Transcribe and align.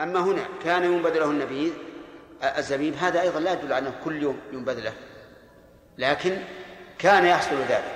أما 0.00 0.20
هنا 0.20 0.44
كان 0.64 0.84
ينبذ 0.84 1.18
له 1.18 1.24
النبيذ 1.24 1.72
الزبيب 2.58 2.94
هذا 2.94 3.20
أيضا 3.20 3.40
لا 3.40 3.52
يدل 3.52 3.72
على 3.72 3.86
أنه 3.86 3.94
كل 4.04 4.22
يوم 4.22 4.38
ينبذ 4.52 4.80
له 4.80 4.92
لكن 5.98 6.38
كان 6.98 7.26
يحصل 7.26 7.56
ذلك. 7.68 7.94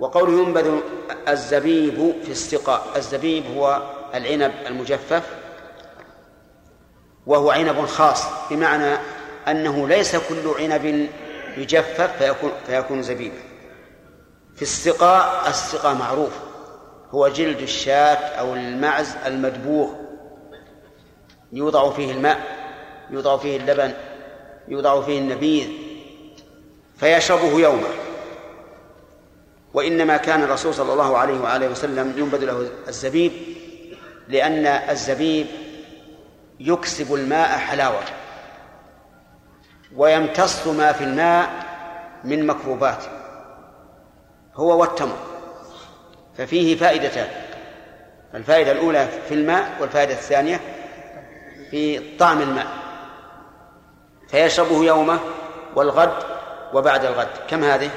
وقوله 0.00 0.42
ينبذ 0.42 0.80
الزبيب 1.28 2.14
في 2.24 2.30
السقاء 2.30 2.86
الزبيب 2.96 3.44
هو 3.56 3.90
العنب 4.14 4.52
المجفف 4.66 5.22
وهو 7.26 7.50
عنب 7.50 7.86
خاص 7.86 8.24
بمعنى 8.50 8.96
أنه 9.48 9.88
ليس 9.88 10.16
كل 10.16 10.54
عنب 10.58 11.08
يجفف 11.56 12.16
فيكون, 12.18 12.52
فيكون 12.66 13.02
زبيبا 13.02 13.40
في 14.56 14.62
السقاء 14.62 15.48
السقاء 15.48 15.94
معروف 15.94 16.32
هو 17.10 17.28
جلد 17.28 17.60
الشاة 17.60 18.16
أو 18.16 18.54
المعز 18.54 19.14
المدبوغ. 19.26 20.01
يوضع 21.52 21.90
فيه 21.90 22.12
الماء 22.12 22.40
يوضع 23.10 23.36
فيه 23.36 23.56
اللبن 23.56 23.94
يوضع 24.68 25.00
فيه 25.02 25.18
النبيذ 25.18 25.68
فيشربه 26.96 27.60
يومه. 27.60 27.88
وإنما 29.74 30.16
كان 30.16 30.42
الرسول 30.42 30.74
صلى 30.74 30.92
الله 30.92 31.18
عليه 31.18 31.40
وآله 31.40 31.68
وسلم 31.68 32.14
ينبذ 32.16 32.44
له 32.44 32.70
الزبيب 32.88 33.32
لأن 34.28 34.66
الزبيب 34.66 35.46
يكسب 36.60 37.14
الماء 37.14 37.58
حلاوة 37.58 38.02
ويمتص 39.96 40.66
ما 40.66 40.92
في 40.92 41.04
الماء 41.04 41.50
من 42.24 42.46
مكروبات 42.46 43.04
هو 44.54 44.80
والتمر. 44.80 45.16
ففيه 46.38 46.76
فائدتان 46.76 47.28
الفائدة 48.34 48.72
الأولى 48.72 49.08
في 49.28 49.34
الماء 49.34 49.76
والفائدة 49.80 50.12
الثانية 50.12 50.60
في 51.72 52.16
طعم 52.16 52.42
الماء. 52.42 52.66
فيشربه 54.28 54.84
يومه 54.84 55.18
والغد 55.74 56.12
وبعد 56.72 57.04
الغد. 57.04 57.28
كم 57.48 57.64
هذه؟ 57.64 57.90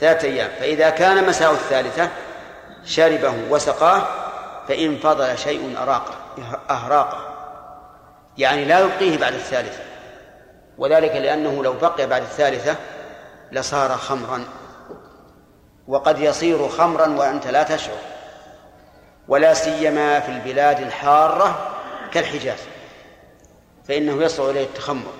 ثلاثة 0.00 0.28
أيام. 0.28 0.50
فإذا 0.60 0.90
كان 0.90 1.28
مساء 1.28 1.52
الثالثة 1.52 2.08
شربه 2.84 3.34
وسقاه 3.50 4.02
فإن 4.68 4.96
فضل 4.96 5.38
شيء 5.38 5.76
أراقه 5.82 6.14
أهراقه. 6.70 7.34
يعني 8.38 8.64
لا 8.64 8.80
يبقيه 8.80 9.18
بعد 9.18 9.32
الثالثة. 9.34 9.80
وذلك 10.78 11.12
لأنه 11.12 11.64
لو 11.64 11.72
بقي 11.72 12.06
بعد 12.06 12.22
الثالثة 12.22 12.76
لصار 13.52 13.90
خمرا. 13.90 14.44
وقد 15.88 16.20
يصير 16.20 16.68
خمرا 16.68 17.08
وأنت 17.08 17.46
لا 17.46 17.62
تشعر. 17.62 17.98
ولا 19.28 19.54
سيما 19.54 20.20
في 20.20 20.32
البلاد 20.32 20.80
الحارة 20.80 21.75
كالحجاز 22.12 22.58
فإنه 23.88 24.22
يصعب 24.22 24.50
إليه 24.50 24.64
التخمر. 24.64 25.12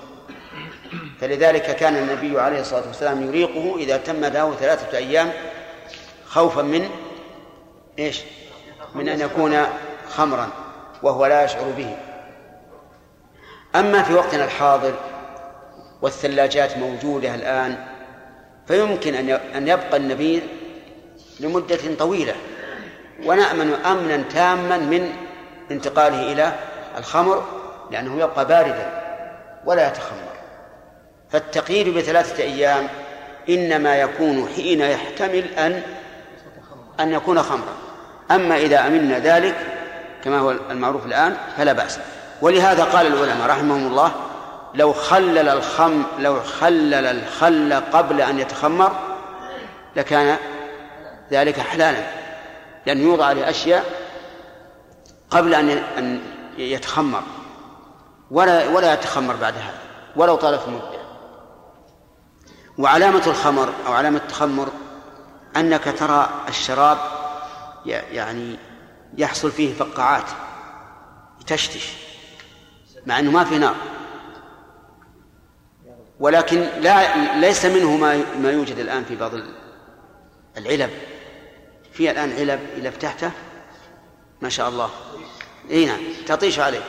فلذلك 1.20 1.76
كان 1.76 1.96
النبي 1.96 2.40
عليه 2.40 2.60
الصلاة 2.60 2.86
والسلام 2.86 3.22
يريقه 3.22 3.76
إذا 3.76 3.96
تم 3.96 4.24
له 4.24 4.54
ثلاثة 4.54 4.98
أيام 4.98 5.32
خوفا 6.26 6.62
من 6.62 6.90
إيش؟ 7.98 8.20
من 8.94 9.08
أن 9.08 9.20
يكون 9.20 9.66
خمرا 10.08 10.48
وهو 11.02 11.26
لا 11.26 11.44
يشعر 11.44 11.70
به. 11.76 11.96
أما 13.76 14.02
في 14.02 14.14
وقتنا 14.14 14.44
الحاضر 14.44 14.94
والثلاجات 16.02 16.78
موجودة 16.78 17.34
الآن 17.34 17.84
فيمكن 18.66 19.14
أن 19.14 19.30
أن 19.30 19.68
يبقى 19.68 19.96
النبيذ 19.96 20.42
لمدة 21.40 21.94
طويلة. 21.98 22.34
ونأمن 23.24 23.72
أمنا 23.72 24.16
تاما 24.16 24.78
من 24.78 25.12
انتقاله 25.70 26.32
إلى 26.32 26.52
الخمر 26.96 27.44
لأنه 27.90 28.18
يبقى 28.20 28.46
باردا 28.46 29.02
ولا 29.64 29.88
يتخمر. 29.88 30.36
فالتقييد 31.30 31.88
بثلاثة 31.88 32.42
أيام 32.42 32.88
إنما 33.48 33.96
يكون 33.96 34.48
حين 34.56 34.80
يحتمل 34.80 35.44
أن 35.58 35.82
أن 37.00 37.12
يكون 37.12 37.42
خمرا. 37.42 37.76
أما 38.30 38.56
إذا 38.56 38.86
أمنا 38.86 39.18
ذلك 39.18 39.54
كما 40.24 40.38
هو 40.38 40.50
المعروف 40.50 41.06
الآن 41.06 41.36
فلا 41.56 41.72
بأس. 41.72 41.98
ولهذا 42.42 42.84
قال 42.84 43.06
العلماء 43.06 43.48
رحمهم 43.48 43.86
الله 43.86 44.12
لو 44.74 44.92
خلل 44.92 45.48
الخم 45.48 46.02
لو 46.18 46.40
خلل 46.40 46.94
الخل 46.94 47.74
قبل 47.92 48.20
أن 48.20 48.38
يتخمر 48.38 48.92
لكان 49.96 50.36
ذلك 51.32 51.60
حلالا 51.60 51.98
لأن 52.86 53.00
يوضع 53.00 53.32
لأشياء 53.32 53.84
قبل 55.30 55.54
أن 55.54 55.70
أن 55.98 56.20
يتخمر. 56.58 57.22
ولا 58.30 58.68
ولا 58.68 58.94
يتخمر 58.94 59.36
بعد 59.36 59.54
هذا 59.54 59.80
ولو 60.16 60.36
طالت 60.36 60.68
المدة 60.68 61.06
وعلامة 62.78 63.26
الخمر 63.26 63.72
أو 63.86 63.92
علامة 63.92 64.18
التخمر 64.18 64.68
أنك 65.56 65.84
ترى 65.98 66.30
الشراب 66.48 66.98
يعني 67.86 68.58
يحصل 69.18 69.50
فيه 69.50 69.74
فقاعات 69.74 70.24
تشتش 71.46 71.92
مع 73.06 73.18
أنه 73.18 73.30
ما 73.30 73.44
في 73.44 73.58
نار. 73.58 73.74
ولكن 76.20 76.60
لا 76.60 77.40
ليس 77.40 77.64
منه 77.64 77.96
ما 77.96 78.22
ما 78.38 78.50
يوجد 78.50 78.78
الآن 78.78 79.04
في 79.04 79.16
بعض 79.16 79.32
العلب. 80.56 80.90
في 81.92 82.10
الآن 82.10 82.32
علب 82.32 82.60
إذا 82.76 82.90
فتحته 82.90 83.30
ما 84.42 84.48
شاء 84.48 84.68
الله. 84.68 84.90
إي 85.70 85.86
نعم. 85.86 86.00
تطيش 86.26 86.58
عليه. 86.58 86.82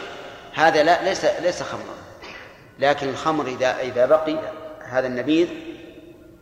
هذا 0.54 0.84
لا 0.84 1.04
ليس 1.04 1.26
ليس 1.26 1.64
خمرا. 1.64 1.98
لكن 2.80 3.10
الخمر 3.10 3.48
إذا 3.48 3.80
إذا 3.80 4.06
بقي 4.06 4.40
هذا 4.82 5.08
النبيذ 5.08 5.48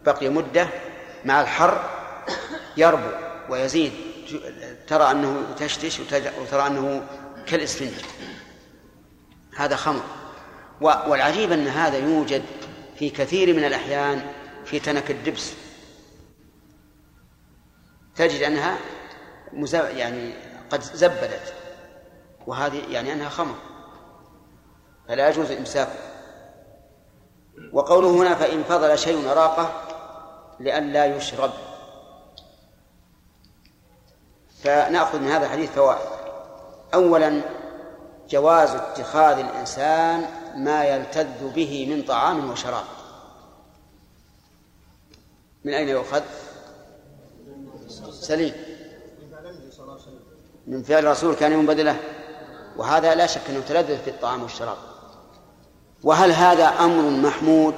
بقي 0.06 0.30
مدة 0.30 0.68
مع 1.26 1.42
الحر 1.42 1.90
يربو 2.78 3.10
ويزيد. 3.50 3.92
ترى 4.88 5.12
أنه 5.12 5.44
تشتش 5.60 6.00
وترى 6.42 6.68
أنه 6.68 7.08
كالإسفنج. 7.48 7.94
هذا 9.56 9.76
خمر. 9.76 10.04
والعجيب 10.82 11.52
أن 11.52 11.68
هذا 11.68 11.98
يوجد 11.98 12.44
في 13.00 13.10
كثير 13.10 13.54
من 13.54 13.64
الأحيان 13.64 14.26
في 14.66 14.80
تنك 14.80 15.12
الدبس. 15.12 15.54
تجد 18.16 18.44
أنها 18.44 18.78
يعني 19.74 20.34
قد 20.70 20.82
زبدت. 20.82 21.54
وهذه 22.48 22.92
يعني 22.92 23.14
أنها 23.14 23.30
خمر 23.30 23.56
فلا 25.08 25.30
يجوز 25.30 25.52
إمساكه 25.52 26.00
وقوله 27.74 28.10
هنا 28.10 28.36
فإن 28.36 28.64
فضل 28.64 28.98
شيء 28.98 29.28
راقه 29.28 29.82
لئلا 30.60 31.06
يشرب. 31.06 31.52
فنأخذ 34.64 35.20
من 35.20 35.28
هذا 35.28 35.46
الحديث 35.46 35.72
فوائد. 35.72 36.08
أولا 36.94 37.42
جواز 38.30 38.70
اتخاذ 38.70 39.40
الإنسان 39.40 40.26
ما 40.56 40.84
يلتذ 40.84 41.54
به 41.54 41.96
من 41.96 42.02
طعام 42.02 42.52
وشراب. 42.52 42.86
من 45.64 45.74
أين 45.74 45.90
يؤخذ؟ 45.90 46.22
سليم. 48.12 48.54
من 50.68 50.84
فعل 50.84 51.06
الرسول 51.06 51.36
كان 51.36 51.52
ينبذله 51.52 52.00
وهذا 52.78 53.16
لا 53.16 53.26
شك 53.26 53.42
أنه 53.50 53.60
تلذذ 53.60 53.98
في 53.98 54.10
الطعام 54.10 54.44
والشراب. 54.44 54.78
وهل 56.04 56.32
هذا 56.32 56.66
أمر 56.68 57.10
محمود 57.10 57.74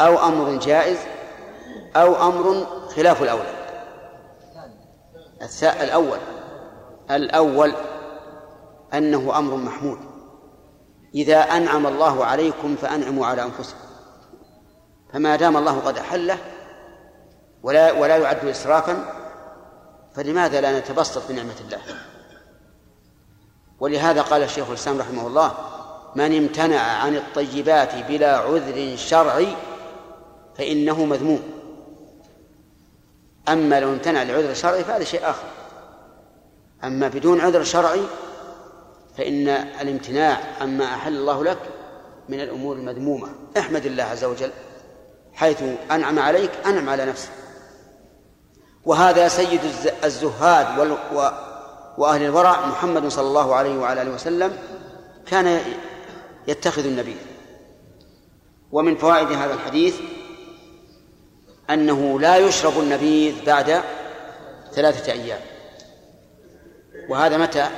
أو 0.00 0.18
أمر 0.18 0.56
جائز 0.58 0.98
أو 1.96 2.28
أمر 2.28 2.66
خلاف 2.96 3.22
الأولى؟ 3.22 3.56
الأول. 5.82 6.18
الأول 7.10 7.72
أنه 8.94 9.38
أمر 9.38 9.56
محمود. 9.56 9.98
إذا 11.14 11.38
أنعم 11.38 11.86
الله 11.86 12.24
عليكم 12.24 12.76
فأنعموا 12.76 13.26
على 13.26 13.42
أنفسكم. 13.42 13.86
فما 15.12 15.36
دام 15.36 15.56
الله 15.56 15.80
قد 15.80 15.98
أحله 15.98 16.38
ولا 17.62 17.92
ولا 17.92 18.16
يعد 18.16 18.44
إسرافا 18.44 19.04
فلماذا 20.14 20.60
لا 20.60 20.78
نتبسط 20.78 21.28
بنعمة 21.28 21.54
الله؟ 21.60 21.80
ولهذا 23.80 24.22
قال 24.22 24.42
الشيخ 24.42 24.68
الإسلام 24.68 24.98
رحمه 24.98 25.26
الله 25.26 25.54
من 26.14 26.36
امتنع 26.36 26.80
عن 26.80 27.16
الطيبات 27.16 27.94
بلا 27.94 28.36
عذر 28.36 28.96
شرعي 28.96 29.48
فإنه 30.58 31.04
مذموم. 31.04 31.42
أما 33.48 33.80
لو 33.80 33.88
امتنع 33.88 34.22
لعذر 34.22 34.54
شرعي 34.54 34.84
فهذا 34.84 35.04
شيء 35.04 35.30
آخر. 35.30 35.46
أما 36.84 37.08
بدون 37.08 37.40
عذر 37.40 37.64
شرعي 37.64 38.02
فإن 39.16 39.48
الامتناع 39.48 40.40
عما 40.60 40.84
أحل 40.84 41.16
الله 41.16 41.44
لك 41.44 41.58
من 42.28 42.40
الأمور 42.40 42.76
المذمومة. 42.76 43.28
احمد 43.58 43.86
الله 43.86 44.02
عز 44.02 44.24
وجل 44.24 44.50
حيث 45.34 45.62
أنعم 45.90 46.18
عليك 46.18 46.50
أنعم 46.66 46.88
على 46.88 47.04
نفسك. 47.04 47.30
وهذا 48.84 49.28
سيد 49.28 49.60
الزهاد 50.04 50.78
وأهل 51.98 52.22
الورع 52.22 52.66
محمد 52.66 53.08
صلى 53.08 53.28
الله 53.28 53.54
عليه 53.54 53.78
وعلى 53.78 54.02
آله 54.02 54.10
وسلم 54.10 54.58
كان 55.26 55.60
يتخذ 56.48 56.86
النبي. 56.86 57.16
ومن 58.72 58.96
فوائد 58.96 59.32
هذا 59.32 59.54
الحديث 59.54 60.00
أنه 61.70 62.20
لا 62.20 62.36
يشرب 62.36 62.78
النبيذ 62.78 63.44
بعد 63.44 63.82
ثلاثة 64.72 65.12
أيام. 65.12 65.40
وهذا 67.08 67.36
متى؟ 67.36 67.70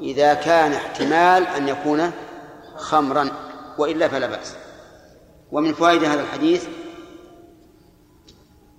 إذا 0.00 0.34
كان 0.34 0.72
احتمال 0.72 1.46
أن 1.46 1.68
يكون 1.68 2.10
خمرا 2.76 3.30
وإلا 3.78 4.08
فلا 4.08 4.26
بأس. 4.26 4.54
ومن 5.52 5.74
فوائد 5.74 6.04
هذا 6.04 6.20
الحديث 6.20 6.66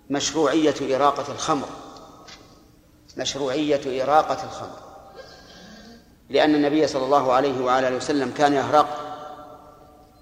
مشروعية 0.09 0.95
إراقة 0.95 1.31
الخمر. 1.31 1.67
مشروعية 3.17 4.03
إراقة 4.03 4.43
الخمر. 4.43 4.79
لأن 6.29 6.55
النبي 6.55 6.87
صلى 6.87 7.05
الله 7.05 7.33
عليه 7.33 7.65
وعلى 7.65 7.87
آله 7.87 7.97
وسلم 7.97 8.33
كان 8.37 8.53
يهرق 8.53 8.99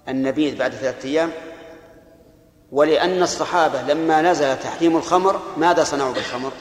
النبيذ 0.08 0.58
بعد 0.58 0.74
ثلاثة 0.74 1.08
أيام 1.08 1.30
ولأن 2.72 3.22
الصحابة 3.22 3.82
لما 3.82 4.22
نزل 4.22 4.58
تحريم 4.58 4.96
الخمر 4.96 5.40
ماذا 5.56 5.84
صنعوا 5.84 6.12
بالخمر؟ 6.12 6.52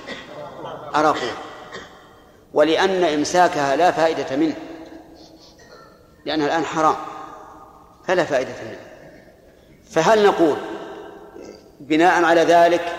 أراقوه. 0.95 1.33
ولأن 2.53 3.03
إمساكها 3.03 3.75
لا 3.75 3.91
فائدة 3.91 4.35
منه 4.35 4.55
لأنها 6.25 6.45
الآن 6.47 6.65
حرام 6.65 6.95
فلا 8.07 8.23
فائدة 8.23 8.53
منه. 8.65 8.79
فهل 9.89 10.25
نقول 10.25 10.57
بناء 11.79 12.23
على 12.23 12.41
ذلك 12.41 12.95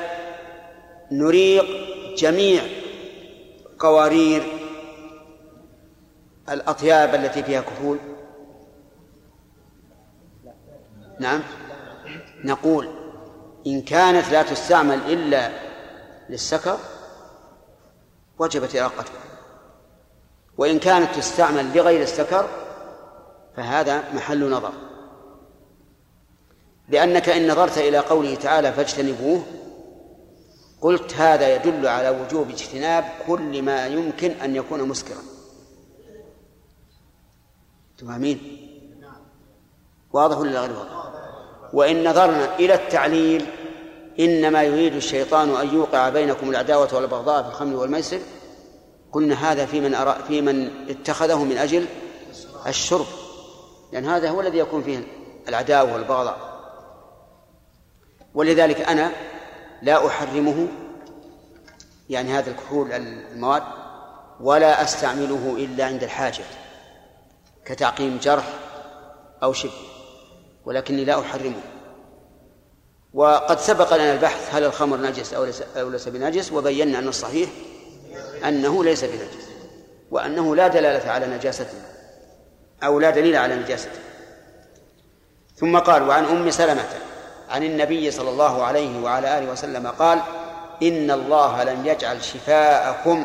نريق 1.11 1.67
جميع 2.17 2.63
قوارير 3.83 4.43
الأطياب 6.49 7.15
التي 7.15 7.43
فيها 7.43 7.61
كحول. 7.61 7.99
نعم. 11.21 11.43
نقول 12.45 12.89
إن 13.67 13.83
كانت 13.83 14.33
لا 14.33 14.43
تستعمل 14.43 14.99
إلا 15.13 15.51
للسكر 16.29 16.79
وجبت 18.39 18.77
إراقتها. 18.77 19.23
وإن 20.59 20.79
كانت 20.79 21.15
تستعمل 21.15 21.77
لغير 21.77 22.03
السكر 22.03 22.49
فهذا 23.57 24.15
محل 24.15 24.51
نظر. 24.51 24.73
لأنك 26.89 27.29
إن 27.29 27.51
نظرت 27.51 27.79
إلى 27.79 27.99
قوله 27.99 28.35
تعالى 28.35 28.73
فاجتنبوه 28.73 29.43
قلت 30.83 31.15
هذا 31.15 31.55
يدل 31.57 31.87
على 31.87 32.11
وجوب 32.11 32.51
اجتناب 32.51 33.05
كل 33.27 33.63
ما 33.63 33.87
يمكن 33.87 34.31
أن 34.31 34.57
يكون 34.57 34.89
مسكرا. 34.89 35.23
تفهمين 37.99 38.39
واضح 40.13 40.39
ولا 40.39 40.61
غير 40.61 40.73
واضح؟ 40.73 41.13
وإن 41.73 42.09
نظرنا 42.09 42.57
إلى 42.57 42.75
التعليل 42.75 43.47
إنما 44.21 44.63
يريد 44.63 44.95
الشيطان 44.95 45.51
أن 45.51 45.75
يوقع 45.75 46.09
بينكم 46.09 46.51
العداوة 46.51 46.95
والبغضاء 46.95 47.43
في 47.43 47.49
الخمر 47.49 47.77
والميسر. 47.77 48.21
قلنا 49.13 49.35
هذا 49.35 49.67
في 49.67 49.81
من 49.81 49.95
أرى 49.95 50.17
في 50.29 50.41
من 50.41 50.71
اتخذه 50.89 51.45
من 51.45 51.57
أجل 51.57 51.87
الشرب. 52.67 53.07
لأن 53.93 54.05
هذا 54.05 54.31
هو 54.31 54.41
الذي 54.41 54.59
يكون 54.59 54.83
فيه 54.83 55.07
العداوة 55.49 55.93
والبغضاء. 55.93 56.53
ولذلك 58.35 58.81
أنا 58.81 59.13
لا 59.83 60.07
أحرمه 60.07 60.69
يعني 62.11 62.33
هذا 62.33 62.51
الكحول 62.51 62.93
المواد 62.93 63.63
ولا 64.41 64.83
أستعمله 64.83 65.55
إلا 65.59 65.85
عند 65.85 66.03
الحاجة 66.03 66.45
كتعقيم 67.65 68.19
جرح 68.23 68.45
أو 69.43 69.53
شبه 69.53 69.73
ولكني 70.65 71.05
لا 71.05 71.21
أحرمه. 71.21 71.61
وقد 73.15 73.59
سبق 73.59 73.95
لنا 73.95 74.13
البحث 74.13 74.55
هل 74.55 74.65
الخمر 74.65 74.97
نجس 74.97 75.35
أو 75.35 75.45
ليس, 75.45 75.63
أو 75.77 75.91
ليس 75.91 76.09
بنجس 76.09 76.53
وبينا 76.53 76.99
أن 76.99 77.09
الصحيح 77.09 77.51
أنه 78.45 78.85
ليس 78.85 79.05
بنجس 79.05 79.49
وأنه 80.11 80.57
لا 80.57 80.69
دلالة 80.69 81.11
على 81.11 81.27
نجاسته 81.27 81.79
أو 82.83 83.01
لا 83.01 83.11
دليل 83.11 83.37
على 83.37 83.57
نجاسته. 83.57 83.99
ثم 85.57 85.79
قال 85.79 86.09
وعن 86.09 86.25
أم 86.25 86.51
سلمة 86.51 86.85
عن 87.53 87.63
النبي 87.63 88.11
صلى 88.11 88.31
الله 88.31 88.65
عليه 88.65 89.03
وعلى 89.03 89.39
آله 89.39 89.53
وسلم 89.53 89.87
قال 89.87 90.23
إن 90.83 91.11
الله 91.11 91.65
لم 91.65 91.87
يجعل 91.87 92.25
شفاءكم 92.25 93.25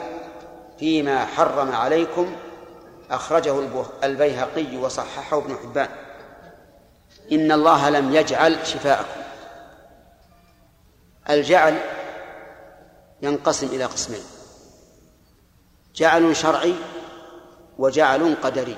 فيما 0.80 1.26
حرم 1.26 1.72
عليكم 1.72 2.36
أخرجه 3.12 3.86
البيهقي 4.04 4.78
وصححه 4.78 5.38
ابن 5.38 5.58
حبان. 5.58 5.90
إن 7.32 7.52
الله 7.52 7.90
لم 7.90 8.16
يجعل 8.16 8.68
شفاءكم. 8.68 9.22
الجعل 11.30 11.78
ينقسم 13.22 13.68
إلى 13.68 13.86
قسمين 13.86 14.24
جعل 15.96 16.36
شرعي 16.36 16.76
وجعل 17.78 18.36
قدري. 18.44 18.78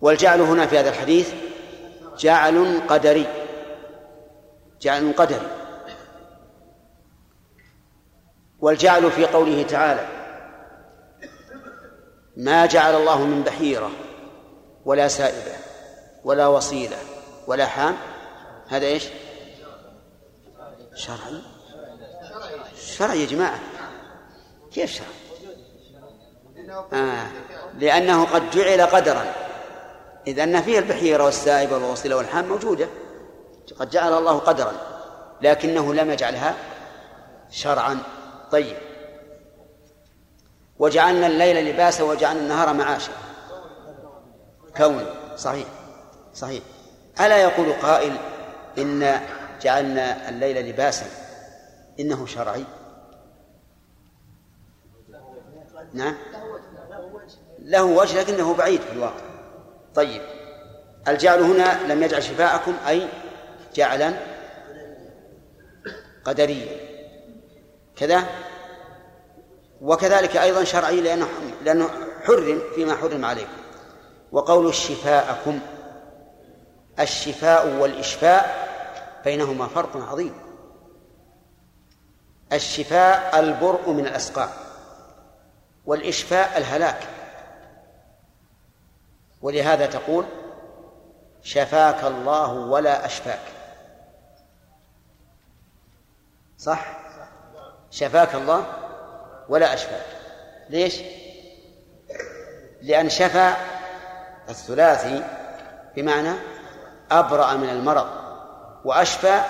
والجعل 0.00 0.40
هنا 0.40 0.66
في 0.66 0.78
هذا 0.78 0.88
الحديث 0.88 1.32
جعل 2.18 2.80
قدري 2.88 3.26
جعل 4.80 5.12
قدري 5.16 5.48
والجعل 8.60 9.10
في 9.10 9.26
قوله 9.26 9.62
تعالى 9.62 10.06
ما 12.36 12.66
جعل 12.66 12.94
الله 12.94 13.24
من 13.24 13.42
بحيرة 13.42 13.90
ولا 14.84 15.08
سائبة 15.08 15.56
ولا 16.24 16.46
وصيلة 16.46 16.96
ولا 17.46 17.66
حام 17.66 17.96
هذا 18.68 18.86
إيش؟ 18.86 19.08
شرعي 20.94 21.42
شرعي 22.76 23.20
يا 23.20 23.26
جماعة 23.26 23.60
كيف 24.72 24.92
شرع؟ 24.92 25.06
آه. 26.92 27.26
لأنه 27.78 28.24
قد 28.24 28.50
جعل 28.50 28.80
قدرا 28.80 29.24
إذ 30.26 30.38
أن 30.38 30.62
فيه 30.62 30.78
البحيرة 30.78 31.24
والسائبة 31.24 31.74
والوصيلة 31.74 32.16
والحام 32.16 32.48
موجودة. 32.48 32.88
قد 33.78 33.90
جعل 33.90 34.12
الله 34.12 34.38
قدرا 34.38 34.72
لكنه 35.42 35.94
لم 35.94 36.10
يجعلها 36.10 36.54
شرعا. 37.50 37.98
طيب. 38.50 38.76
وجعلنا 40.78 41.26
الليل 41.26 41.70
لباسا 41.70 42.04
وجعلنا 42.04 42.42
النهار 42.42 42.72
معاشا. 42.72 43.12
كون. 44.76 45.06
صحيح. 45.36 45.66
صحيح. 46.34 46.62
ألا 47.20 47.36
يقول 47.36 47.72
قائل 47.72 48.16
إن 48.78 49.20
جعلنا 49.62 50.28
الليل 50.28 50.68
لباسا؟ 50.68 51.06
إنه 52.00 52.26
شرعي. 52.26 52.64
نعم. 55.94 56.14
له 57.58 57.84
وجه 57.84 58.20
لكنه 58.20 58.54
بعيد 58.54 58.80
في 58.80 58.92
الواقع. 58.92 59.31
طيب. 59.94 60.22
الجعل 61.08 61.40
هنا 61.40 61.92
لم 61.92 62.02
يجعل 62.02 62.22
شفاءكم 62.22 62.74
أي 62.88 63.08
جعلا 63.74 64.14
قدريا. 66.24 66.76
كذا. 67.96 68.24
وكذلك 69.80 70.36
أيضا 70.36 70.64
شرعي 70.64 71.00
لأنه 71.00 71.28
لأنه 71.64 71.90
حرم 72.24 72.62
فيما 72.74 72.96
حرم 72.96 73.24
عليكم. 73.24 73.62
وقول 74.32 74.74
شفاءكم 74.74 75.60
الشفاء 77.00 77.68
والإشفاء 77.68 78.68
بينهما 79.24 79.66
فرق 79.66 80.10
عظيم. 80.10 80.34
الشفاء 82.52 83.40
البرء 83.40 83.90
من 83.90 84.06
الأسقام 84.06 84.48
والإشفاء 85.86 86.58
الهلاك. 86.58 87.21
ولهذا 89.42 89.86
تقول 89.86 90.24
شفاك 91.42 92.04
الله 92.04 92.52
ولا 92.52 93.06
أشفاك. 93.06 93.40
صح؟ 96.58 96.98
شفاك 97.90 98.34
الله 98.34 98.66
ولا 99.48 99.74
أشفاك. 99.74 100.06
ليش؟ 100.70 101.02
لأن 102.82 103.08
شفى 103.08 103.52
الثلاثي 104.48 105.24
بمعنى 105.96 106.32
أبرأ 107.10 107.54
من 107.54 107.68
المرض 107.68 108.06
وأشفى 108.84 109.40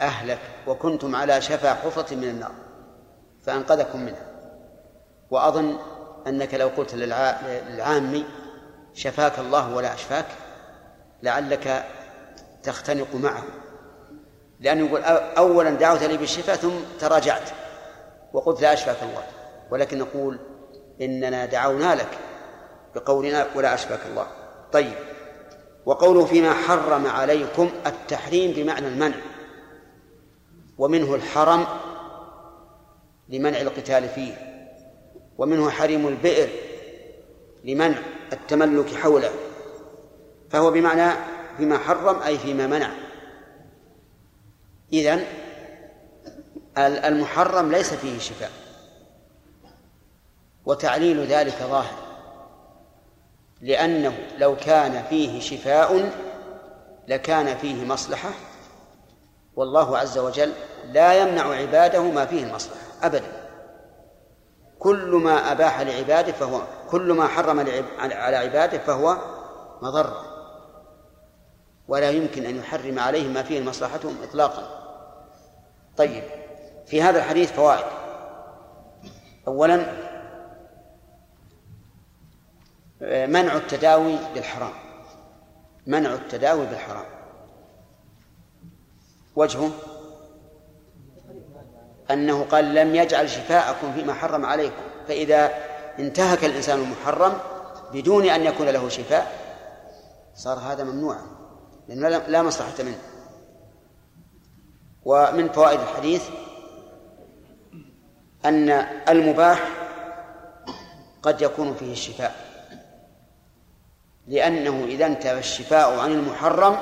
أهلك 0.00 0.38
وكنتم 0.66 1.16
على 1.16 1.40
شفا 1.40 1.74
حفرة 1.74 2.14
من 2.14 2.24
النار 2.24 2.52
فأنقذكم 3.42 4.00
منها. 4.00 4.26
وأظن 5.30 5.78
أنك 6.26 6.54
لو 6.54 6.68
قلت 6.68 6.94
للعامي 6.94 8.24
شفاك 8.94 9.38
الله 9.38 9.74
ولا 9.74 9.94
أشفاك؟ 9.94 10.26
لعلك 11.22 11.84
تختنق 12.62 13.14
معه. 13.14 13.42
لأنه 14.60 14.86
يقول 14.86 15.02
أولا 15.38 15.70
دعوت 15.70 16.02
لي 16.02 16.16
بالشفاء 16.16 16.56
ثم 16.56 16.74
تراجعت 17.00 17.50
وقلت 18.32 18.62
لا 18.62 18.72
أشفاك 18.72 19.02
الله. 19.02 19.24
ولكن 19.70 19.98
نقول 19.98 20.38
إننا 21.00 21.46
دعونا 21.46 21.94
لك 21.94 22.18
بقولنا 22.94 23.46
ولا 23.54 23.74
أشفاك 23.74 24.00
الله. 24.10 24.26
طيب. 24.72 24.94
وقوله 25.86 26.24
فيما 26.24 26.52
حرم 26.52 27.06
عليكم 27.06 27.70
التحريم 27.86 28.52
بمعنى 28.52 28.88
المنع. 28.88 29.16
ومنه 30.78 31.14
الحرم 31.14 31.66
لمنع 33.28 33.60
القتال 33.60 34.08
فيه. 34.08 34.34
ومنه 35.38 35.70
حريم 35.70 36.08
البئر 36.08 36.48
لمنع 37.64 37.98
التملك 38.32 38.94
حوله 38.94 39.30
فهو 40.50 40.70
بمعنى 40.70 41.16
فيما 41.56 41.78
حرم 41.78 42.22
أي 42.22 42.38
فيما 42.38 42.66
منع. 42.66 42.90
إذن 44.92 45.24
المحرم 46.78 47.72
ليس 47.72 47.94
فيه 47.94 48.18
شفاء 48.18 48.50
وتعليل 50.66 51.26
ذلك 51.26 51.56
ظاهر 51.62 51.98
لأنه 53.60 54.18
لو 54.38 54.56
كان 54.56 55.04
فيه 55.10 55.40
شفاء 55.40 56.12
لكان 57.08 57.56
فيه 57.56 57.84
مصلحة 57.84 58.30
والله 59.56 59.98
عز 59.98 60.18
وجل 60.18 60.52
لا 60.84 61.22
يمنع 61.22 61.54
عباده 61.54 62.02
ما 62.02 62.26
فيه 62.26 62.44
المصلحة 62.44 62.80
أبدا. 63.02 63.41
كل 64.82 65.10
ما 65.10 65.52
أباح 65.52 65.80
لعباده 65.80 66.32
فهو 66.32 66.62
كل 66.90 67.12
ما 67.12 67.28
حرم 67.28 67.60
على 67.98 68.36
عباده 68.36 68.78
فهو 68.78 69.16
مضرة 69.82 70.24
ولا 71.88 72.10
يمكن 72.10 72.46
أن 72.46 72.56
يحرم 72.56 72.98
عليهم 72.98 73.34
ما 73.34 73.42
فيه 73.42 73.60
مصلحتهم 73.60 74.16
إطلاقا. 74.22 74.82
طيب 75.96 76.24
في 76.86 77.02
هذا 77.02 77.18
الحديث 77.18 77.52
فوائد. 77.52 77.84
أولا 79.48 79.76
منع 83.26 83.56
التداوي 83.56 84.16
بالحرام. 84.34 84.72
منع 85.86 86.14
التداوي 86.14 86.66
بالحرام. 86.66 87.06
وجهه 89.36 89.70
أنه 92.12 92.44
قال 92.44 92.74
لم 92.74 92.94
يجعل 92.94 93.30
شفاءكم 93.30 93.92
فيما 93.92 94.14
حرم 94.14 94.46
عليكم 94.46 94.82
فإذا 95.08 95.50
انتهك 95.98 96.44
الإنسان 96.44 96.78
المحرم 96.78 97.32
بدون 97.92 98.28
أن 98.28 98.44
يكون 98.44 98.68
له 98.68 98.88
شفاء 98.88 99.32
صار 100.34 100.58
هذا 100.58 100.84
ممنوعا 100.84 101.26
لأنه 101.88 102.08
لا 102.08 102.42
مصلحة 102.42 102.82
منه. 102.82 102.98
ومن 105.04 105.48
فوائد 105.48 105.80
الحديث 105.80 106.28
أن 108.44 108.70
المباح 109.08 109.68
قد 111.22 111.42
يكون 111.42 111.74
فيه 111.74 111.92
الشفاء 111.92 112.34
لأنه 114.26 114.84
إذا 114.84 115.06
انتهى 115.06 115.38
الشفاء 115.38 115.98
عن 115.98 116.12
المحرم 116.12 116.76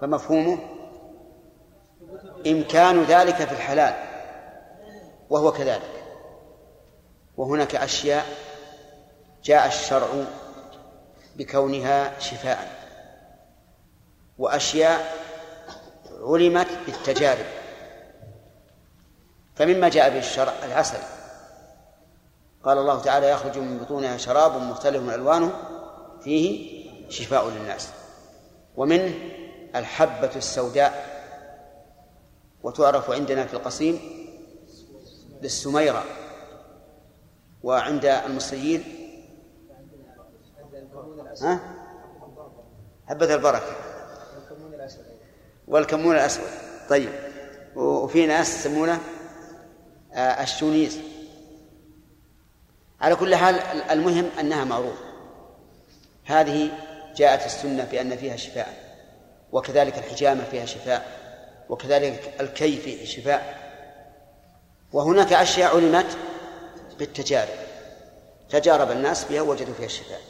فمفهومه 0.00 0.58
إمكان 2.46 3.02
ذلك 3.02 3.34
في 3.34 3.52
الحلال. 3.52 4.11
وهو 5.32 5.52
كذلك. 5.52 6.04
وهناك 7.36 7.74
أشياء 7.74 8.26
جاء 9.44 9.66
الشرع 9.66 10.08
بكونها 11.36 12.18
شفاء. 12.18 12.82
وأشياء 14.38 15.14
علمت 16.20 16.66
بالتجارب. 16.86 17.46
فمما 19.56 19.88
جاء 19.88 20.10
به 20.10 20.18
الشرع 20.18 20.52
العسل. 20.62 20.98
قال 22.64 22.78
الله 22.78 23.00
تعالى 23.00 23.30
يخرج 23.30 23.58
من 23.58 23.78
بطونها 23.78 24.16
شراب 24.16 24.62
مختلف 24.62 25.14
ألوانه 25.14 25.52
فيه 26.24 26.82
شفاء 27.10 27.48
للناس. 27.48 27.88
ومنه 28.76 29.14
الحبة 29.76 30.30
السوداء. 30.36 31.12
وتعرف 32.62 33.10
عندنا 33.10 33.46
في 33.46 33.54
القصيم 33.54 34.21
بالسميرة 35.42 36.04
وعند 37.62 38.04
المصريين 38.04 38.84
ها؟ 41.42 41.60
حبة 43.08 43.34
البركة. 43.34 43.76
والكمون 45.68 46.14
الأسود. 46.14 46.46
طيب. 46.88 47.10
وفي 47.76 48.26
ناس 48.26 48.58
يسمونه 48.58 49.00
آه، 50.12 50.42
الشونيز 50.42 50.98
على 53.00 53.16
كل 53.16 53.34
حال 53.34 53.54
المهم 53.90 54.30
أنها 54.40 54.64
معروفة. 54.64 55.04
هذه 56.24 56.70
جاءت 57.16 57.46
السنة 57.46 57.84
بأن 57.84 58.16
فيها 58.16 58.36
شفاء 58.36 58.96
وكذلك 59.52 59.98
الحجامة 59.98 60.44
فيها 60.44 60.66
شفاء 60.66 61.06
وكذلك 61.68 62.34
الكي 62.40 62.76
فيه 62.76 63.04
شفاء. 63.04 63.61
وهناك 64.92 65.32
أشياء 65.32 65.76
علمت 65.76 66.18
بالتجارب 66.98 67.62
تجارب 68.50 68.90
الناس 68.90 69.24
بها 69.24 69.42
وجدوا 69.42 69.74
فيها 69.74 69.86
الشفاء 69.86 70.20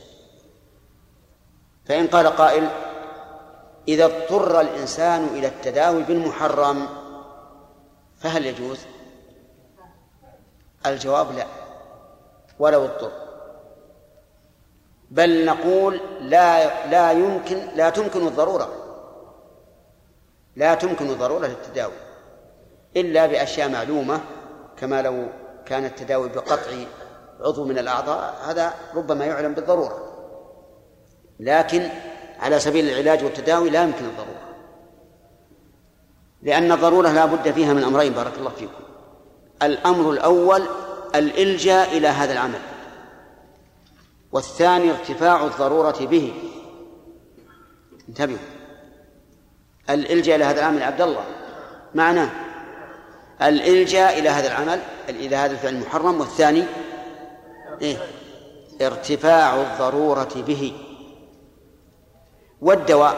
فإن 1.85 2.07
قال 2.07 2.27
قائل 2.27 2.69
إذا 3.89 4.05
اضطر 4.05 4.61
الإنسان 4.61 5.25
إلى 5.25 5.47
التداوي 5.47 6.03
بالمحرم 6.03 6.89
فهل 8.21 8.47
يجوز؟ 8.47 8.79
الجواب 10.87 11.33
لا 11.33 11.47
ولو 12.59 12.85
اضطر 12.85 13.13
بل 15.11 15.45
نقول 15.45 16.01
لا 16.21 16.87
لا 16.87 17.13
يمكن 17.13 17.57
لا 17.75 17.91
تمكن 17.91 18.27
الضرورة 18.27 18.69
لا 20.57 20.75
تمكن 20.75 21.11
الضرورة 21.11 21.47
للتداوي 21.47 21.93
إلا 22.97 23.27
بأشياء 23.27 23.69
معلومة 23.69 24.21
كما 24.77 25.03
لو 25.03 25.29
كان 25.67 25.85
التداوي 25.85 26.29
بقطع 26.29 26.73
عضو 27.41 27.65
من 27.65 27.79
الأعضاء 27.79 28.35
هذا 28.47 28.75
ربما 28.95 29.25
يعلم 29.25 29.55
بالضرورة. 29.55 30.09
لكن 31.41 31.89
على 32.41 32.61
سبيل 32.61 32.89
العلاج 32.89 33.25
والتداوي 33.25 33.71
لا 33.71 33.83
يمكن 33.83 34.05
الضرورة. 34.05 34.43
لأن 36.43 36.73
الضرورة 36.73 37.09
لا 37.09 37.25
بد 37.25 37.51
فيها 37.51 37.73
من 37.73 37.85
أمرين 37.85 38.13
بارك 38.13 38.39
الله 38.39 38.51
فيكم. 38.51 38.83
الأمر 39.63 40.11
الأول 40.11 40.63
الإلجاء 41.15 41.97
إلى 41.97 42.09
هذا 42.09 42.33
العمل. 42.33 42.61
والثاني 44.33 44.91
ارتفاع 44.91 45.45
الضرورة 45.45 45.99
به. 46.01 46.35
انتبهوا. 48.09 48.39
الإلجاء 49.91 50.37
إلى 50.37 50.45
هذا 50.45 50.61
العمل 50.61 50.83
عبد 50.83 51.01
الله. 51.01 51.25
معناه 51.95 52.31
الإلجاء 53.49 54.19
إلى 54.19 54.29
هذا 54.29 54.49
العمل 54.49 54.81
إلى 55.09 55.37
هذا 55.37 55.53
الفعل 55.53 55.75
المحرم 55.75 56.21
والثاني 56.21 56.65
إيه؟ 57.83 57.97
ارتفاع 58.83 59.55
الضرورة 59.55 60.33
به. 60.37 60.73
والدواء 62.61 63.17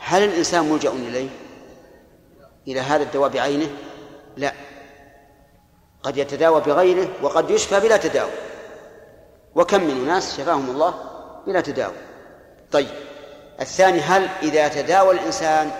هل 0.00 0.24
الإنسان 0.24 0.64
ملجأ 0.64 0.90
إليه؟ 0.90 1.28
إلى 2.68 2.80
هذا 2.80 3.02
الدواء 3.02 3.30
بعينه؟ 3.30 3.68
لا. 4.36 4.52
قد 6.02 6.16
يتداوى 6.16 6.60
بغيره 6.60 7.08
وقد 7.22 7.50
يشفى 7.50 7.80
بلا 7.80 7.96
تداوي. 7.96 8.30
وكم 9.54 9.84
من 9.84 10.08
أناس 10.08 10.36
شفاهم 10.36 10.70
الله 10.70 10.94
بلا 11.46 11.60
تداوي. 11.60 11.94
طيب 12.72 12.88
الثاني 13.60 14.00
هل 14.00 14.28
إذا 14.42 14.68
تداوى 14.68 15.14
الإنسان 15.14 15.70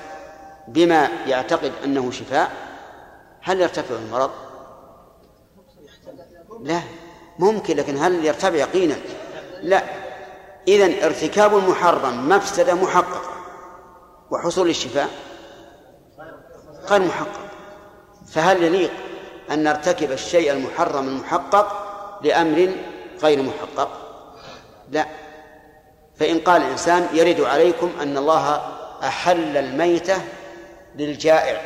بما 0.69 1.09
يعتقد 1.27 1.73
أنه 1.85 2.11
شفاء 2.11 2.51
هل 3.43 3.61
يرتفع 3.61 3.95
المرض؟ 3.95 4.31
لا. 6.61 6.81
ممكن 7.39 7.77
لكن 7.77 7.97
هل 7.97 8.25
يرتفع 8.25 8.55
يقينا؟ 8.55 8.97
لا. 9.63 9.83
إذا 10.69 11.07
ارتكاب 11.07 11.57
المحرم 11.57 12.29
مفسدة 12.29 12.75
محققة. 12.75 13.31
وحصول 14.31 14.71
الشفاء 14.71 15.09
غير 16.85 17.03
محقق. 17.03 17.41
فهل 18.29 18.63
يليق 18.63 18.91
أن 19.51 19.65
نرتكب 19.65 20.13
الشيء 20.13 20.53
المحرم 20.53 21.09
المحقق 21.09 21.67
لأمر 22.23 22.73
غير 23.23 23.43
محقق؟ 23.43 23.89
لا. 24.91 25.07
فإن 26.17 26.39
قال 26.39 26.63
الإنسان 26.63 27.09
يرد 27.13 27.41
عليكم 27.41 27.91
أن 28.03 28.17
الله 28.17 28.57
أحل 29.03 29.57
الميتة 29.57 30.23
للجائع 30.97 31.61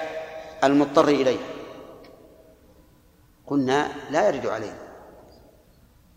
المضطر 0.64 1.08
إليه. 1.08 1.55
قلنا 3.46 3.88
لا 4.10 4.28
يرد 4.28 4.46
علينا. 4.46 4.78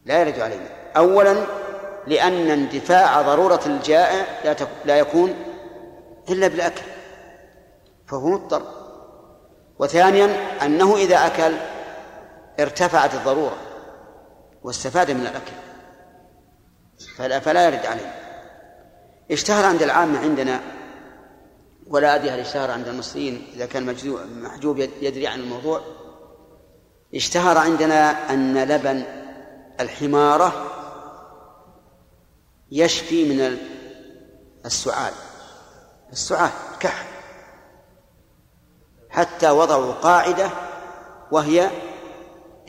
لا 0.05 0.21
يرد 0.21 0.39
علينا. 0.39 0.69
أولا 0.98 1.36
لأن 2.07 2.50
اندفاع 2.50 3.21
ضرورة 3.21 3.62
الجائع 3.65 4.25
لا 4.45 4.55
لا 4.86 4.98
يكون 4.98 5.33
إلا 6.29 6.48
بالأكل 6.48 6.81
فهو 8.07 8.27
مضطر. 8.29 8.62
وثانيا 9.79 10.25
أنه 10.65 10.95
إذا 10.95 11.15
أكل 11.15 11.53
ارتفعت 12.59 13.13
الضرورة 13.13 13.57
واستفاد 14.63 15.12
من 15.12 15.21
الأكل 15.21 15.51
فلا, 17.17 17.39
فلا 17.39 17.65
يرد 17.65 17.86
عليه 17.86 18.15
اشتهر 19.31 19.65
عند 19.65 19.83
العامة 19.83 20.19
عندنا 20.19 20.59
ولا 21.88 22.15
أدري 22.15 22.29
هل 22.29 22.39
اشتهر 22.39 22.71
عند 22.71 22.88
المصريين 22.88 23.48
إذا 23.55 23.65
كان 23.65 23.95
محجوب 24.41 24.79
يدري 24.79 25.27
عن 25.27 25.39
الموضوع. 25.39 25.81
اشتهر 27.15 27.57
عندنا 27.57 28.33
أن 28.33 28.63
لبن 28.63 29.03
الحمارة 29.79 30.53
يشفي 32.71 33.29
من 33.29 33.57
السعال. 34.65 35.13
السعال 36.11 36.51
كحل 36.79 37.05
حتى 39.09 39.49
وضعوا 39.49 39.93
قاعدة 39.93 40.49
وهي 41.31 41.69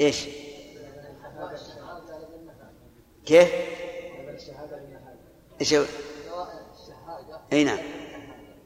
إيش؟ 0.00 0.26
كيف؟ 3.26 3.48
إيش 5.60 5.74
أي 7.52 7.64
نعم. 7.64 7.78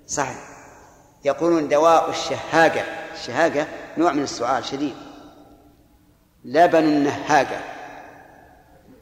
صحيح. 0.07 0.49
يقولون 1.25 1.69
دواء 1.69 2.11
الشهاقة 2.11 2.85
الشهاقة 3.15 3.67
نوع 3.99 4.13
من 4.13 4.23
السعال 4.23 4.65
شديد. 4.65 5.14
لبن 6.45 6.85
النهاقة 6.85 7.61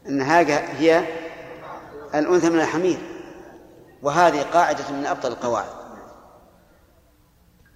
النهاقة 0.06 0.54
هي 0.54 1.04
الأنثى 2.14 2.50
من 2.50 2.60
الحمير 2.60 2.98
وهذه 4.02 4.42
قاعدة 4.42 4.90
من 4.90 5.06
أبطل 5.06 5.28
القواعد. 5.28 5.82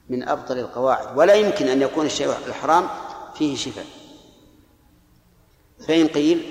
من 0.09 0.29
أبطل 0.29 0.59
القواعد. 0.59 1.19
ولا 1.19 1.35
يمكن 1.35 1.67
أن 1.67 1.83
يكون 1.83 2.07
الشيء 2.07 2.31
الحرام 2.47 2.89
فيه 3.35 3.57
شفاء. 3.57 3.87
فإن 5.89 6.07
قيل 6.07 6.47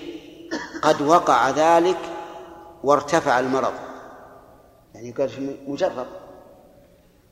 قد 0.81 1.01
وقع 1.01 1.49
ذلك 1.49 1.97
وارتفع 2.83 3.39
المرض. 3.39 3.73
يعني 4.93 5.11
قال 5.11 5.57
مجرب 5.67 6.07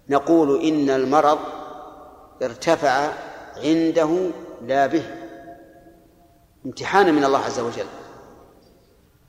نقول 0.09 0.61
إن 0.61 0.89
المرض 0.89 1.39
ارتفع 2.41 3.09
عنده 3.57 4.29
لا 4.61 4.87
به. 4.87 5.22
امتحانا 6.65 7.11
من 7.11 7.23
الله 7.23 7.39
عز 7.39 7.59
وجل. 7.59 7.85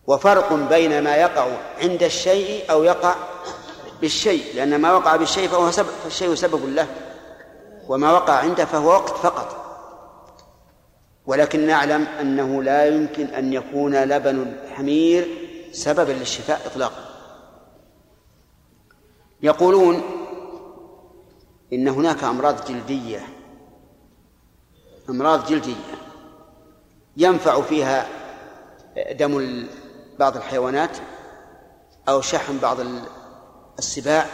وفرق 0.07 0.53
بين 0.53 1.05
ما 1.05 1.17
يقع 1.17 1.47
عند 1.83 2.03
الشيء 2.03 2.71
أو 2.71 2.85
يقع 2.85 3.15
بالشيء 4.01 4.55
لأن 4.55 4.81
ما 4.81 4.93
وقع 4.93 5.17
بالشيء 5.17 5.49
فهو 5.49 5.71
سبب 5.71 5.89
فالشيء 5.89 6.35
سبب 6.35 6.75
له 6.75 6.87
وما 7.89 8.13
وقع 8.13 8.33
عنده 8.33 8.65
فهو 8.65 8.89
وقت 8.89 9.09
فقط. 9.17 9.65
ولكن 11.27 11.67
نعلم 11.67 12.03
أنه 12.03 12.63
لا 12.63 12.87
يمكن 12.87 13.27
أن 13.27 13.53
يكون 13.53 14.05
لبن 14.05 14.43
الحمير 14.43 15.29
سببا 15.73 16.13
للشفاء 16.13 16.67
إطلاقا. 16.67 17.05
يقولون 19.43 20.03
إن 21.73 21.89
هناك 21.89 22.25
أمراض 22.25 22.65
جلدية 22.65 23.21
أمراض 25.11 25.47
جلدية 25.47 26.04
ينفع 27.17 27.63
فيها 27.63 28.09
دم 29.11 29.67
بعض 30.19 30.37
الحيوانات 30.37 30.97
أو 32.09 32.21
شحم 32.21 32.59
بعض 32.59 32.77
السباع 33.79 34.27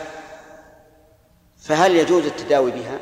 فهل 1.58 1.96
يجوز 1.96 2.26
التداوي 2.26 2.70
بها؟ 2.70 2.98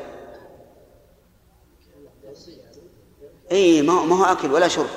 إي 3.51 3.81
ما 3.81 4.15
هو 4.15 4.23
أكل 4.23 4.51
ولا 4.51 4.67
شرب. 4.67 4.89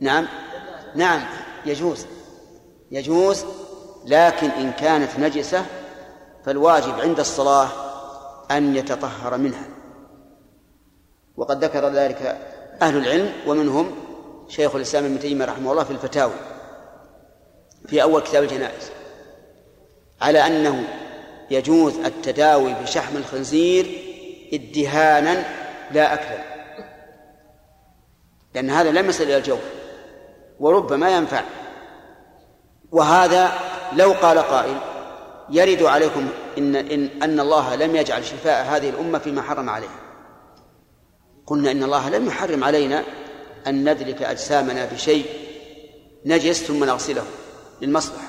نعم. 0.00 0.26
نعم 0.94 1.26
يجوز. 1.66 2.06
يجوز 2.90 3.44
لكن 4.04 4.50
إن 4.50 4.72
كانت 4.72 5.18
نجسة 5.18 5.66
فالواجب 6.44 7.00
عند 7.00 7.20
الصلاة 7.20 7.68
أن 8.50 8.76
يتطهر 8.76 9.36
منها. 9.36 9.77
وقد 11.38 11.64
ذكر 11.64 11.88
ذلك 11.88 12.38
أهل 12.82 12.96
العلم 12.96 13.32
ومنهم 13.46 13.94
شيخ 14.48 14.74
الإسلام 14.74 15.04
ابن 15.04 15.20
تيمية 15.20 15.44
رحمه 15.44 15.72
الله 15.72 15.84
في 15.84 15.90
الفتاوي 15.90 16.32
في 17.86 18.02
أول 18.02 18.22
كتاب 18.22 18.42
الجنائز 18.42 18.90
على 20.20 20.46
أنه 20.46 20.84
يجوز 21.50 21.98
التداوي 21.98 22.74
بشحم 22.74 23.16
الخنزير 23.16 23.86
ادهانا 24.52 25.44
لا 25.90 26.14
أكلا 26.14 26.44
لأن 28.54 28.70
هذا 28.70 28.90
لم 28.90 29.08
يصل 29.08 29.24
إلى 29.24 29.36
الجوف 29.36 29.60
وربما 30.60 31.10
ينفع. 31.10 31.42
وهذا 32.92 33.52
لو 33.92 34.12
قال 34.12 34.38
قائل 34.38 34.76
يرد 35.50 35.82
عليكم 35.82 36.28
إن, 36.58 36.76
إن 36.76 37.08
أن 37.22 37.40
الله 37.40 37.74
لم 37.74 37.96
يجعل 37.96 38.24
شفاء 38.24 38.64
هذه 38.64 38.90
الأمة 38.90 39.18
فيما 39.18 39.42
حرم 39.42 39.70
عليها. 39.70 40.07
قلنا 41.48 41.70
إن 41.70 41.82
الله 41.82 42.08
لم 42.08 42.26
يحرم 42.26 42.64
علينا 42.64 43.04
أن 43.66 43.90
ندرك 43.90 44.22
أجسامنا 44.22 44.84
بشيء 44.84 45.26
نجس 46.26 46.62
ثم 46.62 46.84
نغسله 46.84 47.24
للمصلحة. 47.82 48.28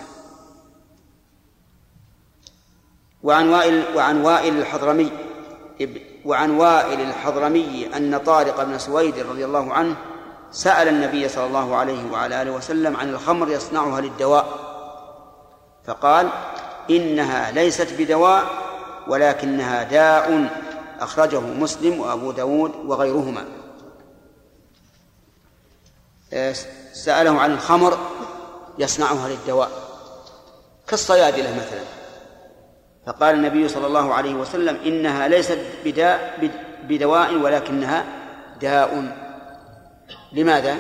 وعن 3.24 3.50
وائل 3.50 3.84
وعن 3.96 4.22
وائل 4.22 4.58
الحضرمي 4.58 5.12
وعن 6.26 6.52
وائل 6.52 7.02
الحضرمي 7.02 7.90
أن 7.96 8.18
طارق 8.18 8.64
بن 8.64 8.80
سويد 8.80 9.20
رضي 9.20 9.46
الله 9.46 9.74
عنه 9.74 9.96
سأل 10.52 10.88
النبي 10.88 11.30
صلى 11.30 11.46
الله 11.46 11.76
عليه 11.76 12.12
وعلى 12.12 12.42
آله 12.42 12.52
وسلم 12.52 12.96
عن 12.98 13.10
الخمر 13.10 13.50
يصنعها 13.50 14.02
للدواء. 14.02 14.48
فقال 15.88 16.30
إنها 16.90 17.52
ليست 17.52 17.94
بدواء 18.00 18.44
ولكنها 19.08 19.84
داء. 19.84 20.50
أخرجه 21.00 21.40
مسلم 21.40 22.00
وأبو 22.00 22.32
داود 22.32 22.72
وغيرهما. 22.86 23.46
سأله 26.94 27.40
عن 27.42 27.52
الخمر 27.52 27.98
يصنعها 28.80 29.30
للدواء. 29.30 29.72
كالصيادلة 30.88 31.56
مثلا. 31.56 31.82
فقال 33.06 33.36
النبي 33.36 33.68
صلى 33.68 33.88
الله 33.88 34.14
عليه 34.14 34.34
وسلم 34.34 34.78
إنها 34.86 35.28
ليست 35.28 35.60
بداء 35.86 36.52
بدواء 36.84 37.36
ولكنها 37.36 38.06
داء. 38.62 39.16
لماذا؟ 40.32 40.76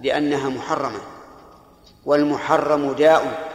لأنها 0.00 0.48
محرمة. 0.48 1.00
والمحرم 2.04 2.92
داء. 2.92 3.50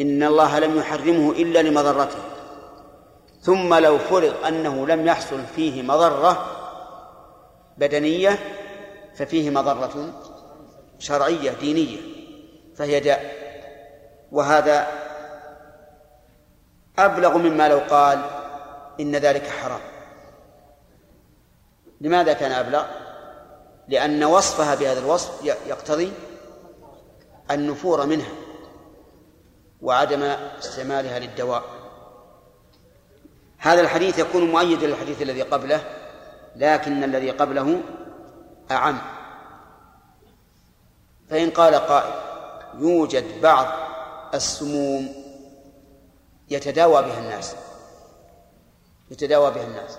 إن 0.00 0.22
الله 0.22 0.58
لم 0.58 0.78
يحرمه 0.78 1.30
إلا 1.30 1.62
لمضرته. 1.62 2.18
ثم 3.42 3.74
لو 3.74 3.98
فرض 3.98 4.44
أنه 4.46 4.86
لم 4.86 5.06
يحصل 5.06 5.40
فيه 5.56 5.82
مضرة 5.82 6.46
بدنية 7.78 8.38
ففيه 9.14 9.50
مضرة 9.50 10.12
شرعية 10.98 11.50
دينية 11.50 12.00
فهي 12.76 13.00
داء. 13.00 13.42
وهذا 14.32 14.86
أبلغ 16.98 17.38
مما 17.38 17.68
لو 17.68 17.78
قال 17.78 18.24
إن 19.00 19.16
ذلك 19.16 19.46
حرام. 19.46 19.80
لماذا 22.00 22.32
كان 22.32 22.52
أبلغ؟ 22.52 22.84
لأن 23.88 24.24
وصفها 24.24 24.74
بهذا 24.74 25.00
الوصف 25.00 25.44
يقتضي 25.44 26.12
النفور 27.50 28.06
منها 28.06 28.32
وعدم 29.80 30.22
استعمالها 30.58 31.18
للدواء. 31.18 31.81
هذا 33.62 33.80
الحديث 33.80 34.18
يكون 34.18 34.50
مؤيدا 34.50 34.86
للحديث 34.86 35.22
الذي 35.22 35.42
قبله 35.42 35.84
لكن 36.56 37.04
الذي 37.04 37.30
قبله 37.30 37.80
أعم. 38.70 38.98
فإن 41.30 41.50
قال 41.50 41.74
قائل 41.74 42.12
يوجد 42.78 43.40
بعض 43.40 43.66
السموم 44.34 45.14
يتداوى 46.50 47.02
بها 47.02 47.18
الناس. 47.18 47.54
يتداوى 49.10 49.50
بها 49.50 49.64
الناس. 49.64 49.98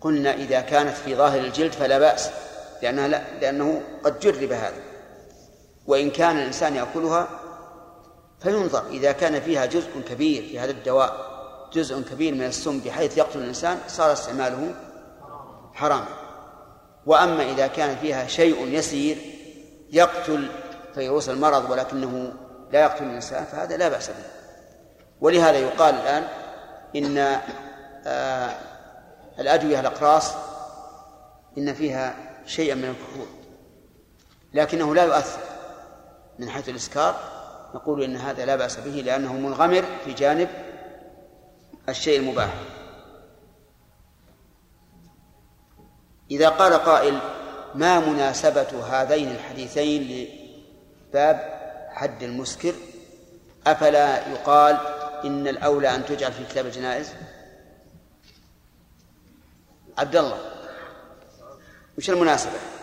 قلنا 0.00 0.34
إذا 0.34 0.60
كانت 0.60 0.96
في 0.96 1.16
ظاهر 1.16 1.40
الجلد 1.40 1.72
فلا 1.72 1.98
بأس 1.98 2.30
لأنها 2.82 3.08
لا 3.08 3.22
لأنه 3.40 3.82
قد 4.04 4.20
جرب 4.20 4.52
هذا. 4.52 4.82
وإن 5.86 6.10
كان 6.10 6.38
الإنسان 6.38 6.76
يأكلها 6.76 7.28
فينظر 8.42 8.86
إذا 8.86 9.12
كان 9.12 9.40
فيها 9.40 9.66
جزء 9.66 10.00
كبير 10.08 10.42
في 10.42 10.58
هذا 10.58 10.70
الدواء. 10.70 11.29
جزء 11.72 12.02
كبير 12.02 12.34
من 12.34 12.44
السم 12.44 12.80
بحيث 12.80 13.18
يقتل 13.18 13.38
الإنسان 13.38 13.78
صار 13.88 14.12
استعماله 14.12 14.74
حراما 15.74 16.08
وأما 17.06 17.42
إذا 17.42 17.66
كان 17.66 17.96
فيها 17.96 18.26
شيء 18.26 18.66
يسير 18.66 19.18
يقتل 19.92 20.48
فيروس 20.94 21.28
المرض 21.28 21.70
ولكنه 21.70 22.32
لا 22.72 22.80
يقتل 22.80 23.04
الإنسان 23.04 23.44
فهذا 23.44 23.76
لا 23.76 23.88
بأس 23.88 24.08
به. 24.08 24.14
ولهذا 25.20 25.58
يقال 25.58 25.94
الآن 25.94 26.24
إن 26.96 27.18
آه، 28.06 28.50
الأدوية 29.38 29.80
الأقراص 29.80 30.32
إن 31.58 31.74
فيها 31.74 32.14
شيئا 32.46 32.74
من 32.74 32.84
الكحول 32.84 33.26
لكنه 34.54 34.94
لا 34.94 35.04
يؤثر 35.04 35.40
من 36.38 36.50
حيث 36.50 36.68
الإسكار. 36.68 37.16
نقول 37.74 38.02
إن 38.02 38.16
هذا 38.16 38.44
لا 38.44 38.56
بأس 38.56 38.76
به 38.76 38.90
لأنه 38.90 39.32
منغمر 39.32 39.84
في 40.04 40.12
جانب 40.12 40.48
الشيء 41.90 42.20
المباح. 42.20 42.54
إذا 46.30 46.48
قال 46.48 46.72
قائل 46.72 47.18
ما 47.74 48.00
مناسبة 48.00 48.84
هذين 48.84 49.30
الحديثين 49.30 50.28
لباب 51.08 51.60
حد 51.92 52.22
المسكر؟ 52.22 52.74
أفلا 53.66 54.28
يقال 54.28 54.78
إن 55.24 55.48
الأولى 55.48 55.94
أن 55.94 56.04
تجعل 56.04 56.32
في 56.32 56.44
كتاب 56.44 56.66
الجنائز؟ 56.66 57.12
عبد 59.98 60.16
الله 60.16 60.38
وش 61.98 62.10
المناسبة؟ 62.10 62.79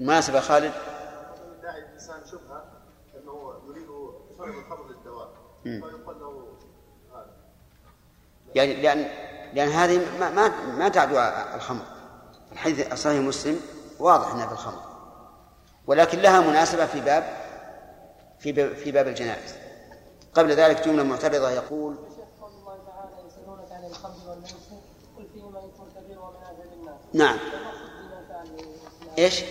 المناسبة 0.00 0.40
خالد؟ 0.40 0.72
الإنسان 1.62 2.20
شبهة 2.30 2.64
أنه 3.14 3.54
يريد 3.68 3.86
شرب 4.38 4.58
الخمر 4.58 4.88
للدواء. 4.88 5.28
فيقال 5.62 6.20
له 6.20 6.56
هذا. 7.12 7.26
يعني 8.54 8.82
لأن 8.82 9.08
لأن 9.54 9.68
هذه 9.68 10.18
ما 10.20 10.30
ما, 10.30 10.48
ما 10.66 10.88
تعدو 10.88 11.18
الخمر. 11.54 11.84
الحديث 12.52 12.92
الصحيح 12.92 13.20
مسلم 13.20 13.60
واضح 13.98 14.34
أنها 14.34 14.46
بالخمر. 14.46 14.82
ولكن 15.86 16.18
لها 16.18 16.40
مناسبة 16.40 16.86
في 16.86 17.00
باب 17.00 17.24
في 18.38 18.52
باب 18.52 18.72
في 18.72 18.92
باب 18.92 19.08
الجنائز. 19.08 19.54
قبل 20.34 20.50
ذلك 20.52 20.88
جملة 20.88 21.02
معترضة 21.02 21.50
يقول 21.50 21.96
نعم. 27.12 27.38
إيش؟ 29.18 29.44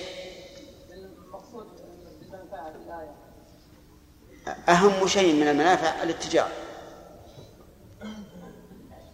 أهم 4.70 5.08
شيء 5.08 5.34
من 5.34 5.48
المنافع 5.48 6.04
الاتجار. 6.04 6.50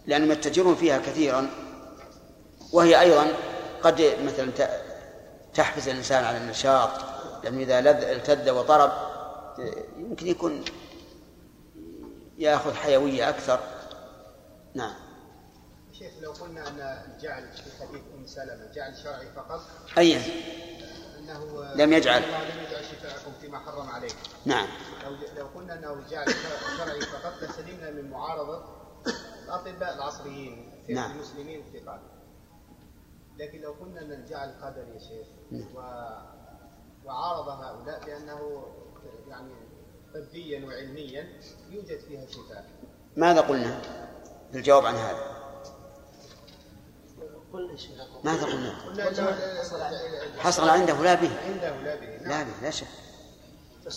لأنهم 0.06 0.32
يتجرون 0.32 0.74
فيها 0.74 0.98
كثيرا 0.98 1.50
وهي 2.72 3.00
أيضا 3.00 3.26
قد 3.82 4.16
مثلا 4.24 4.50
تحفز 5.54 5.88
الإنسان 5.88 6.24
على 6.24 6.38
النشاط 6.38 6.90
لأنه 7.44 7.62
إذا 7.62 7.78
التد 8.12 8.48
وضرب 8.48 8.92
يمكن 9.98 10.26
يكون 10.26 10.64
يأخذ 12.38 12.74
حيوية 12.74 13.28
أكثر. 13.28 13.60
نعم. 14.74 14.94
شيخ 15.92 16.12
لو 16.22 16.32
قلنا 16.32 16.68
أن 16.68 16.80
الجعل 16.80 17.52
في 17.52 17.70
حديث 17.80 18.02
أم 18.18 18.26
سلمة 18.26 18.72
جعل 18.74 18.96
شرعي 19.04 19.26
فقط؟ 19.36 19.60
أي. 19.98 20.20
أنه 21.30 21.74
لم 21.74 21.92
يجعل 21.92 22.22
لم 22.22 22.64
يجعل 22.68 22.84
شفاءكم 22.84 23.32
فيما 23.40 23.58
حرم 23.58 23.88
عليكم 23.88 24.16
نعم 24.44 24.68
لو 25.04 25.16
لو 25.36 25.46
قلنا 25.46 25.74
إنه 25.74 26.08
جعل 26.10 26.26
شرعي 26.78 27.00
فقط 27.00 27.42
لسلمنا 27.42 27.90
من 27.90 28.10
معارضة 28.10 28.64
الأطباء 29.44 29.94
العصريين 29.94 30.82
في 30.86 30.94
نعم. 30.94 31.10
المسلمين 31.10 31.60
الثقات 31.60 32.00
لكن 33.38 33.60
لو 33.60 33.72
قلنا 33.72 34.00
إن 34.00 34.12
الجعل 34.12 34.54
قدري 34.62 34.94
يا 34.94 34.98
شيخ 34.98 35.26
نعم. 35.50 35.66
و... 35.74 35.80
وعارض 37.04 37.48
هؤلاء 37.48 38.04
بانه 38.06 38.66
يعني 39.28 39.54
طبيا 40.14 40.66
وعلميا 40.66 41.40
يوجد 41.70 41.98
فيها 42.00 42.26
شفاء 42.26 42.64
ماذا 43.16 43.40
قلنا 43.40 43.80
في 44.52 44.58
الجواب 44.58 44.86
عن 44.86 44.94
هذا؟ 44.94 45.45
ماذا 48.24 48.44
قلنا؟ 48.46 48.74
حصل 50.38 50.68
عنده 50.68 50.94
لا 50.94 51.14
به. 51.14 51.30
عنده 51.46 51.70
لا 51.84 51.94
به. 51.94 52.28
لا 52.28 52.42
به 52.42 52.52
لا 52.62 52.70
شك. 52.70 52.86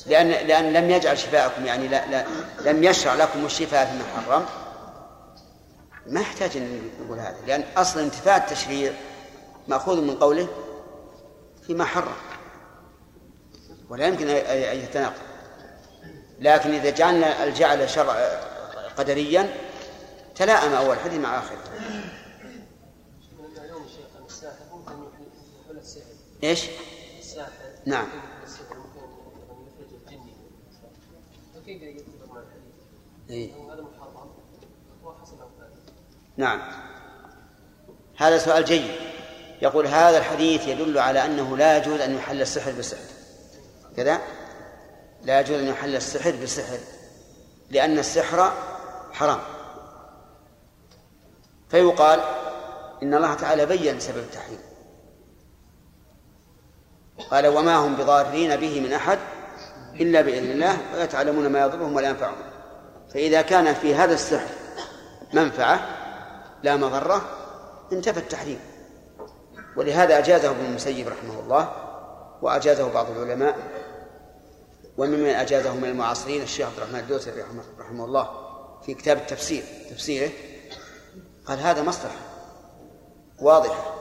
لأن 0.06 0.28
لأن 0.30 0.74
لم 0.74 0.89
يجعل 0.89 1.17
شفاءكم 1.17 1.65
يعني 1.65 1.88
لا, 1.88 2.08
لا 2.08 2.26
لم 2.72 2.84
يشرع 2.84 3.13
لكم 3.13 3.45
الشفاء 3.45 3.86
فيما 3.86 4.04
حرم. 4.26 4.45
ما 6.08 6.22
يحتاج 6.22 6.58
أن 6.58 6.91
نقول 7.06 7.19
هذا 7.19 7.38
لأن 7.48 7.63
أصل 7.78 8.00
انتفاء 8.00 8.38
التشريع 8.38 8.93
مأخوذ 9.67 10.02
من 10.02 10.15
قوله 10.15 10.48
فيما 11.67 11.86
حرم. 11.86 12.15
ولا 13.89 14.08
يمكن 14.08 14.30
أن 14.30 14.78
يتناقض. 14.78 15.13
لكن 16.39 16.74
إذا 16.74 16.89
جعلنا 16.89 17.43
الجعل 17.43 17.89
شرع 17.89 18.39
قدريا 18.98 19.50
تلاءم 20.36 20.74
أول 20.74 21.00
حديث 21.00 21.19
مع 21.19 21.38
آخر. 21.38 21.56
إيش؟ 26.43 26.65
نعم. 27.86 28.08
إيه؟ 33.30 33.52
نعم. 36.38 36.62
هذا 38.17 38.38
سؤال 38.38 38.65
جيد. 38.65 38.91
يقول 39.62 39.88
هذا 39.88 40.17
الحديث 40.17 40.67
يدل 40.67 40.97
على 40.97 41.25
أنه 41.25 41.58
لا 41.58 41.78
يجوز 41.78 42.02
أن 42.02 42.15
يحل 42.15 42.41
السحر 42.41 42.71
بسحر 42.71 43.04
كذا؟ 43.97 44.21
لا 45.23 45.39
يجوز 45.39 45.60
أن 45.60 45.67
يحل 45.67 45.95
السحر 45.95 46.36
بسحر 46.43 46.78
لأن 47.69 47.99
السحر 47.99 48.54
حرام. 49.13 49.39
فيقال 51.69 52.19
إن 53.04 53.13
الله 53.13 53.34
تعالى 53.34 53.65
بين 53.65 53.99
سبب 53.99 54.17
التحريم. 54.17 54.60
قال 57.32 57.48
وما 57.48 57.76
هم 57.76 57.96
بضارين 57.96 58.56
به 58.56 58.82
من 58.82 58.94
أحد 58.94 59.20
إلا 59.96 60.22
بإذن 60.22 60.52
الله 60.52 60.78
ويتعلمون 60.96 61.48
ما 61.48 61.60
يضرهم 61.60 61.96
ولا 61.96 62.10
ينفعهم. 62.10 62.36
فإذا 63.13 63.42
كان 63.42 63.74
في 63.74 63.96
هذا 63.96 64.13
السحر 64.13 64.48
منفعة 65.34 65.80
لا 66.63 66.76
مضرة 66.76 67.22
انتفى 67.92 68.20
التحريم. 68.20 68.60
ولهذا 69.78 70.18
أجازه 70.18 70.50
ابن 70.50 70.65
المسيب 70.65 71.08
رحمه 71.08 71.39
الله 71.39 71.72
وأجازه 72.42 72.94
بعض 72.94 73.12
العلماء 73.12 73.56
وممن 74.98 75.30
أجازه 75.30 75.76
من 75.76 75.89
المعاصرين 75.89 76.42
الشيخ 76.42 76.68
عبد 76.68 76.78
الرحمن 76.78 77.00
الدوسري 77.00 77.44
رحمه 77.80 78.06
الله 78.06 78.30
في 78.86 78.94
كتاب 78.94 79.18
التفسير 79.18 79.63
تفسيره 79.89 80.32
قال 81.46 81.60
هذا 81.60 81.82
مصلحة 81.82 82.15
واضحة 83.39 83.96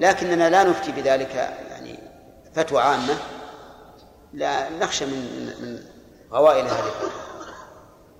لكننا 0.00 0.50
لا 0.50 0.64
نفتي 0.64 0.92
بذلك 0.92 1.58
فتوى 2.54 2.80
عامة 2.80 3.14
لا 4.32 4.70
نخشى 4.70 5.06
من 5.06 5.46
من 5.60 5.84
غوائل 6.32 6.66
هذه 6.66 6.92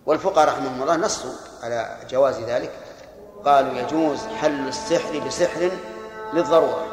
والفقهاء 0.07 0.49
رحمهم 0.49 0.83
الله 0.83 0.97
نصوا 0.97 1.33
على 1.63 2.07
جواز 2.11 2.41
ذلك. 2.41 2.73
قالوا 3.45 3.73
يجوز 3.73 4.19
حل 4.19 4.69
السحر 4.69 5.27
بسحر 5.27 5.71
للضرورة. 6.33 6.85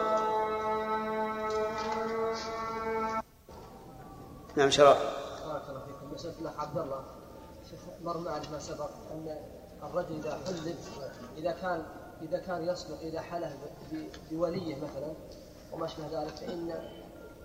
نعم 4.56 4.69
شرف 4.69 4.97
بارك 5.45 5.63
الله 5.69 5.82
فيكم. 6.17 6.30
الأخ 6.41 6.60
عبد 6.60 6.77
الله. 6.77 7.04
مر 8.04 8.17
معنا 8.17 8.49
ما 8.51 8.60
سبق 8.60 8.89
أن 9.12 9.38
الرجل 9.84 10.15
إذا 10.15 10.39
حلل 10.45 10.75
إذا 11.38 11.51
كان 11.51 11.84
إذا 12.21 12.39
كان 12.39 12.67
يصلح 12.67 12.99
إذا 12.99 13.21
حلف 13.21 13.54
بوليه 14.32 14.75
مثلا 14.75 15.13
وما 15.71 15.86
أشبه 15.86 16.21
ذلك 16.21 16.36
فإن 16.36 16.73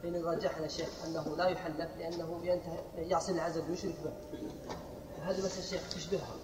فإن 0.03 0.25
رجحنا 0.25 0.69
شيخ 0.69 0.89
أنه 1.07 1.37
لا 1.37 1.45
يحلف 1.45 1.91
لأنه 1.99 2.41
ينتهي 2.43 2.79
يعصي 2.97 3.33
العزل 3.33 3.71
ويشرك 3.71 3.95
به. 4.05 4.13
هذه 5.23 5.39
مثل 5.39 5.59
الشيخ 5.59 5.81
تشبهها. 5.95 6.37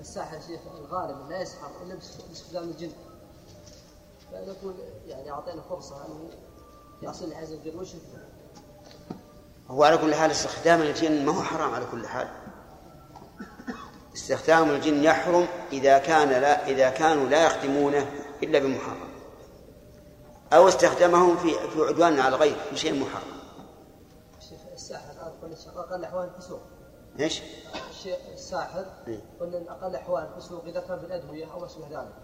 الساحر 0.00 0.40
شيخ 0.40 0.60
الغالب 0.80 1.30
لا 1.30 1.42
يسحر 1.42 1.70
إلا 1.82 1.94
باستخدام 2.28 2.62
الجن. 2.62 2.90
فنقول 4.32 4.74
يعني 5.06 5.30
أعطينا 5.30 5.62
فرصة 5.62 6.06
انه 6.06 6.30
يعصي 7.02 7.24
العزل 7.24 7.76
ويشرك 7.76 8.00
به. 8.14 8.22
هو 9.68 9.84
على 9.84 9.98
كل 9.98 10.14
حال 10.14 10.30
استخدام 10.30 10.82
الجن 10.82 11.24
ما 11.24 11.32
هو 11.32 11.42
حرام 11.42 11.74
على 11.74 11.86
كل 11.92 12.06
حال. 12.06 12.28
استخدام 14.14 14.70
الجن 14.70 15.02
يحرم 15.04 15.46
إذا 15.72 15.98
كان 15.98 16.28
لا 16.28 16.66
إذا 16.66 16.90
كانوا 16.90 17.28
لا 17.28 17.46
يخدمونه 17.46 18.10
إلا 18.42 18.58
بمحرم. 18.58 19.07
أو 20.52 20.68
استخدمهم 20.68 21.36
في 21.36 21.54
في 21.68 21.80
عدوان 21.80 22.20
على 22.20 22.36
الغير 22.36 22.56
في 22.70 22.76
شيء 22.76 23.00
محرم. 23.00 23.38
الشيخ 24.38 24.60
الساحر 24.72 25.12
أقل 25.76 26.04
أحوال 26.04 26.30
الفسوق. 26.34 26.60
إيش؟ 27.20 27.42
الشيخ 27.90 28.18
الساحر 28.32 28.86
قلنا 29.40 29.72
أقل 29.72 29.96
أحوال 29.96 30.28
الفسوق 30.34 30.64
إذا 30.64 30.80
كان 30.80 30.98
بالأدوية 30.98 31.52
أو 31.52 31.60
ما 31.60 31.68
شابه 31.68 31.86
ذلك. 31.86 32.14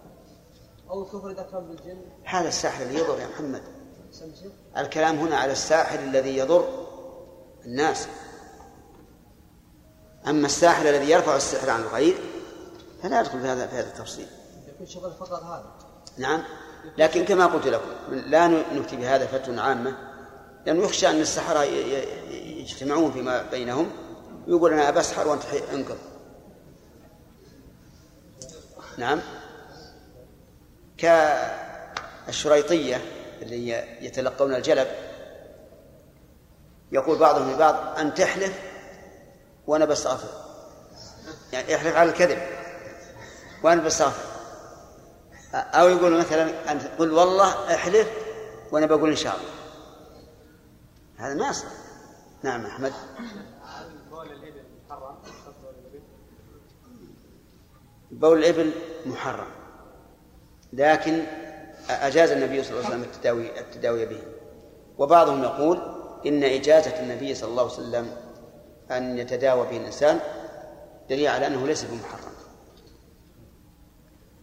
أو 0.91 1.03
الكفر 1.03 1.31
إذا 1.31 1.43
كان 1.43 1.67
بالجن. 1.67 2.03
هذا 2.25 2.49
الساحر 2.49 2.83
اللي 2.83 2.99
يضر 2.99 3.19
يا 3.21 3.27
محمد. 3.27 3.63
الكلام 4.77 5.17
هنا 5.17 5.37
على 5.37 5.53
الساحر 5.53 5.99
الذي 5.99 6.37
يضر 6.37 6.69
الناس 7.65 8.09
أما 10.27 10.47
الساحر 10.47 10.89
الذي 10.89 11.11
يرفع 11.11 11.37
السحر 11.37 11.71
عن 11.71 11.81
الغير 11.81 12.19
فلا 13.03 13.21
يدخل 13.21 13.41
في 13.41 13.47
هذا 13.47 13.67
في 13.67 13.77
هذا 13.77 13.89
التفصيل. 13.89 14.27
يكون 14.69 14.87
شغل 14.87 15.13
فقط 15.13 15.43
هذا. 15.43 15.73
نعم 16.19 16.45
لكن 16.99 17.25
كما 17.25 17.47
قلت 17.47 17.67
لكم 17.67 17.89
لا 18.11 18.49
نفتي 18.49 18.97
بهذا 18.97 19.27
فتوى 19.27 19.61
عامة. 19.61 19.97
لأنه 20.67 20.85
يخشى 20.85 21.11
أن 21.11 21.21
السحرة 21.21 21.63
يجتمعون 22.31 23.13
فيما 23.13 23.43
بينهم. 23.51 23.91
ويقول 24.49 24.73
أنا 24.73 24.89
أبسحر 24.89 25.29
وأنت 25.29 25.43
أنقذ. 25.73 25.97
نعم. 28.99 29.21
كالشريطية 30.99 33.01
اللي 33.43 33.69
يتلقون 34.01 34.55
الجلب 34.55 34.89
يقول 36.93 37.19
بعضهم 37.19 37.53
لبعض 37.53 37.99
أن 37.99 38.15
تحلف 38.15 38.59
وأنا 39.67 39.85
بستغفر. 39.85 40.29
يعني 41.53 41.75
احلف 41.75 41.97
على 41.97 42.11
الكذب 42.11 42.39
وأنا 43.63 43.83
بستغفر. 43.83 44.34
أو 45.55 45.89
يقول 45.89 46.19
مثلا 46.19 46.73
أن 46.73 46.79
تقول 46.79 47.13
والله 47.13 47.75
أحلف 47.75 48.09
وأنا 48.73 48.87
بقول 48.87 49.11
إن 49.11 49.17
شاء 49.17 49.37
الله. 49.37 49.51
هذا 51.17 51.35
ما 51.35 51.49
يصلح 51.49 51.71
نعم 52.43 52.67
أحمد. 52.67 52.93
بول 58.11 58.39
الإبل 58.39 58.73
محرم. 59.07 59.51
لكن 60.73 61.23
أجاز 61.91 62.31
النبي 62.31 62.63
صلى 62.63 62.71
الله 62.71 62.85
عليه 62.85 62.97
وسلم 62.97 63.03
التداوي 63.03 63.61
التداوي 63.61 64.07
به. 64.07 64.23
وبعضهم 64.99 65.43
يقول 65.43 65.81
إن 66.27 66.45
إجازة 66.45 67.01
النبي 67.01 67.35
صلى 67.35 67.51
الله 67.51 67.63
عليه 67.63 67.73
وسلم 67.73 68.17
أن 68.91 69.19
يتداوى 69.19 69.67
به 69.67 69.77
الإنسان 69.77 70.21
دليل 71.11 71.29
على 71.29 71.47
أنه 71.47 71.67
ليس 71.67 71.85
بمحرم. 71.85 72.34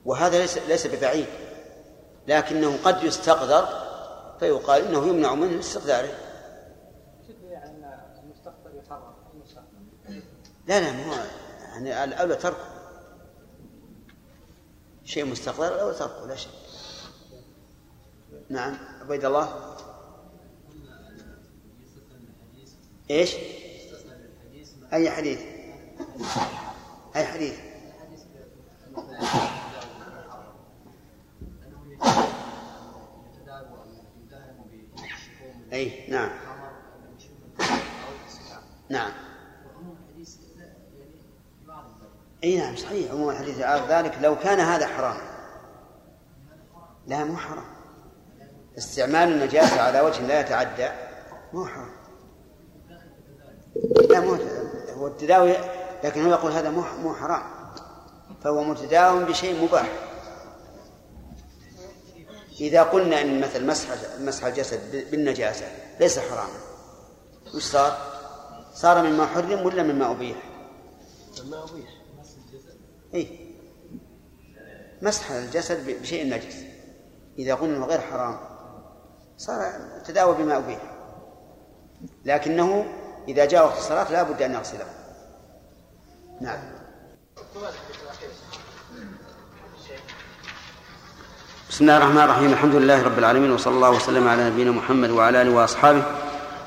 وهذا 0.05 0.39
ليس 0.39 0.57
ليس 0.57 0.87
ببعيد 0.87 1.27
لكنه 2.27 2.77
قد 2.83 3.03
يستقدر 3.03 3.67
فيقال 4.39 4.81
إنه 4.81 5.07
يمنع 5.07 5.35
منه 5.35 5.59
استقداره. 5.59 6.17
لا 10.67 10.79
لا 10.79 10.91
مو 10.91 11.13
يعني 11.61 12.03
الأولى 12.03 12.35
تركه. 12.35 12.65
شيء 15.03 15.25
مستقدر 15.25 15.75
الأولى 15.75 15.95
تركه 15.97 16.27
لا 16.27 16.35
شيء. 16.35 16.51
نعم 18.49 18.77
عبيد 19.01 19.25
الله 19.25 19.75
إيش؟ 23.09 23.35
أي 24.93 25.09
حديث؟ 25.09 25.41
أي 27.15 27.25
حديث؟ 27.25 27.55
أي 35.73 36.09
نعم. 36.09 36.29
نعم. 38.89 39.11
أي 42.43 42.57
نعم 42.57 42.75
صحيح 42.75 43.11
عموم 43.11 43.29
الحديث. 43.29 43.59
يعارض 43.59 43.91
ذلك 43.91 44.17
لو 44.21 44.35
كان 44.35 44.59
هذا 44.59 44.87
حرام. 44.87 45.17
لا 47.07 47.23
مو 47.23 47.37
حرام. 47.37 47.65
استعمال 48.77 49.31
النجاسة 49.31 49.81
على 49.81 50.01
وجه 50.01 50.27
لا 50.27 50.39
يتعدى 50.39 50.89
مو 51.53 51.65
حرام. 51.65 51.91
لا 54.09 54.19
مو 54.19 54.37
هو 54.97 55.07
التداوي 55.07 55.53
لكن 56.03 56.25
هو 56.25 56.31
يقول 56.31 56.51
هذا 56.51 56.69
مو 56.69 56.83
مو 57.03 57.13
حرام. 57.13 57.43
فهو 58.43 58.63
متداوم 58.63 59.25
بشيء 59.25 59.63
مباح. 59.63 60.10
إذا 62.61 62.83
قلنا 62.83 63.21
أن 63.21 63.41
مثل 63.41 63.65
مسح 63.65 63.89
مسح 64.19 64.45
الجسد 64.45 65.11
بالنجاسة 65.11 65.65
ليس 65.99 66.19
حراما 66.19 66.59
وش 67.55 67.63
صار؟ 67.63 67.97
صار 68.73 69.03
مما 69.03 69.25
حرم 69.25 69.65
ولا 69.65 69.83
مما 69.83 70.11
أبيح؟ 70.11 70.37
مما 71.43 71.63
أبيح. 71.63 71.89
أي 73.13 73.53
مسح 75.01 75.31
الجسد 75.31 76.01
بشيء 76.01 76.29
نجس 76.29 76.55
إذا 77.39 77.55
قلنا 77.55 77.77
أنه 77.77 77.85
غير 77.85 78.01
حرام 78.01 78.39
صار 79.37 79.71
تداوى 80.05 80.35
بما 80.35 80.57
أبيح. 80.57 80.81
لكنه 82.25 82.85
إذا 83.27 83.45
جاء 83.45 83.65
وقت 83.65 83.77
الصلاة 83.77 84.11
لا 84.11 84.23
بد 84.23 84.41
أن 84.41 84.53
يغسله. 84.53 84.85
نعم. 86.41 86.59
بسم 91.71 91.83
الله 91.83 91.97
الرحمن 91.97 92.21
الرحيم 92.21 92.53
الحمد 92.53 92.75
لله 92.75 93.03
رب 93.03 93.19
العالمين 93.19 93.51
وصلى 93.51 93.75
الله 93.75 93.89
وسلم 93.89 94.27
على 94.27 94.49
نبينا 94.49 94.71
محمد 94.71 95.09
وعلى 95.09 95.41
اله 95.41 95.51
واصحابه 95.51 96.03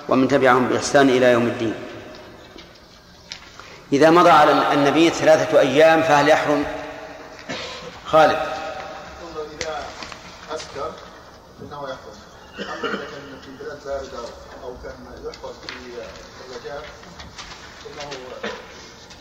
ومن 0.08 0.28
تبعهم 0.28 0.68
باحسان 0.68 1.08
إلى 1.08 1.32
يوم 1.32 1.46
الدين 1.46 1.74
اذا 3.92 4.10
مضى 4.10 4.30
على 4.30 4.72
النبي 4.72 5.10
ثلاثة 5.10 5.60
أيام 5.60 6.02
فهل 6.02 6.28
يحرم 6.28 6.64
خالد 8.06 8.38
اذا 9.60 9.76
اسكر 10.54 10.92
إنه 11.62 11.88
يحرم 11.88 12.18
اما 12.58 12.88
إذا 12.88 13.04
كان 13.04 13.40
في 13.44 13.64
بلاد 13.64 13.78
بارده 13.84 14.28
أو 14.64 14.74
كان 14.82 14.94
يحفظ 15.26 15.52
في 15.66 15.74
إنه 17.92 18.10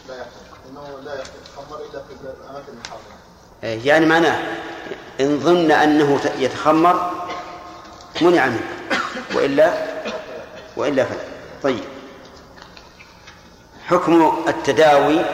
لا 0.07 0.15
يحرم 0.15 0.45
إنه 0.69 0.99
لا 1.05 1.13
إلا 1.13 2.03
في 2.03 2.13
الأماكن 2.41 2.73
المحرمه 2.73 3.17
إيه، 3.63 3.87
يعني 3.87 4.05
معناه 4.05 4.39
إن 5.19 5.39
ظن 5.39 5.71
أنه 5.71 6.19
يتخمر 6.38 7.12
منع 8.21 8.45
منه. 8.45 8.69
وإلا 9.36 9.88
وإلا 10.78 11.06
فلا. 11.06 11.23
طيب. 11.63 11.84
حكم 13.86 14.43
التداوي 14.47 15.26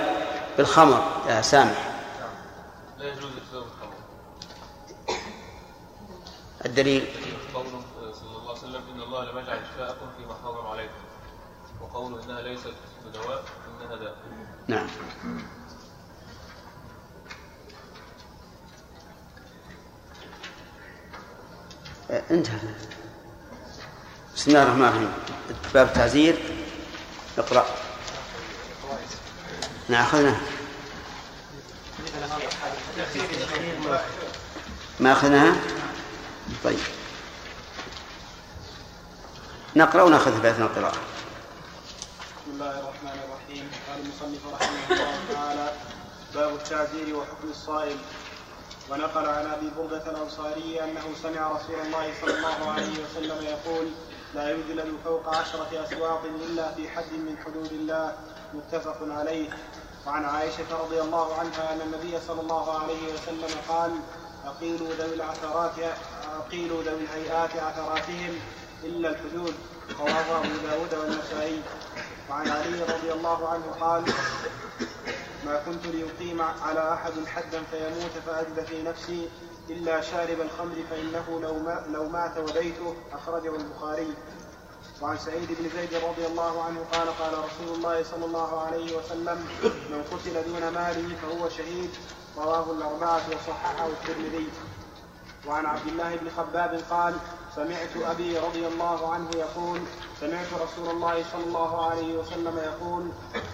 بالخمر 0.57 1.03
يا 1.27 1.41
سامح. 1.41 1.89
لا 2.97 3.05
يجوز 3.05 3.23
التداوي 3.23 3.65
بالخمر. 3.65 3.93
الدليل؟ 6.65 7.07
قوله 7.53 7.81
صلى 8.13 8.37
الله 8.37 8.49
عليه 8.49 8.59
وسلم 8.59 8.81
إن 8.95 9.01
الله 9.01 9.31
لم 9.31 9.37
يجعل 9.37 9.59
شفاءكم 9.75 10.05
فيما 10.17 10.33
حرم 10.43 10.67
عليكم. 10.67 10.93
وقوله 11.81 12.23
إنها 12.23 12.41
ليست 12.41 12.73
بدواء 13.05 13.43
إنها 13.81 13.95
داء. 13.95 14.15
نعم. 14.67 14.87
انتهى. 22.09 22.59
بسم 24.35 24.51
الله 24.51 24.63
الرحمن 24.63 24.83
الرحيم. 24.83 25.13
باب 25.73 25.87
التعزير. 25.87 26.55
اقرأ. 27.37 27.65
نأخذنا 29.89 30.37
ما 34.99 35.11
أخذناها؟ 35.11 35.55
طيب. 36.63 36.79
نقرأ 39.75 40.03
ونأخذ 40.03 40.41
في 40.41 40.49
أثناء 40.49 40.67
القراءة. 40.67 40.91
بسم 40.91 42.51
الله 42.51 42.79
الرحمن 42.79 43.19
الرحيم. 43.25 43.71
قال 43.89 43.99
المصنف 43.99 44.53
رحمه 44.53 44.85
الله 44.89 45.19
تعالى 45.33 45.73
باب 46.35 46.55
التعزير 46.55 47.15
وحكم 47.15 47.49
الصائم. 47.49 47.97
ونقل 48.91 49.25
عن 49.25 49.45
أبي 49.45 49.69
برده 49.77 50.11
الأنصاري 50.11 50.83
أنه 50.83 51.05
سمع 51.23 51.51
رسول 51.51 51.75
الله 51.85 52.13
صلى 52.21 52.37
الله 52.37 52.71
عليه 52.71 52.93
وسلم 53.03 53.45
يقول 53.45 53.87
لا 54.35 54.51
يجلد 54.51 54.97
فوق 55.05 55.35
عشرة 55.35 55.85
أسواق 55.85 56.23
إلا 56.49 56.71
في 56.71 56.89
حد 56.89 57.11
من 57.13 57.37
حدود 57.45 57.71
الله. 57.71 58.15
متفق 58.53 58.97
عليه. 59.01 59.49
وعن 60.07 60.25
عائشة 60.25 60.81
رضي 60.83 61.01
الله 61.01 61.39
عنها 61.39 61.73
أن 61.73 61.81
النبي 61.81 62.19
صلى 62.27 62.41
الله 62.41 62.79
عليه 62.79 63.13
وسلم 63.13 63.59
قال 63.69 63.91
أقيلوا 64.45 64.93
ذوي 64.93 65.13
العثرات 65.13 65.73
أقيلوا 66.39 66.83
ذوي 66.83 67.01
الهيئات 67.01 67.49
عثراتهم 67.55 68.39
إلا 68.83 69.09
الحدود. 69.09 69.53
رواه 69.99 70.37
أبو 70.39 70.67
داود 70.67 70.93
والنسائي. 70.93 71.61
وعن 72.29 72.49
علي 72.49 72.83
رضي 72.83 73.13
الله 73.13 73.49
عنه 73.49 73.65
قال 73.79 74.03
ما 75.45 75.61
كنت 75.65 75.85
ليقيم 75.85 76.41
على 76.41 76.93
أحد 76.93 77.11
حدا 77.27 77.63
فيموت 77.71 78.11
فأجد 78.25 78.65
في 78.65 78.83
نفسي 78.83 79.29
إلا 79.69 80.01
شارب 80.01 80.41
الخمر 80.41 80.75
فإنه 80.89 81.39
لو, 81.41 81.59
ما 81.59 81.85
لو 81.93 82.09
مات 82.09 82.37
وبيته 82.37 82.95
أخرجه 83.13 83.55
البخاري. 83.55 84.13
وعن 85.01 85.17
سعيد 85.17 85.47
بن 85.47 85.69
زيد 85.69 85.93
رضي 85.93 86.27
الله 86.27 86.63
عنه 86.63 86.85
قال 86.91 87.09
قال 87.09 87.33
رسول 87.33 87.75
الله 87.77 88.03
صلى 88.03 88.25
الله 88.25 88.61
عليه 88.61 88.97
وسلم 88.97 89.47
من 89.89 90.03
قتل 90.11 90.43
دون 90.47 90.69
ماله 90.69 91.15
فهو 91.21 91.49
شهيد. 91.49 91.89
رواه 92.37 92.71
الأربعة 92.71 93.21
وصححه 93.29 93.87
الترمذي. 93.87 94.47
وعن 95.47 95.65
عبد 95.65 95.87
الله 95.87 96.15
بن 96.15 96.29
خباب 96.37 96.81
قال 96.89 97.15
سمعت 97.55 98.11
أبي 98.11 98.37
رضي 98.37 98.67
الله 98.67 99.13
عنه 99.13 99.29
يقول 99.35 99.79
سمعت 100.19 100.47
رسول 100.53 100.89
الله 100.89 101.23
صلى 101.31 101.43
الله 101.45 101.85
عليه 101.89 102.17
وسلم 102.17 102.57
يقول 102.57 103.03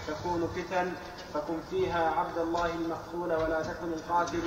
تكون 0.08 0.50
فتن 0.56 0.94
فكن 1.34 1.58
فيها 1.70 2.12
عبد 2.12 2.38
الله 2.38 2.66
المقتول 2.66 3.44
ولا 3.44 3.62
تكن 3.62 3.94
القاتل. 3.94 4.40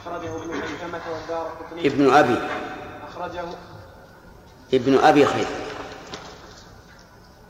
أخرجه 0.00 0.36
ابن 0.36 0.60
خيثمة 0.60 1.00
والدار 1.12 1.46
قطني. 1.60 1.86
ابن 1.86 2.10
أبي. 2.10 2.38
أخرجه 3.08 3.44
ابن 4.74 4.98
أبي 4.98 5.26
خيثمة 5.26 5.66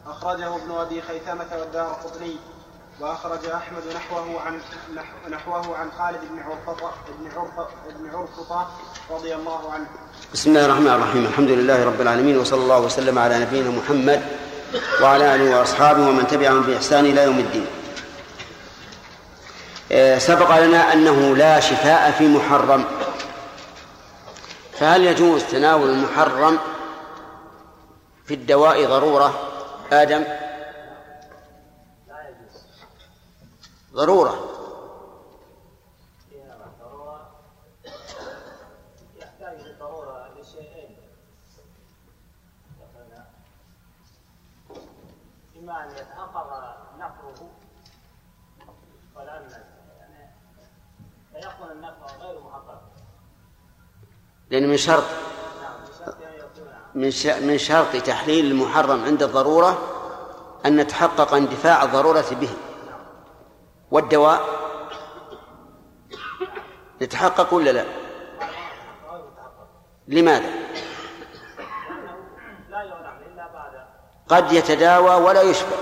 أخرجه 0.07 0.57
ابن 0.57 0.71
أبي 0.71 1.03
خيثمة 1.03 1.49
والدار 1.59 1.93
قطني. 1.93 2.37
وأخرج 3.01 3.47
أحمد 3.47 3.83
نحوه 3.95 4.41
عن 4.41 4.61
نحوه 5.31 5.77
عن 5.77 5.91
خالد 5.99 6.21
بن 6.31 6.43
عرفطة 6.43 6.93
بن 7.19 7.31
عرفطة 7.37 7.69
بن 7.99 8.11
عرفطة 8.15 8.71
رضي 9.11 9.35
الله 9.35 9.73
عنه. 9.73 9.87
بسم 10.33 10.51
الله 10.51 10.65
الرحمن 10.65 10.87
الرحيم، 10.87 11.27
الحمد 11.27 11.51
لله 11.51 11.85
رب 11.85 12.01
العالمين 12.01 12.39
وصلى 12.39 12.61
الله 12.61 12.81
وسلم 12.81 13.19
على 13.19 13.39
نبينا 13.39 13.71
محمد 13.71 14.23
وعلى 15.03 15.35
آله 15.35 15.59
وأصحابه 15.59 16.09
ومن 16.09 16.27
تبعهم 16.27 16.63
بإحسان 16.63 17.07
إلى 17.07 17.23
يوم 17.25 17.39
الدين. 17.39 17.67
آه، 19.93 20.19
سبق 20.19 20.59
لنا 20.59 20.93
أنه 20.93 21.37
لا 21.37 21.61
شفاء 21.61 22.11
في 22.11 22.29
محرم 22.29 22.85
فهل 24.73 25.05
يجوز 25.05 25.45
تناول 25.45 25.91
المحرم 25.91 26.59
في 28.27 28.35
الدواء 28.35 28.87
ضرورة 28.87 29.35
آدم 29.93 30.25
ضرورة. 33.97 34.35
إما 45.57 45.85
أن 45.85 45.91
يعني 45.91 46.07
غير 52.21 52.41
محقق 52.41 52.83
لأن 54.51 54.69
من 54.69 54.77
شرط 54.77 55.05
من 56.95 57.11
من 57.49 57.59
شرط 57.59 57.97
تحليل 57.97 58.47
المحرم 58.47 59.05
عند 59.05 59.23
الضرورة 59.23 59.79
أن 60.67 60.77
نتحقق 60.77 61.35
اندفاع 61.35 61.85
الضرورة 61.85 62.25
به. 62.31 62.66
والدواء 63.91 64.41
يتحقق 67.01 67.55
ولا 67.55 67.71
لا؟ 67.71 67.85
لماذا؟ 70.09 70.51
قد 74.29 74.53
يتداوى 74.53 75.15
ولا 75.25 75.43
يشفى 75.43 75.75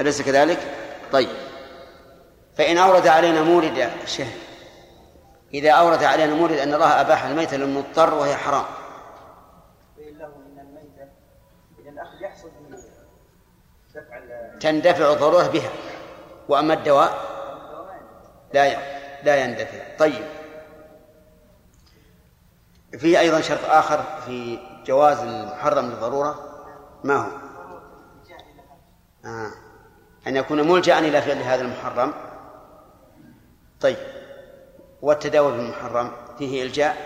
أليس 0.00 0.22
كذلك؟ 0.22 0.58
طيب 1.12 1.28
فإن 2.56 2.78
أورد 2.78 3.06
علينا 3.06 3.42
مورد 3.42 3.90
شيخ 4.06 4.28
إذا 5.54 5.70
أورد 5.70 6.04
علينا 6.04 6.34
مورد 6.34 6.52
أن 6.52 6.74
الله 6.74 7.00
أباح 7.00 7.24
الميتة 7.24 7.56
للمضطر 7.56 8.14
وهي 8.14 8.36
حرام 8.36 8.64
تندفع 14.60 15.12
الضرورة 15.12 15.46
بها 15.46 15.70
وأما 16.48 16.74
الدواء 16.74 17.36
لا 18.54 18.96
لا 19.22 19.36
يندفع 19.36 19.96
طيب. 19.98 20.24
فيه 22.98 23.20
أيضا 23.20 23.40
شرط 23.40 23.64
آخر 23.64 24.04
في 24.26 24.58
جواز 24.86 25.18
المحرم 25.18 25.86
للضرورة؟ 25.86 26.64
ما 27.04 27.16
هو؟ 27.16 27.30
آه. 29.24 29.50
أن 30.26 30.36
يكون 30.36 30.68
ملجأ 30.68 30.98
إلى 30.98 31.22
فعل 31.22 31.42
هذا 31.42 31.62
المحرم. 31.62 32.14
طيب. 33.80 33.96
والتداول 35.02 35.52
بالمحرم 35.52 36.12
فيه 36.38 36.62
إلجاء؟ 36.62 36.96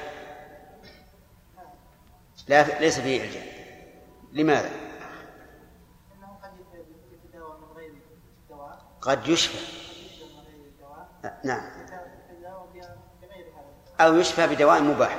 لا 2.49 2.81
ليس 2.81 3.01
فيه 3.01 3.25
إلجاء. 3.25 3.47
لماذا؟ 4.33 4.71
أنه 6.15 6.39
قد 6.43 6.51
يتداوى 7.13 7.59
من 7.59 7.77
غير 7.77 7.93
الدواء 8.43 8.90
قد 9.01 9.29
يشفى. 9.29 9.59
نعم. 11.45 11.71
أو 14.01 14.15
يشفى 14.15 14.47
بدواء 14.47 14.83
مباح. 14.83 15.19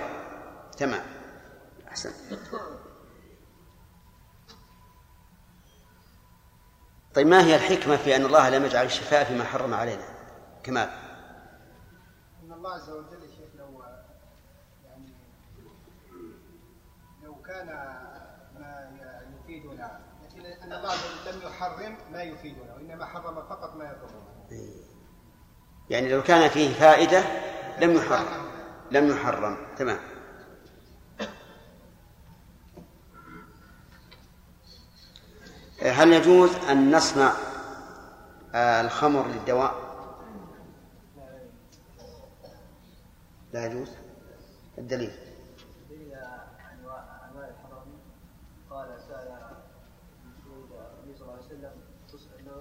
تمام. 0.77 1.03
أحسن. 1.87 2.11
طيب 7.15 7.27
ما 7.27 7.45
هي 7.45 7.55
الحكمة 7.55 7.97
في 7.97 8.15
أن 8.15 8.25
الله 8.25 8.49
لم 8.49 8.65
يجعل 8.65 8.85
الشفاء 8.85 9.23
فيما 9.23 9.43
حرم 9.43 9.73
علينا؟ 9.73 10.03
كمال. 10.63 10.89
إن 12.43 12.51
الله 12.51 12.73
عز 12.73 12.89
وجل 12.89 13.29
لو 13.55 13.83
يعني 14.85 15.15
لو 17.23 17.35
كان 17.35 17.69
وجل 20.79 21.35
لم 21.35 21.41
يحرم 21.47 21.97
ما 22.11 22.23
يفيدنا 22.23 22.75
وإنما 22.75 23.05
حرم 23.05 23.35
فقط 23.35 23.75
ما 23.75 23.85
يضرنا. 23.85 24.61
يعني 25.89 26.09
لو 26.09 26.23
كان 26.23 26.49
فيه 26.49 26.73
فائدة 26.73 27.23
لم 27.79 27.95
يحرم. 27.95 28.25
لم 28.91 29.07
يحرم. 29.11 29.57
تمام. 29.77 29.99
هل 35.81 36.13
يجوز 36.13 36.55
أن 36.55 36.95
نصنع 36.95 37.33
آه، 38.55 38.81
الخمر 38.81 39.27
للدواء؟ 39.27 39.75
لا 43.53 43.65
يجوز. 43.65 43.89
الدليل 44.77 45.11
دليل 45.89 46.13
انواع 46.13 47.29
انواع 47.29 47.47
الحرام 47.47 47.87
قال 48.69 48.99
سال 49.07 49.27
مسعود 50.25 50.69
النبي 51.03 51.17
صلى 51.17 51.21
الله 51.21 51.33
عليه 51.33 51.45
وسلم 51.45 51.71
تسال 52.07 52.39
انه 52.39 52.51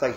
طيب. 0.00 0.14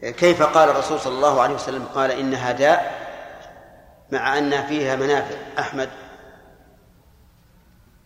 كيف 0.00 0.42
قال 0.42 0.68
الرسول 0.68 1.00
صلى 1.00 1.14
الله 1.14 1.42
عليه 1.42 1.54
وسلم؟ 1.54 1.84
قال 1.84 2.10
إنها 2.10 2.52
داء 2.52 3.04
مع 4.12 4.38
أن 4.38 4.66
فيها 4.66 4.96
منافع. 4.96 5.36
أحمد. 5.58 5.90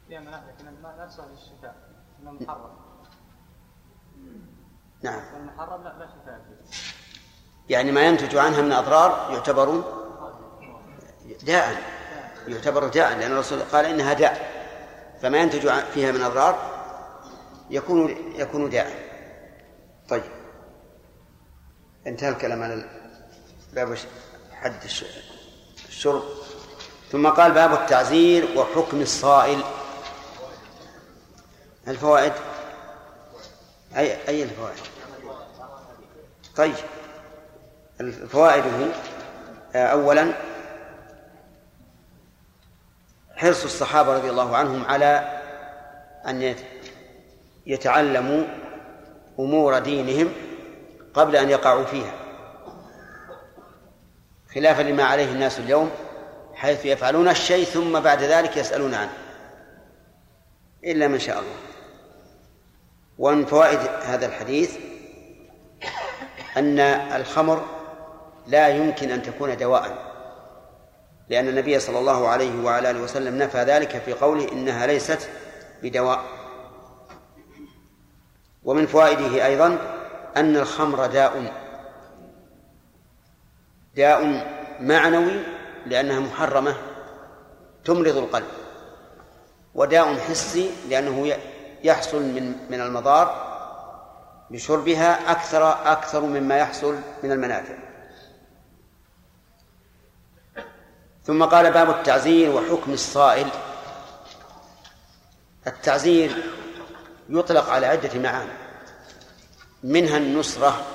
فيها 0.09 0.21
منافع 0.21 0.47
لكن 0.49 0.83
ما 0.83 1.05
نفسها 1.05 1.27
للشفاء 1.27 1.77
انه 2.23 2.33
محرم. 2.33 2.71
نعم. 5.03 5.23
والمحرم 5.35 5.83
لا 5.83 5.89
لا 5.89 6.07
شفاء 6.07 6.41
فيه. 6.49 7.75
يعني 7.75 7.93
ما 7.93 8.01
ينتج 8.01 8.37
عنها 8.37 8.63
من 8.63 8.73
أضرار 8.73 9.33
يعتبر 9.33 9.98
داء 11.49 11.83
يعتبر 12.49 12.89
داء 12.89 13.17
لأن 13.19 13.33
الرسول 13.33 13.61
قال 13.63 13.85
إنها 13.87 14.13
داء. 14.13 14.59
فما 15.23 15.39
ينتج 15.39 15.71
فيها 15.95 16.13
من 16.13 16.23
أضرار 16.23 16.79
يكون 17.71 18.33
يكون 18.37 18.71
داء. 18.71 18.91
طيب. 20.09 20.23
انتهى 22.07 22.29
الكلام 22.29 22.63
على 22.63 22.85
باب 23.73 23.99
حد 24.53 24.83
الش- 24.85 25.05
الشرب. 25.89 26.23
ثم 27.13 27.29
قال 27.29 27.53
باب 27.53 27.73
التعزير 27.73 28.59
وحكم 28.59 29.01
الصائل. 29.01 29.61
الفوائد؟ 31.89 32.33
أي 33.97 34.29
أي 34.29 34.43
الفوائد؟ 34.43 34.79
طيب. 36.57 36.75
فوائده 38.29 38.93
أولا 39.75 40.33
حرص 43.39 43.65
الصحابة 43.65 44.15
رضي 44.15 44.31
الله 44.31 44.57
عنهم 44.57 44.85
على 44.85 45.41
أن 46.29 46.43
يت- 46.43 46.65
يتعلموا 47.67 48.45
أمور 49.39 49.79
دينهم 49.79 50.33
قبل 51.15 51.37
أن 51.37 51.51
يقعوا 51.51 51.85
فيها. 51.85 52.13
خلافا 54.55 54.83
لما 54.83 55.05
عليه 55.05 55.33
الناس 55.33 55.59
اليوم 55.59 55.91
حيث 56.55 56.85
يفعلون 56.87 57.29
الشيء 57.29 57.65
ثم 57.65 58.01
بعد 58.01 58.23
ذلك 58.23 58.57
يسألون 58.57 58.95
عنه. 58.95 59.13
إلا 60.85 61.09
من 61.09 61.19
شاء 61.19 61.39
الله. 61.39 61.57
ومن 63.19 63.47
فوائد 63.47 63.79
هذا 64.03 64.27
الحديث 64.27 64.77
أن 66.57 66.79
الخمر 66.81 67.65
لا 68.47 68.69
يمكن 68.69 69.11
أن 69.11 69.23
تكون 69.23 69.57
دواء. 69.57 70.08
لأن 71.31 71.49
النبي 71.49 71.79
صلى 71.79 71.99
الله 71.99 72.29
عليه 72.29 72.65
وعلى 72.65 72.91
آله 72.91 73.01
وسلم 73.01 73.39
نفى 73.39 73.63
ذلك 73.63 74.03
في 74.03 74.13
قوله 74.13 74.53
إنها 74.53 74.87
ليست 74.87 75.29
بدواء. 75.83 76.25
ومن 78.65 78.87
فوائده 78.87 79.47
أيضا 79.47 79.79
أن 80.37 80.57
الخمر 80.57 81.07
داء. 81.07 81.53
داء 83.97 84.47
معنوي 84.81 85.41
لأنها 85.87 86.21
محرمة 86.21 86.77
تمرض 87.85 88.17
القلب. 88.17 88.47
وداء 89.75 90.15
حسي 90.19 90.71
لأنه 90.89 91.37
يحصل 91.85 92.23
من 92.23 92.53
من 92.71 92.81
المضار 92.81 93.49
بشربها 94.51 95.31
أكثر 95.31 95.93
أكثر 95.93 96.21
مما 96.21 96.57
يحصل 96.57 96.97
من 97.23 97.33
المنافع. 97.33 97.88
ثم 101.29 101.45
قال 101.45 101.73
باب 101.73 101.91
التعزير 101.91 102.51
وحكم 102.51 102.93
الصائل. 102.93 103.49
التعزير 105.67 106.43
يطلق 107.29 107.69
على 107.69 107.87
عدة 107.87 108.21
معاني 108.21 108.53
منها 109.83 110.17
النصرة 110.17 110.87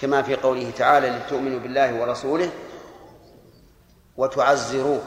كما 0.00 0.22
في 0.22 0.36
قوله 0.36 0.70
تعالى 0.70 1.10
لتؤمنوا 1.10 1.58
بالله 1.60 2.00
ورسوله 2.00 2.50
وتعزروه 4.16 5.02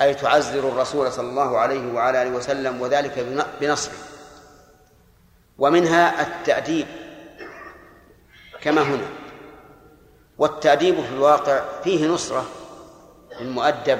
أي 0.00 0.14
تعزر 0.14 0.68
الرسول 0.68 1.12
صلى 1.12 1.28
الله 1.28 1.58
عليه 1.58 1.92
وعلى 1.92 2.22
آله 2.22 2.30
وسلم 2.30 2.80
وذلك 2.80 3.26
بنصره. 3.60 3.98
ومنها 5.58 6.20
التأديب 6.20 6.86
كما 8.60 8.82
هنا. 8.82 9.06
والتأديب 10.38 11.00
في 11.00 11.12
الواقع 11.12 11.64
فيه 11.84 12.06
نصرة 12.06 12.59
للمؤدب 13.40 13.98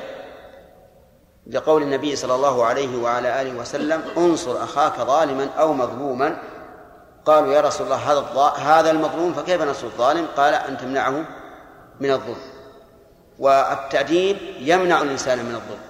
لقول 1.46 1.82
النبي 1.82 2.16
صلى 2.16 2.34
الله 2.34 2.64
عليه 2.64 3.02
وعلى 3.02 3.42
آله 3.42 3.60
وسلم 3.60 4.02
انصر 4.16 4.64
أخاك 4.64 5.00
ظالما 5.00 5.48
أو 5.58 5.72
مظلوما. 5.72 6.42
قالوا 7.24 7.52
يا 7.52 7.60
رسول 7.60 7.86
الله 7.86 7.96
هذا 7.96 8.20
هذا 8.50 8.90
المظلوم 8.90 9.32
فكيف 9.34 9.62
نصر 9.62 9.86
الظالم؟ 9.86 10.26
قال 10.36 10.54
أن 10.54 10.78
تمنعه 10.78 11.24
من 12.00 12.10
الظلم. 12.10 12.42
والتأديب 13.38 14.36
يمنع 14.58 15.02
الإنسان 15.02 15.38
من 15.38 15.54
الظلم. 15.54 15.80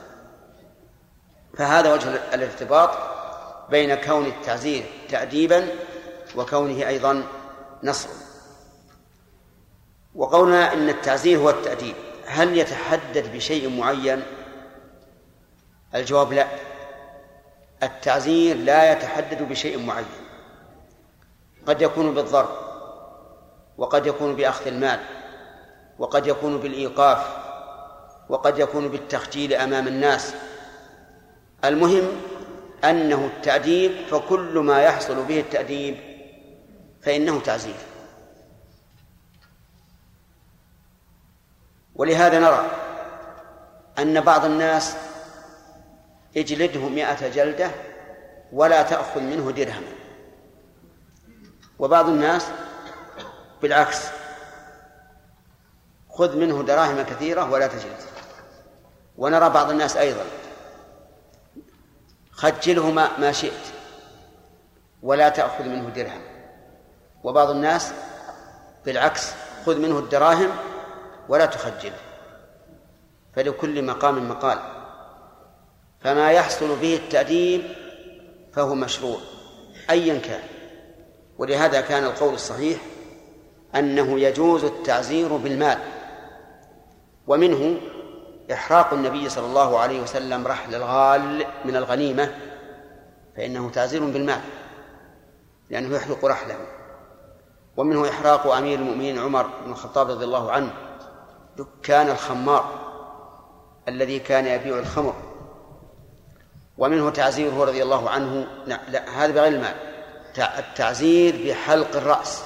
فهذا 1.58 1.92
وجه 1.92 2.34
الارتباط 2.34 2.90
بين 3.70 3.94
كون 3.94 4.26
التعزير 4.26 4.84
تأديبا 5.08 5.68
وكونه 6.36 6.88
أيضا 6.88 7.22
نصرا. 7.82 8.12
وقولنا 10.14 10.72
إن 10.72 10.88
التعزير 10.88 11.38
هو 11.38 11.50
التأديب. 11.50 11.94
هل 12.30 12.58
يتحدد 12.58 13.32
بشيء 13.32 13.78
معين؟ 13.78 14.22
الجواب 15.94 16.32
لا. 16.32 16.46
التعزير 17.82 18.56
لا 18.56 18.92
يتحدد 18.92 19.42
بشيء 19.42 19.78
معين. 19.78 20.06
قد 21.66 21.82
يكون 21.82 22.14
بالضرب 22.14 22.48
وقد 23.78 24.06
يكون 24.06 24.36
بأخذ 24.36 24.66
المال 24.66 25.00
وقد 25.98 26.26
يكون 26.26 26.58
بالإيقاف 26.58 27.36
وقد 28.28 28.58
يكون 28.58 28.88
بالتخجيل 28.88 29.54
أمام 29.54 29.88
الناس. 29.88 30.34
المهم 31.64 32.08
أنه 32.84 33.30
التأديب 33.36 33.92
فكل 34.10 34.58
ما 34.58 34.82
يحصل 34.82 35.24
به 35.24 35.40
التأديب 35.40 35.96
فإنه 37.02 37.40
تعزير. 37.40 37.89
ولهذا 41.94 42.38
نرى 42.38 42.70
أن 43.98 44.20
بعض 44.20 44.44
الناس 44.44 44.96
اجلده 46.36 46.88
مئة 46.88 47.28
جلدة 47.28 47.70
ولا 48.52 48.82
تأخذ 48.82 49.20
منه 49.20 49.50
درهما 49.50 49.92
وبعض 51.78 52.08
الناس 52.08 52.46
بالعكس 53.62 54.20
خذ 56.10 56.36
منه 56.36 56.62
دراهم 56.62 57.02
كثيرة 57.02 57.50
ولا 57.50 57.66
تجلد. 57.66 58.00
ونرى 59.18 59.50
بعض 59.50 59.70
الناس 59.70 59.96
أيضا 59.96 60.24
خجله 62.32 62.90
ما, 62.90 63.18
ما 63.18 63.32
شئت 63.32 63.66
ولا 65.02 65.28
تأخذ 65.28 65.64
منه 65.64 65.88
درهم. 65.88 66.20
وبعض 67.24 67.50
الناس 67.50 67.92
بالعكس 68.84 69.32
خذ 69.66 69.78
منه 69.78 69.98
الدراهم 69.98 70.50
ولا 71.30 71.46
تخجله 71.46 71.98
فلكل 73.32 73.84
مقام 73.84 74.28
مقال. 74.28 74.58
فما 76.00 76.30
يحصل 76.30 76.76
به 76.76 76.94
التأديب 76.96 77.62
فهو 78.52 78.74
مشروع 78.74 79.18
أيا 79.90 80.18
كان. 80.18 80.42
ولهذا 81.38 81.80
كان 81.80 82.04
القول 82.04 82.34
الصحيح 82.34 82.78
أنه 83.74 84.20
يجوز 84.20 84.64
التعزير 84.64 85.36
بالمال. 85.36 85.78
ومنه 87.26 87.80
إحراق 88.52 88.92
النبي 88.92 89.28
صلى 89.28 89.46
الله 89.46 89.78
عليه 89.78 90.00
وسلم 90.00 90.46
رحل 90.46 90.74
الغال 90.74 91.44
من 91.64 91.76
الغنيمة 91.76 92.34
فإنه 93.36 93.70
تعزير 93.70 94.04
بالمال 94.04 94.40
لأنه 95.70 95.96
يحرق 95.96 96.24
رحله. 96.24 96.56
ومنه 97.76 98.08
إحراق 98.08 98.46
أمير 98.46 98.78
المؤمنين 98.78 99.18
عمر 99.18 99.46
بن 99.64 99.70
الخطاب 99.70 100.10
رضي 100.10 100.24
الله 100.24 100.52
عنه 100.52 100.89
دكان 101.60 102.08
الخمار 102.08 102.90
الذي 103.88 104.18
كان 104.18 104.46
يبيع 104.46 104.78
الخمر. 104.78 105.14
ومنه 106.78 107.10
تعزيره 107.10 107.64
رضي 107.64 107.82
الله 107.82 108.10
عنه 108.10 108.46
لا, 108.66 108.80
لا 108.88 109.24
هذا 109.24 109.32
بغير 109.32 109.52
المال. 109.52 109.74
التعزير 110.38 111.46
بحلق 111.46 111.96
الرأس. 111.96 112.42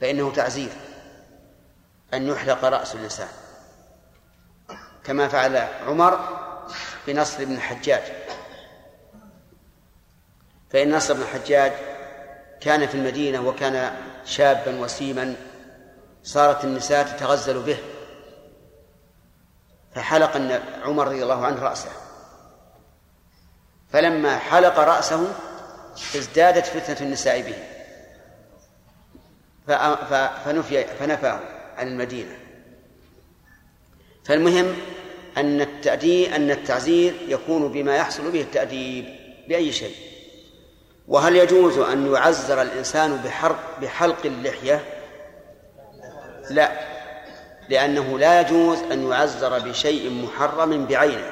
فإنه 0.00 0.32
تعزير 0.32 0.70
أن 2.14 2.26
يحلق 2.26 2.64
رأس 2.64 2.94
الإنسان. 2.94 3.28
كما 5.04 5.28
فعل 5.28 5.56
عمر 5.86 6.20
بنصر 7.06 7.44
بن 7.44 7.54
الحجاج. 7.54 8.02
فإن 10.70 10.96
نصر 10.96 11.14
بن 11.14 11.22
الحجاج 11.22 11.72
كان 12.60 12.86
في 12.86 12.94
المدينة 12.94 13.48
وكان 13.48 13.94
شابا 14.24 14.80
وسيما 14.80 15.49
صارت 16.24 16.64
النساء 16.64 17.04
تتغزل 17.04 17.62
به. 17.62 17.78
فحلق 19.94 20.36
عمر 20.84 21.06
رضي 21.06 21.22
الله 21.22 21.46
عنه 21.46 21.62
رأسه. 21.62 21.90
فلما 23.92 24.38
حلق 24.38 24.78
رأسه 24.78 25.32
ازدادت 26.16 26.66
فتنة 26.66 27.06
النساء 27.06 27.40
به. 27.40 27.56
فنفي 30.44 30.84
فنفاه 30.84 31.40
عن 31.76 31.88
المدينة. 31.88 32.38
فالمهم 34.24 34.76
أن 35.36 35.60
التأديب 35.60 36.32
أن 36.32 36.50
التعزير 36.50 37.14
يكون 37.28 37.72
بما 37.72 37.96
يحصل 37.96 38.30
به 38.30 38.40
التأديب 38.40 39.04
بأي 39.48 39.72
شيء. 39.72 39.96
وهل 41.08 41.36
يجوز 41.36 41.78
أن 41.78 42.14
يعزر 42.14 42.62
الإنسان 42.62 43.16
بحرق 43.16 43.80
بحلق 43.80 44.26
اللحية؟ 44.26 44.99
لا. 46.50 46.72
لأنه 47.68 48.18
لا 48.18 48.40
يجوز 48.40 48.78
أن 48.78 49.10
يعزر 49.10 49.58
بشيء 49.58 50.24
محرم 50.24 50.86
بعينه. 50.86 51.30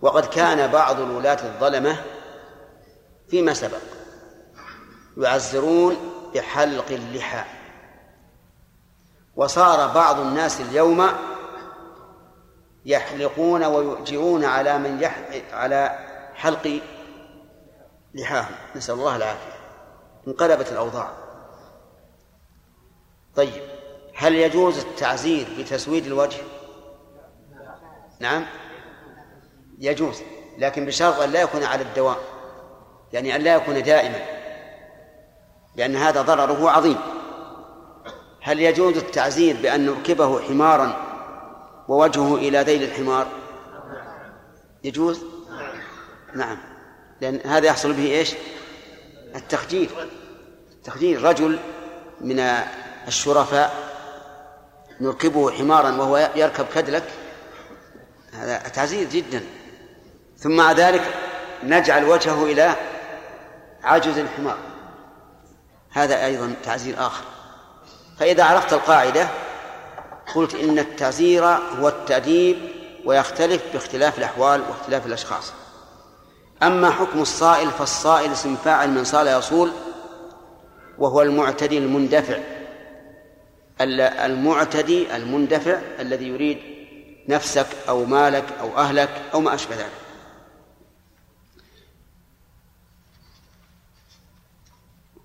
وقد 0.00 0.26
كان 0.26 0.70
بعض 0.70 1.00
الولاة 1.00 1.44
الظلمة 1.44 1.96
فيما 3.28 3.54
سبق 3.54 3.80
يعزرون 5.16 5.96
بحلق 6.34 6.86
اللحى. 6.90 7.44
وصار 9.36 9.94
بعض 9.94 10.20
الناس 10.20 10.60
اليوم 10.60 11.06
يحلقون 12.84 13.64
ويؤجرون 13.64 14.44
على 14.44 14.78
من 14.78 15.02
يح... 15.02 15.20
على 15.52 15.98
حلق 16.34 16.80
لحاهم. 18.14 18.54
نسأل 18.76 18.94
الله 18.94 19.16
العافية. 19.16 19.60
انقلبت 20.28 20.72
الأوضاع. 20.72 21.10
طيب. 23.36 23.69
هل 24.20 24.34
يجوز 24.34 24.78
التعزير 24.78 25.46
بتسويد 25.58 26.06
الوجه؟ 26.06 26.38
نعم. 28.20 28.46
يجوز 29.78 30.22
لكن 30.58 30.86
بشرط 30.86 31.20
أن 31.20 31.30
لا 31.30 31.40
يكون 31.40 31.64
على 31.64 31.82
الدوام 31.82 32.16
يعني 33.12 33.36
أن 33.36 33.40
لا 33.40 33.54
يكون 33.54 33.82
دائما 33.82 34.18
لأن 35.76 35.96
هذا 35.96 36.22
ضرره 36.22 36.70
عظيم. 36.70 36.96
هل 38.40 38.60
يجوز 38.60 38.96
التعزير 38.96 39.56
بأن 39.62 39.86
نركبه 39.86 40.40
حمارا 40.42 40.96
ووجهه 41.88 42.34
إلى 42.36 42.58
ذيل 42.60 42.82
الحمار؟ 42.82 43.26
يجوز؟ 44.84 45.24
نعم. 46.34 46.58
لأن 47.20 47.40
هذا 47.44 47.66
يحصل 47.66 47.92
به 47.92 48.10
إيش؟ 48.10 48.34
التخجير. 49.34 49.90
تخجير 50.84 51.22
رجل 51.22 51.58
من 52.20 52.40
الشرفاء. 53.08 53.89
نركبه 55.00 55.50
حمارا 55.50 55.90
وهو 55.90 56.30
يركب 56.36 56.66
كدلك؟ 56.74 57.04
هذا 58.32 58.58
تعزير 58.58 59.08
جدا. 59.08 59.44
ثم 60.38 60.50
مع 60.50 60.72
ذلك 60.72 61.14
نجعل 61.64 62.04
وجهه 62.04 62.44
إلى 62.44 62.74
عجز 63.84 64.18
الحمار. 64.18 64.58
هذا 65.90 66.24
أيضا 66.24 66.54
تعزير 66.62 67.06
آخر. 67.06 67.24
فإذا 68.18 68.44
عرفت 68.44 68.72
القاعدة 68.72 69.28
قلت 70.34 70.54
إن 70.54 70.78
التعزير 70.78 71.44
هو 71.44 71.88
التأديب 71.88 72.58
ويختلف 73.04 73.62
باختلاف 73.72 74.18
الأحوال 74.18 74.62
واختلاف 74.68 75.06
الأشخاص. 75.06 75.52
أما 76.62 76.90
حكم 76.90 77.20
الصائل 77.20 77.70
فالصائل 77.70 78.32
اسم 78.32 78.56
فاعل 78.56 78.90
من 78.90 79.04
صال 79.04 79.28
يصول 79.28 79.72
وهو 80.98 81.22
المعتدي 81.22 81.78
المندفع. 81.78 82.59
المعتدي 83.80 85.16
المندفع 85.16 85.80
الذي 86.00 86.28
يريد 86.28 86.58
نفسك 87.28 87.66
أو 87.88 88.04
مالك 88.04 88.44
أو 88.60 88.78
أهلك 88.78 89.22
أو 89.34 89.40
ما 89.40 89.54
أشبه 89.54 89.76
ذلك. 89.76 90.00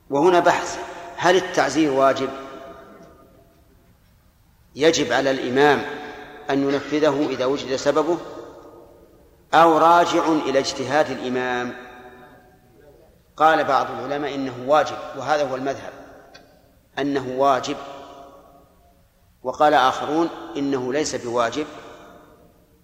وهنا 0.10 0.40
بحث 0.40 0.80
هل 1.18 1.36
التعزير 1.36 1.92
واجب؟ 1.92 2.30
يجب 4.76 5.14
على 5.14 5.32
الإمام 5.32 5.82
أن 6.50 6.70
ينفذه 6.70 7.28
إذا 7.30 7.46
وجد 7.46 7.76
سببه 7.76 8.18
أو 9.54 9.78
راجع 9.78 10.28
إلى 10.28 10.60
اجتهاد 10.60 11.12
الإمام؟ 11.12 11.76
قال 13.38 13.64
بعض 13.64 13.88
العلماء 13.92 14.36
إنه 14.36 14.54
واجب 14.68 14.98
وهذا 15.18 15.50
هو 15.50 15.56
المذهب 15.56 15.94
أنه 17.00 17.28
واجب 17.38 17.78
وقال 19.46 19.74
آخرون 19.74 20.30
إنه 20.58 20.94
ليس 20.94 21.16
بواجب 21.16 21.68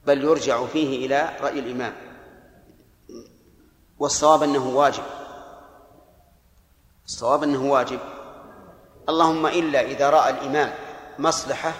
بل 0.06 0.24
يرجع 0.24 0.66
فيه 0.66 1.06
إلى 1.06 1.30
رأي 1.42 1.60
الإمام. 1.60 1.94
والصواب 4.00 4.44
أنه 4.44 4.68
واجب. 4.68 5.04
الصواب 7.06 7.44
أنه 7.44 7.72
واجب. 7.72 8.00
اللهم 9.10 9.46
إلا 9.46 9.82
إذا 9.82 10.10
رأى 10.10 10.30
الإمام 10.30 10.74
مصلحة 11.20 11.74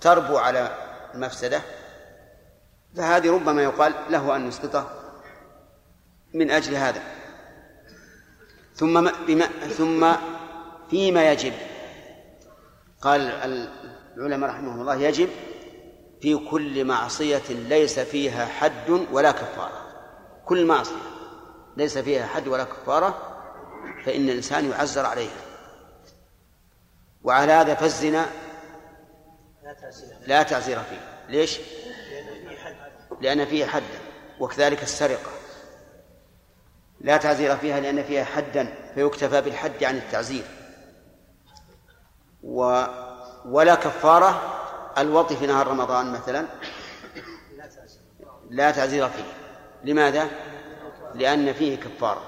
تربو 0.00 0.36
على 0.36 0.76
المفسدة 1.14 1.62
فهذه 2.96 3.30
ربما 3.30 3.62
يقال 3.62 3.94
له 4.10 4.36
أن 4.36 4.48
يسقطه 4.48 4.90
من 6.34 6.50
أجل 6.50 6.74
هذا. 6.74 7.02
ثم 8.74 9.10
بما 9.26 9.46
ثم 9.68 10.12
فيما 10.90 11.32
يجب. 11.32 11.52
قال 13.00 13.20
العلماء 14.16 14.50
رحمهم 14.50 14.80
الله 14.80 14.94
يجب 14.94 15.28
في 16.20 16.36
كل 16.50 16.84
معصية 16.84 17.42
ليس 17.48 17.98
فيها 18.00 18.46
حد 18.46 18.90
ولا 19.12 19.30
كفارة. 19.30 19.92
كل 20.44 20.66
معصية 20.66 21.12
ليس 21.76 21.98
فيها 21.98 22.26
حد 22.26 22.48
ولا 22.48 22.64
كفارة 22.64 23.38
فإن 24.04 24.28
الإنسان 24.28 24.70
يعزر 24.70 25.06
عليها. 25.06 25.40
وعلى 27.24 27.52
هذا 27.52 27.74
فالزنا 27.74 28.26
لا 30.26 30.42
تعزير 30.42 30.78
فيه. 30.78 31.28
ليش؟ 31.28 31.60
لأن 33.20 33.44
فيه 33.44 33.66
حدا 33.66 33.98
وكذلك 34.40 34.82
السرقة. 34.82 35.30
لا 37.00 37.16
تعزير 37.16 37.56
فيها 37.56 37.80
لأن 37.80 38.02
فيها 38.02 38.24
حدا 38.24 38.74
فيكتفى 38.94 39.40
بالحد 39.40 39.84
عن 39.84 39.96
التعزير 39.96 40.44
و 42.42 42.84
ولا 43.44 43.74
كفارة 43.74 44.58
الوطي 44.98 45.36
في 45.36 45.46
نهار 45.46 45.66
رمضان 45.66 46.12
مثلا؟ 46.12 46.46
لا 48.50 48.70
تعزير 48.70 49.08
فيه. 49.08 49.24
لماذا؟ 49.84 50.28
لأن 51.14 51.52
فيه 51.52 51.76
كفارة. 51.76 52.22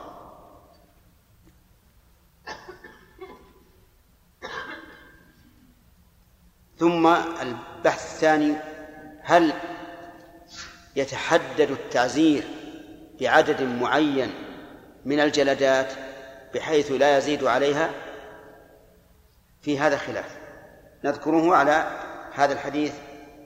ثم 6.79 7.07
البحث 7.07 8.15
الثاني 8.15 8.57
هل 9.23 9.53
يتحدد 10.97 11.71
التعزير 11.71 12.45
بعدد 13.21 13.63
معين 13.63 14.35
من 15.05 15.21
الجلدات 15.21 15.93
بحيث 16.55 16.93
لا 16.93 17.19
يزيد 17.19 17.45
عليها؟ 17.45 17.91
في 19.63 19.79
هذا 19.79 19.97
خلاف. 19.97 20.44
نذكره 21.05 21.57
على 21.57 21.85
هذا 22.35 22.53
الحديث 22.53 22.95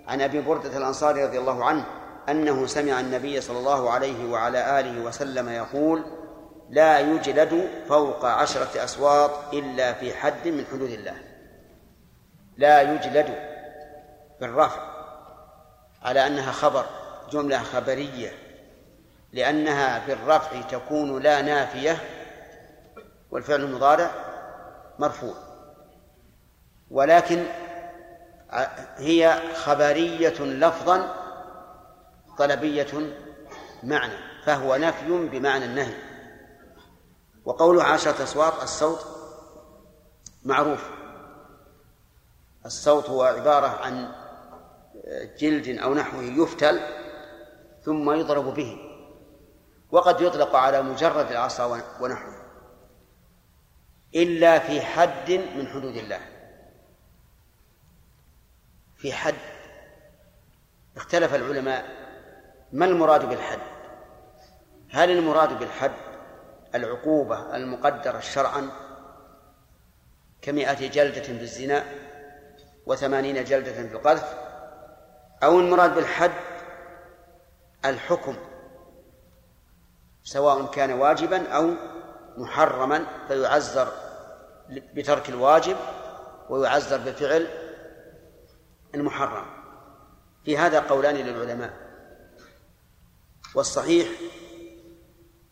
عن 0.09 0.21
أبي 0.21 0.41
بردة 0.41 0.77
الأنصاري 0.77 1.25
رضي 1.25 1.39
الله 1.39 1.65
عنه 1.65 1.85
أنه 2.29 2.67
سمع 2.67 3.01
النبي 3.01 3.41
صلى 3.41 3.59
الله 3.59 3.91
عليه 3.91 4.31
وعلى 4.31 4.81
آله 4.81 5.01
وسلم 5.01 5.49
يقول 5.49 6.05
لا 6.71 6.99
يجلد 6.99 7.69
فوق 7.89 8.25
عشرة 8.25 8.85
اسواط 8.85 9.55
إلا 9.55 9.93
في 9.93 10.15
حد 10.15 10.49
من 10.49 10.65
حدود 10.73 10.91
الله. 10.91 11.15
لا 12.57 12.83
يجلد 12.83 13.35
بالرفع 14.41 14.83
على 16.03 16.27
أنها 16.27 16.53
خبر 16.53 16.85
جملة 17.31 17.59
خبرية 17.59 18.33
لأنها 19.33 20.07
بالرفع 20.07 20.61
تكون 20.61 21.23
لا 21.23 21.43
نافية 21.43 21.97
والفعل 23.31 23.61
المضارع 23.61 24.11
مرفوع. 24.99 25.48
ولكن 26.91 27.45
هي 28.97 29.43
خبرية 29.55 30.41
لفظا 30.41 31.15
طلبية 32.39 33.17
معنى 33.83 34.45
فهو 34.45 34.77
نفي 34.77 35.29
بمعنى 35.29 35.65
النهي. 35.65 35.95
وقوله 37.45 37.85
عشرة 37.85 38.23
أصوات 38.23 38.63
الصوت 38.63 39.07
معروف. 40.45 40.91
الصوت 42.67 43.11
هو 43.11 43.23
عبارة 43.23 43.67
عن 43.67 44.13
جلد 45.39 45.79
أو 45.79 45.95
نحوه 45.95 46.23
يفتل 46.23 46.81
ثم 47.85 48.11
يضرب 48.11 48.55
به 48.55 48.79
وقد 49.91 50.21
يطلق 50.21 50.57
على 50.57 50.83
مجرد 50.83 51.31
العصا 51.31 51.83
ونحوه 52.01 52.39
إلا 54.15 54.59
في 54.59 54.81
حد 54.81 55.31
من 55.31 55.67
حدود 55.67 55.97
الله. 55.97 56.38
في 58.99 59.13
حد. 59.13 59.35
اختلف 60.97 61.35
العلماء. 61.35 61.85
ما 62.73 62.85
المراد 62.85 63.29
بالحد؟ 63.29 63.59
هل 64.91 65.11
المراد 65.11 65.59
بالحد 65.59 65.93
العقوبة 66.75 67.57
المقدرة 67.57 68.21
شرعا 68.21 68.71
كمئة 70.43 70.89
جلدة 70.89 71.23
في 71.23 71.41
الزنا 71.41 71.85
وثمانين 72.87 73.45
جلدة 73.45 73.73
في 73.73 73.81
القذف؟ 73.81 74.35
أو 75.43 75.61
المراد 75.61 75.95
بالحد 75.95 76.33
الحكم 77.85 78.37
سواء 80.25 80.67
كان 80.67 80.93
واجبا 80.93 81.49
أو 81.49 81.75
محرما 82.37 83.05
فيعزر 83.29 83.93
بترك 84.69 85.29
الواجب 85.29 85.77
ويعزر 86.51 86.97
بفعل 86.97 87.68
المحرم. 88.95 89.47
في 90.45 90.59
هذا 90.59 90.81
قولان 90.81 91.15
للعلماء. 91.15 91.89
والصحيح 93.55 94.09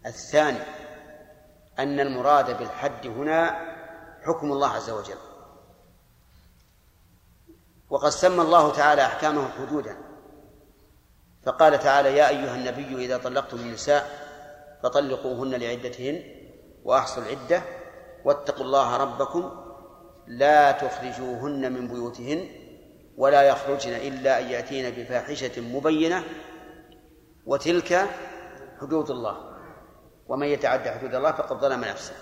الثاني 0.06 0.58
أن 1.78 2.00
المراد 2.00 2.58
بالحد 2.58 3.06
هنا 3.06 3.66
حكم 4.22 4.52
الله 4.52 4.68
عز 4.68 4.90
وجل. 4.90 5.18
وقد 7.90 8.08
سمى 8.10 8.42
الله 8.42 8.72
تعالى 8.72 9.02
أحكامه 9.02 9.48
حدودا. 9.48 9.96
فقال 11.46 11.78
تعالى 11.78 12.16
يا 12.16 12.28
أيها 12.28 12.54
النبي 12.54 13.04
إذا 13.04 13.18
طلقتم 13.18 13.56
النساء 13.56 14.26
فطلقوهن 14.82 15.54
لعدتهن 15.54 16.22
وأحصوا 16.84 17.22
العدة 17.22 17.62
واتقوا 18.24 18.64
الله 18.64 18.96
ربكم 18.96 19.50
لا 20.26 20.72
تخرجوهن 20.72 21.72
من 21.72 21.88
بيوتهن 21.88 22.48
ولا 23.16 23.42
يخرجن 23.42 23.92
إلا 23.92 24.40
أن 24.40 24.46
يأتين 24.46 24.90
بفاحشة 24.90 25.60
مبينة 25.60 26.24
وتلك 27.46 28.08
حدود 28.80 29.10
الله. 29.10 29.56
ومن 30.28 30.46
يتعدى 30.46 30.90
حدود 30.90 31.14
الله 31.14 31.32
فقد 31.32 31.56
ظلم 31.56 31.84
نفسه. 31.84 32.14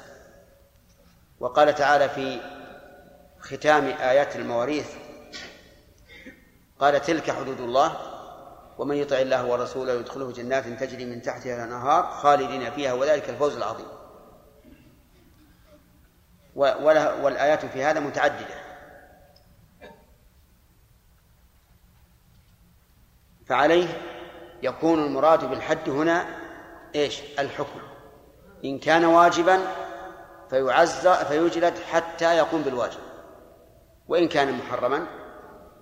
وقال 1.40 1.74
تعالى 1.74 2.08
في 2.08 2.40
ختام 3.40 3.84
آيات 3.84 4.36
المواريث 4.36 4.86
قال 6.78 7.02
تلك 7.02 7.30
حدود 7.30 7.60
الله 7.60 7.96
ومن 8.78 8.96
يطع 8.96 9.18
الله 9.18 9.46
ورسوله 9.46 9.92
يدخله 9.92 10.32
جنات 10.32 10.66
تجري 10.66 11.04
من 11.04 11.22
تحتها 11.22 11.54
الأنهار 11.54 12.02
خالدين 12.10 12.70
فيها 12.70 12.92
وذلك 12.92 13.30
الفوز 13.30 13.56
العظيم. 13.56 13.86
والآيات 16.54 17.66
في 17.66 17.82
هذا 17.82 18.00
متعددة. 18.00 18.63
فعليه 23.46 23.88
يكون 24.62 25.04
المراد 25.04 25.50
بالحد 25.50 25.88
هنا 25.88 26.26
إيش؟ 26.94 27.20
الحكم. 27.38 27.80
إن 28.64 28.78
كان 28.78 29.04
واجبا 29.04 29.60
فيعز 30.50 31.08
فيجلد 31.08 31.78
حتى 31.78 32.36
يقوم 32.36 32.62
بالواجب. 32.62 33.00
وإن 34.08 34.28
كان 34.28 34.52
محرما 34.52 35.06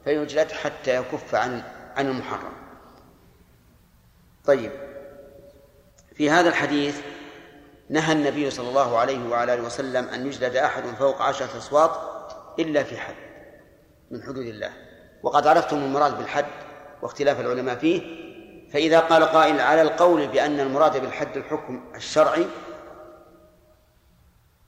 فيجلد 0.04 0.52
حتى 0.52 0.96
يكف 0.96 1.34
عن 1.34 1.62
عن 1.96 2.06
المحرم. 2.06 2.52
طيب. 4.44 4.72
في 6.14 6.30
هذا 6.30 6.48
الحديث 6.48 7.00
نهى 7.88 8.12
النبي 8.12 8.50
صلى 8.50 8.68
الله 8.68 8.98
عليه 8.98 9.28
وعلى 9.28 9.54
آله 9.54 9.62
وسلم 9.62 10.08
أن 10.08 10.26
يجلد 10.26 10.56
أحد 10.56 10.82
فوق 10.82 11.22
عشرة 11.22 11.58
أصوات 11.58 11.90
إلا 12.58 12.82
في 12.82 12.96
حد 12.96 13.14
من 14.10 14.22
حدود 14.22 14.46
الله. 14.46 14.72
وقد 15.22 15.46
عرفتم 15.46 15.76
المراد 15.76 16.18
بالحد 16.18 16.71
واختلاف 17.02 17.40
العلماء 17.40 17.74
فيه 17.74 18.22
فإذا 18.72 19.00
قال 19.00 19.24
قائل 19.24 19.60
على 19.60 19.82
القول 19.82 20.26
بأن 20.26 20.60
المراد 20.60 21.00
بالحد 21.00 21.36
الحكم 21.36 21.84
الشرعي 21.94 22.46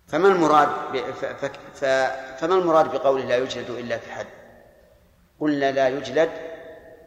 فما 0.06 0.28
المراد 0.28 0.68
فما 2.38 2.54
المراد 2.54 2.92
بقوله 2.92 3.24
لا 3.24 3.36
يجلد 3.36 3.70
إلا 3.70 3.98
في 3.98 4.12
حد؟ 4.12 4.26
قلنا 5.40 5.72
لا 5.72 5.88
يجلد 5.88 6.30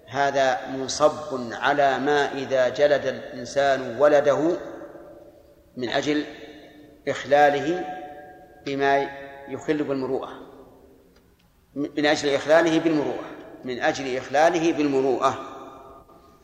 هذا 0.07 0.67
منصب 0.67 1.53
على 1.53 1.99
ما 1.99 2.31
إذا 2.31 2.69
جلد 2.69 3.05
الإنسان 3.05 3.97
ولده 3.99 4.57
من 5.77 5.89
أجل 5.89 6.25
إخلاله 7.07 7.85
بما 8.65 9.09
يخل 9.47 9.83
بالمروءة 9.83 10.29
من 11.75 12.05
أجل 12.05 12.29
إخلاله 12.29 12.79
بالمروءة. 12.79 13.36
من 13.67 13.79
أجل 13.79 14.17
إخلاله 14.17 14.73
بالمروءة. 14.73 15.39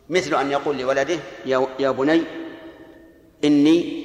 مثل 0.10 0.36
أن 0.36 0.52
يقول 0.52 0.78
لولده 0.78 1.20
يا 1.80 1.92
بني 1.92 2.24
إني 3.44 4.04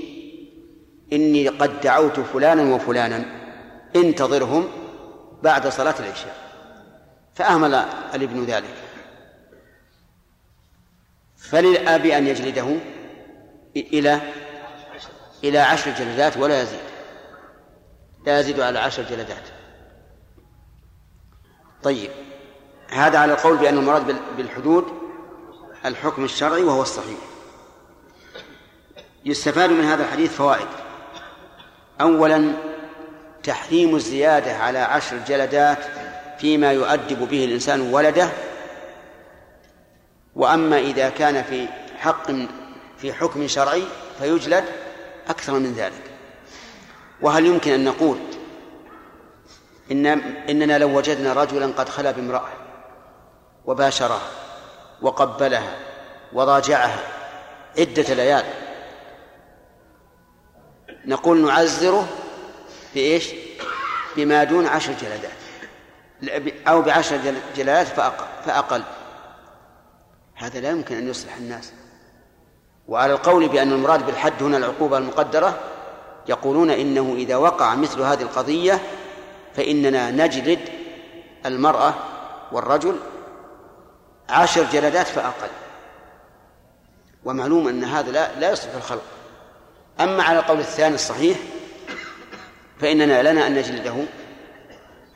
إني 1.13 1.49
قد 1.49 1.81
دعوت 1.81 2.21
فلانا 2.21 2.75
وفلانا 2.75 3.25
انتظرهم 3.97 4.69
بعد 5.43 5.69
صلاة 5.69 5.95
العشاء. 5.99 6.37
فأهمل 7.35 7.75
الابن 8.15 8.45
ذلك. 8.45 8.75
فللآب 11.37 12.07
أن 12.07 12.27
يجلده 12.27 12.77
إلى 13.77 14.21
إلى 15.45 15.59
عشر 15.59 15.91
جلدات 15.91 16.37
ولا 16.37 16.63
يزيد. 16.63 16.81
لا 18.27 18.41
يزيد 18.41 18.61
على 18.61 18.79
عشر 18.79 19.03
جلدات. 19.03 19.49
طيب. 21.83 22.11
هذا 22.99 23.19
على 23.19 23.33
القول 23.33 23.57
بأن 23.57 23.79
المراد 23.79 24.17
بالحدود 24.37 24.85
الحكم 25.85 26.25
الشرعي 26.25 26.63
وهو 26.63 26.83
الصحيح. 26.83 27.19
يستفاد 29.25 29.71
من 29.71 29.85
هذا 29.85 30.05
الحديث 30.05 30.33
فوائد. 30.33 30.67
أولا 32.01 32.53
تحريم 33.43 33.97
الزيادة 33.97 34.57
على 34.57 34.79
عشر 34.79 35.19
جلدات 35.29 35.79
فيما 36.39 36.73
يؤدب 36.73 37.29
به 37.29 37.45
الإنسان 37.45 37.81
ولده. 37.81 38.31
وأما 40.37 40.79
إذا 40.79 41.09
كان 41.09 41.43
في 41.43 41.69
حق 41.99 42.31
في 42.99 43.13
حكم 43.13 43.47
شرعي 43.47 43.83
فيجلد 44.19 44.65
أكثر 45.29 45.53
من 45.53 45.73
ذلك. 45.73 46.03
وهل 47.21 47.47
يمكن 47.47 47.73
أن 47.73 47.85
نقول 47.85 48.19
إن 49.91 50.07
إننا 50.51 50.79
لو 50.79 50.97
وجدنا 50.97 51.33
رجلا 51.33 51.67
قد 51.67 51.89
خلا 51.89 52.11
بامرأة 52.11 52.58
وباشرها 53.69 54.21
وقبلها 55.03 55.77
وراجعها 56.33 57.01
عدة 57.79 58.15
ليال. 58.15 58.45
نقول 61.07 61.47
نعزره 61.47 62.09
بإيش؟ 62.95 63.31
بما 64.17 64.45
دون 64.45 64.67
عشر 64.67 64.93
جلدات. 64.93 65.39
أو 66.69 66.83
بعشر 66.83 67.35
جلدات 67.57 67.87
فأقل, 68.45 68.83
هذا 70.35 70.61
لا 70.61 70.71
يمكن 70.71 70.97
أن 70.97 71.09
يصلح 71.09 71.37
الناس. 71.37 71.73
وعلى 72.89 73.13
القول 73.13 73.49
بأن 73.49 73.73
المراد 73.73 74.07
بالحد 74.07 74.43
هنا 74.43 74.57
العقوبة 74.57 74.99
المقدرة 74.99 75.59
يقولون 76.29 76.71
إنه 76.71 77.15
إذا 77.17 77.37
وقع 77.37 77.75
مثل 77.75 78.01
هذه 78.01 78.23
القضية 78.23 78.81
فإننا 79.55 80.11
نجلد 80.11 80.61
المرأة 81.47 81.95
والرجل 82.53 82.97
عشر 84.29 84.65
جلدات 84.73 85.07
فأقل. 85.07 85.49
ومعلوم 87.25 87.69
أن 87.69 87.85
هذا 87.85 88.11
لا, 88.11 88.39
لا 88.39 88.51
يصلح 88.51 88.75
الخلق. 88.75 89.03
أما 90.01 90.23
على 90.23 90.39
القول 90.39 90.61
الثاني 90.61 90.95
الصحيح 90.95 91.39
فإننا 92.81 93.33
لنا 93.33 93.47
أن 93.47 93.55
نجلده 93.55 94.05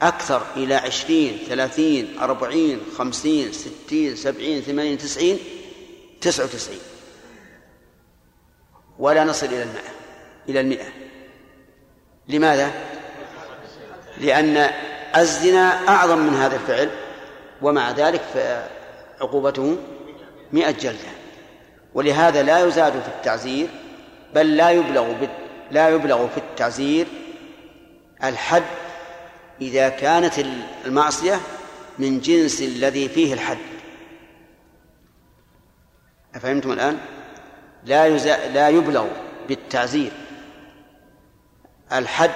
أكثر 0.02 0.42
إلى 0.56 0.74
عشرين 0.74 1.38
ثلاثين 1.48 2.18
أربعين 2.18 2.80
خمسين 2.98 3.52
ستين 3.52 4.16
سبعين 4.16 4.62
ثمانين 4.62 4.98
تسعين 4.98 5.38
تسعة 6.20 6.44
وتسعين. 6.44 6.80
ولا 8.98 9.24
نصل 9.24 9.46
إلى 9.46 9.62
المئة 9.62 9.90
إلى 10.48 10.60
المئة. 10.60 10.86
لماذا؟ 12.28 12.72
لأن 14.18 14.70
الزنا 15.16 15.88
أعظم 15.88 16.18
من 16.18 16.34
هذا 16.34 16.56
الفعل 16.56 16.90
ومع 17.62 17.90
ذلك 17.90 18.22
عقوبته 19.22 19.76
مئة 20.52 20.70
جلدة 20.70 21.12
ولهذا 21.94 22.42
لا 22.42 22.66
يزاد 22.66 22.92
في 22.92 23.08
التعزير 23.08 23.68
بل 24.34 24.56
لا 24.56 24.70
يبلغ 24.70 25.26
لا 25.70 25.88
يبلغ 25.88 26.28
في 26.28 26.38
التعزير 26.38 27.06
الحد 28.24 28.62
إذا 29.60 29.88
كانت 29.88 30.34
المعصية 30.84 31.40
من 31.98 32.20
جنس 32.20 32.62
الذي 32.62 33.08
فيه 33.08 33.34
الحد 33.34 33.58
أفهمتم 36.34 36.72
الآن؟ 36.72 36.98
لا. 37.84 38.08
لا 38.48 38.68
يبلغ 38.68 39.06
بالتعزير 39.48 40.12
الحد 41.92 42.30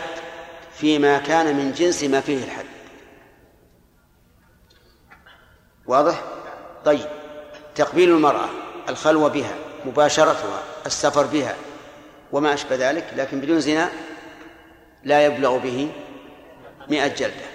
فيما 0.72 1.18
كان 1.18 1.57
من 1.57 1.72
جنس 1.72 2.05
ما 2.05 2.20
فيه 2.20 2.45
الحد 2.45 2.64
واضح؟ 5.87 6.36
طيب 6.87 7.07
تقبيل 7.74 8.11
المرأة 8.11 8.49
الخلوة 8.89 9.28
بها 9.28 9.55
مباشرتها 9.84 10.62
السفر 10.87 11.26
بها 11.26 11.55
وما 12.32 12.55
أشبه 12.55 12.76
ذلك 12.76 13.05
لكن 13.16 13.41
بدون 13.41 13.61
زنا 13.61 13.89
لا 15.05 15.26
يبلغ 15.26 15.57
به 15.59 15.93
مئة 16.89 17.07
جلدة. 17.07 17.47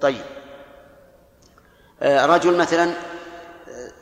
طيب 0.00 0.24
آه، 2.02 2.26
رجل 2.26 2.56
مثلا 2.56 2.84
آه، 2.84 3.92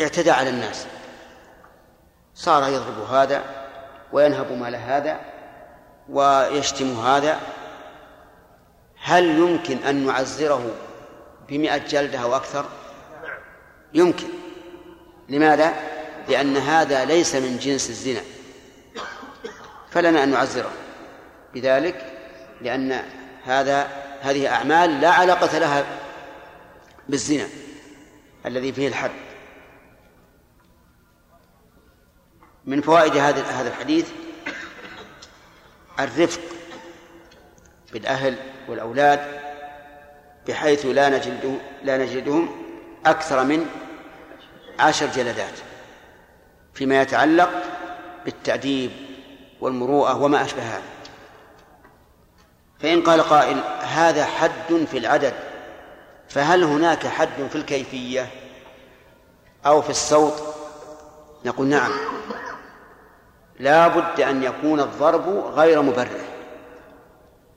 اعتدى 0.00 0.30
على 0.30 0.50
الناس 0.50 0.86
صار 2.34 2.68
يضرب 2.68 3.10
هذا 3.10 3.42
وينهب 4.12 4.52
مال 4.52 4.76
هذا 4.76 5.20
ويشتم 6.08 7.00
هذا 7.00 7.40
هل 9.02 9.24
يمكن 9.24 9.78
أن 9.78 10.06
نعزره 10.06 10.70
بمئة 11.48 11.78
جلدة 11.78 12.18
أو 12.18 12.36
أكثر؟ 12.36 12.64
يمكن. 13.94 14.28
لماذا؟ 15.28 15.74
لأن 16.28 16.56
هذا 16.56 17.04
ليس 17.04 17.34
من 17.34 17.58
جنس 17.58 17.90
الزنا. 17.90 18.20
فلنا 19.90 20.24
أن 20.24 20.28
نعزره. 20.28 20.72
بذلك 21.54 22.12
لأن 22.60 23.02
هذا 23.44 23.88
هذه 24.22 24.48
أعمال 24.48 25.00
لا 25.00 25.10
علاقة 25.10 25.58
لها 25.58 25.84
بالزنا 27.08 27.48
الذي 28.46 28.72
فيه 28.72 28.88
الحد 28.88 29.10
من 32.64 32.80
فوائد 32.80 33.16
هذا 33.16 33.42
هذا 33.42 33.68
الحديث 33.68 34.08
الرفق 36.00 36.40
بالأهل 37.92 38.36
والأولاد 38.68 39.40
بحيث 40.48 40.86
لا 40.86 41.08
نجلد 41.08 41.60
لا 41.84 41.98
نجلدهم 41.98 42.48
أكثر 43.06 43.44
من 43.44 43.66
عشر 44.80 45.06
جلدات 45.06 45.54
فيما 46.74 47.02
يتعلق 47.02 47.50
بالتأديب 48.24 48.90
والمروءة 49.60 50.22
وما 50.22 50.44
أشبه 50.44 50.62
هذا. 50.62 50.82
فإن 52.80 53.02
قال 53.02 53.22
قائل 53.22 53.60
هذا 53.80 54.24
حد 54.24 54.86
في 54.90 54.98
العدد 54.98 55.34
فهل 56.28 56.64
هناك 56.64 57.06
حد 57.06 57.48
في 57.50 57.56
الكيفية 57.56 58.26
أو 59.66 59.82
في 59.82 59.90
الصوت؟ 59.90 60.42
نقول 61.44 61.66
نعم. 61.66 61.90
لا 63.60 63.88
بد 63.88 64.20
أن 64.20 64.42
يكون 64.42 64.80
الضرب 64.80 65.28
غير 65.54 65.82
مبرح 65.82 66.30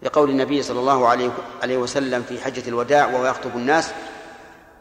لقول 0.02 0.30
النبي 0.30 0.64
صلى 0.64 0.80
الله 0.80 1.08
عليه 1.08 1.78
وسلم 1.78 2.24
في 2.24 2.42
حجة 2.44 2.70
الوداع 2.70 3.08
وهو 3.08 3.26
يخطب 3.26 3.56
الناس 3.56 3.94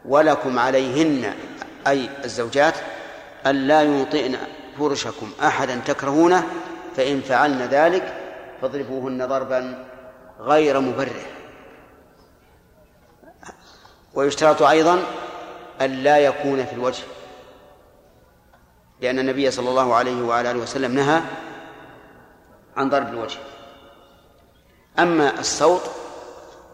ولكم 0.05 0.59
عليهن 0.59 1.33
أي 1.87 2.09
الزوجات 2.23 2.73
أن 3.45 3.55
لا 3.67 3.81
يوطئن 3.81 4.37
فرشكم 4.77 5.31
أحدا 5.43 5.81
تكرهونه 5.85 6.47
فإن 6.95 7.21
فعلن 7.21 7.61
ذلك 7.61 8.13
فاضربوهن 8.61 9.27
ضربا 9.27 9.85
غير 10.39 10.79
مبرح 10.79 11.25
ويشترط 14.13 14.61
أيضا 14.61 15.03
أن 15.81 15.91
لا 15.91 16.17
يكون 16.17 16.65
في 16.65 16.73
الوجه 16.73 17.03
لأن 19.01 19.19
النبي 19.19 19.51
صلى 19.51 19.69
الله 19.69 19.95
عليه 19.95 20.21
وعلى 20.21 20.51
آله 20.51 20.59
وسلم 20.59 20.95
نهى 20.95 21.21
عن 22.77 22.89
ضرب 22.89 23.07
الوجه. 23.07 23.37
أما 24.99 25.39
الصوت 25.39 25.81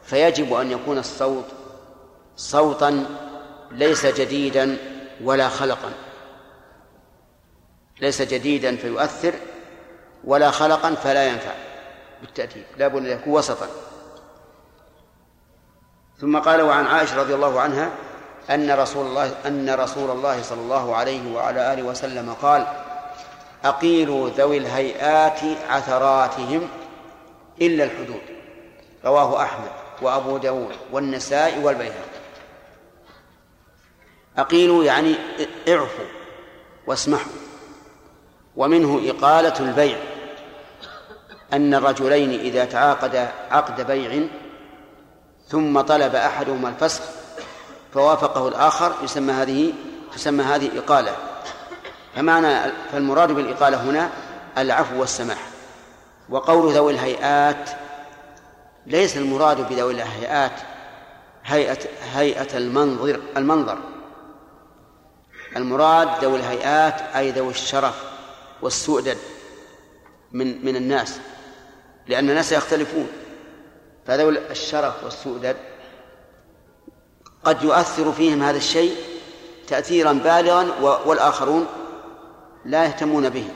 فيجب 0.03 0.53
أن 0.53 0.71
يكون 0.71 0.97
الصوت 0.97 1.45
صوتا 2.35 3.05
ليس 3.71 4.05
جديدا 4.05 4.77
ولا 5.23 5.49
خلقا. 5.49 5.93
ليس 8.01 8.21
جديدا 8.21 8.75
فيؤثر 8.75 9.33
ولا 10.23 10.51
خلقا 10.51 10.95
فلا 10.95 11.27
ينفع. 11.27 11.53
بالتأديب 12.21 12.63
لا 12.77 12.87
بد 12.87 12.95
أن 12.95 13.05
يكون 13.05 13.33
وسطا. 13.33 13.67
ثم 16.21 16.39
قال 16.39 16.61
وعن 16.61 16.87
عائشة 16.87 17.17
رضي 17.17 17.35
الله 17.35 17.59
عنها 17.59 17.91
أن 18.49 18.71
رسول 18.71 19.05
الله 19.05 19.31
أن 19.45 19.69
رسول 19.69 20.11
الله 20.11 20.41
صلى 20.41 20.61
الله 20.61 20.95
عليه 20.95 21.35
وعلى 21.35 21.73
آله 21.73 21.83
وسلم 21.83 22.33
قال 22.41 22.67
أقيلوا 23.65 24.29
ذوي 24.29 24.57
الهيئات 24.57 25.39
عثراتهم 25.69 26.67
إلا 27.61 27.83
الحدود. 27.83 28.21
رواه 29.05 29.43
أحمد 29.43 29.71
وأبو 30.01 30.37
داود 30.37 30.75
والنسائي 30.91 31.63
والبيهقي. 31.63 32.08
أقيلوا 34.39 34.83
يعني 34.83 35.15
اعفوا 35.67 36.05
واسمحوا. 36.87 37.31
ومنه 38.55 39.01
إقالة 39.05 39.59
البيع 39.59 39.97
أن 41.53 41.73
الرجلين 41.73 42.39
إذا 42.39 42.65
تعاقدا 42.65 43.31
عقد 43.51 43.87
بيع 43.87 44.27
ثم 45.47 45.81
طلب 45.81 46.15
أحدهما 46.15 46.69
الفسخ 46.69 47.01
فوافقه 47.93 48.47
الآخر 48.47 48.93
يسمى 49.03 49.33
هذه 49.33 49.73
تسمى 50.13 50.43
هذه 50.43 50.69
إقالة. 50.77 51.15
فمعنى 52.15 52.71
فالمراد 52.91 53.31
بالإقالة 53.31 53.81
هنا 53.81 54.09
العفو 54.57 54.99
والسماح. 54.99 55.39
وقول 56.29 56.73
ذوي 56.73 56.93
الهيئات 56.93 57.69
ليس 58.85 59.17
المراد 59.17 59.69
بذوي 59.69 59.93
الهيئات 59.93 60.51
هيئة 61.45 61.77
هيئة 62.13 62.57
المنظر 62.57 63.19
المنظر. 63.37 63.77
المراد 65.55 66.23
ذوي 66.23 66.39
الهيئات 66.39 67.01
أي 67.15 67.31
ذوي 67.31 67.49
الشرف 67.51 68.03
والسؤدد 68.61 69.17
من 70.31 70.65
من 70.65 70.75
الناس 70.75 71.19
لأن 72.07 72.29
الناس 72.29 72.51
يختلفون 72.51 73.07
فذوي 74.07 74.51
الشرف 74.51 75.03
والسؤدد 75.03 75.57
قد 77.43 77.63
يؤثر 77.63 78.11
فيهم 78.11 78.43
هذا 78.43 78.57
الشيء 78.57 78.95
تأثيرا 79.67 80.13
بالغا 80.13 80.79
والآخرون 81.05 81.67
لا 82.65 82.85
يهتمون 82.85 83.29
به 83.29 83.47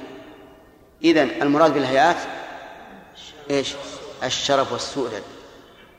إذن 1.04 1.30
المراد 1.42 1.74
بالهيئات 1.74 2.18
إيش؟ 3.50 3.74
الشرف 4.24 4.72
والسؤدد 4.72 5.24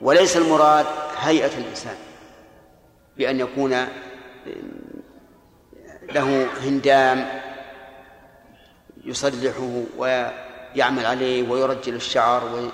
وليس 0.01 0.37
المراد 0.37 0.87
هيئة 1.19 1.59
الإنسان 1.59 1.97
بأن 3.17 3.41
يكون 3.41 3.87
له 6.13 6.47
هندام 6.61 7.29
يصلحه 9.05 9.83
ويعمل 9.99 11.07
عليه 11.07 11.51
ويرجل 11.51 11.95
الشعر 11.95 12.71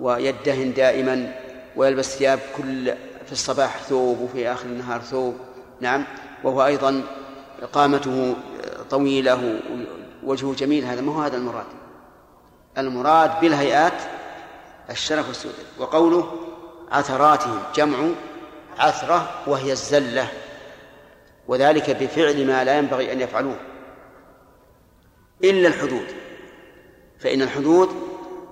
ويدهن 0.00 0.74
دائما 0.74 1.34
ويلبس 1.76 2.16
ثياب 2.16 2.38
كل 2.56 2.94
في 3.26 3.32
الصباح 3.32 3.78
ثوب 3.78 4.20
وفي 4.20 4.52
آخر 4.52 4.66
النهار 4.66 5.00
ثوب. 5.00 5.36
نعم. 5.80 6.04
وهو 6.44 6.66
أيضا 6.66 7.02
قامته 7.72 8.36
طويلة 8.90 9.60
وجهه 10.24 10.54
جميل. 10.54 10.84
هذا 10.84 11.00
ما 11.00 11.14
هو 11.16 11.20
هذا 11.20 11.36
المراد؟ 11.36 11.66
المراد 12.78 13.40
بالهيئات 13.40 14.02
الشرف 14.90 15.28
والسود 15.28 15.54
وقوله 15.78 16.32
عثراتهم 16.92 17.62
جمع 17.74 17.98
عثرة 18.78 19.30
وهي 19.46 19.72
الزلة. 19.72 20.28
وذلك 21.48 21.90
بفعل 21.90 22.46
ما 22.46 22.64
لا 22.64 22.78
ينبغي 22.78 23.12
أن 23.12 23.20
يفعلوه. 23.20 23.56
إلا 25.44 25.68
الحدود. 25.68 26.06
فإن 27.18 27.42
الحدود 27.42 27.88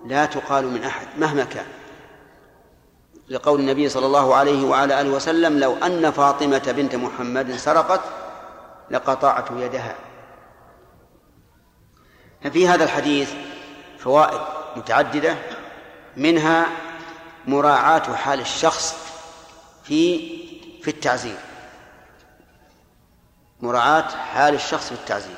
لا 0.06 0.26
تقال 0.26 0.66
من 0.66 0.84
أحد 0.84 1.06
مهما 1.18 1.44
كان. 1.44 1.66
لقول 3.28 3.60
النبي 3.60 3.88
صلى 3.88 4.06
الله 4.06 4.34
عليه 4.34 4.64
وعلى 4.66 5.00
آله 5.00 5.10
وسلم 5.10 5.58
لو 5.58 5.76
أن 5.76 6.10
فاطمة 6.10 6.74
بنت 6.76 6.94
محمد 6.94 7.56
سرقت 7.56 8.00
لقطعت 8.90 9.50
يدها. 9.50 9.96
ففي 12.42 12.68
هذا 12.68 12.84
الحديث 12.84 13.32
فوائد 13.98 14.40
متعددة 14.76 15.36
منها 16.16 16.66
مراعاة 17.46 18.14
حال 18.14 18.40
الشخص 18.40 18.94
في 19.84 20.18
في 20.82 20.88
التعزير. 20.90 21.36
مراعاة 23.64 24.08
حال 24.32 24.54
الشخص 24.54 24.86
في 24.86 24.92
التعزير 24.92 25.36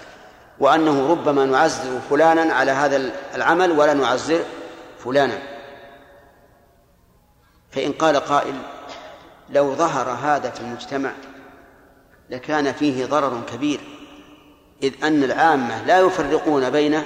وأنه 0.58 1.10
ربما 1.10 1.44
نعزر 1.44 2.00
فلانا 2.10 2.54
على 2.54 2.70
هذا 2.70 3.12
العمل 3.34 3.70
ولا 3.70 3.94
نعزر 3.94 4.44
فلانا. 5.04 5.38
فإن 7.72 7.92
قال 7.92 8.16
قائل 8.16 8.54
لو 9.50 9.74
ظهر 9.74 10.10
هذا 10.10 10.50
في 10.50 10.60
المجتمع 10.60 11.10
لكان 12.30 12.72
فيه 12.72 13.06
ضرر 13.06 13.42
كبير 13.52 13.80
إذ 14.82 15.04
أن 15.04 15.24
العامة 15.24 15.84
لا 15.84 16.00
يفرقون 16.00 16.70
بين 16.70 17.02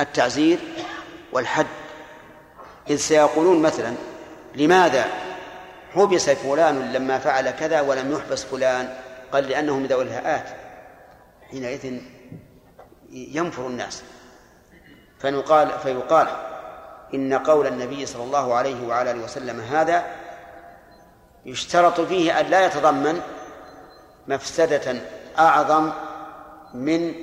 التعزير 0.00 0.58
والحد. 1.32 1.66
إذ 2.90 2.96
سيقولون 2.96 3.62
مثلا 3.62 3.94
لماذا 4.54 5.04
حبس 5.94 6.30
فلان 6.30 6.92
لما 6.92 7.18
فعل 7.18 7.50
كذا 7.50 7.80
ولم 7.80 8.12
يحبس 8.12 8.44
فلان؟ 8.44 8.94
قال 9.32 9.44
لأنه 9.48 9.78
من 9.78 9.86
ذوي 9.86 10.02
الهاءات 10.02 10.56
حينئذ 11.50 12.00
ينفر 13.10 13.66
الناس. 13.66 14.02
فنقال 15.18 15.70
فيقال 15.82 16.28
إن 17.14 17.34
قول 17.34 17.66
النبي 17.66 18.06
صلى 18.06 18.22
الله 18.22 18.54
عليه 18.54 18.86
وعلى 18.88 19.10
آله 19.10 19.24
وسلم 19.24 19.60
هذا 19.60 20.04
يشترط 21.46 22.00
فيه 22.00 22.40
أن 22.40 22.46
لا 22.46 22.66
يتضمن 22.66 23.20
مفسدة 24.28 25.00
أعظم 25.38 25.92
من 26.74 27.14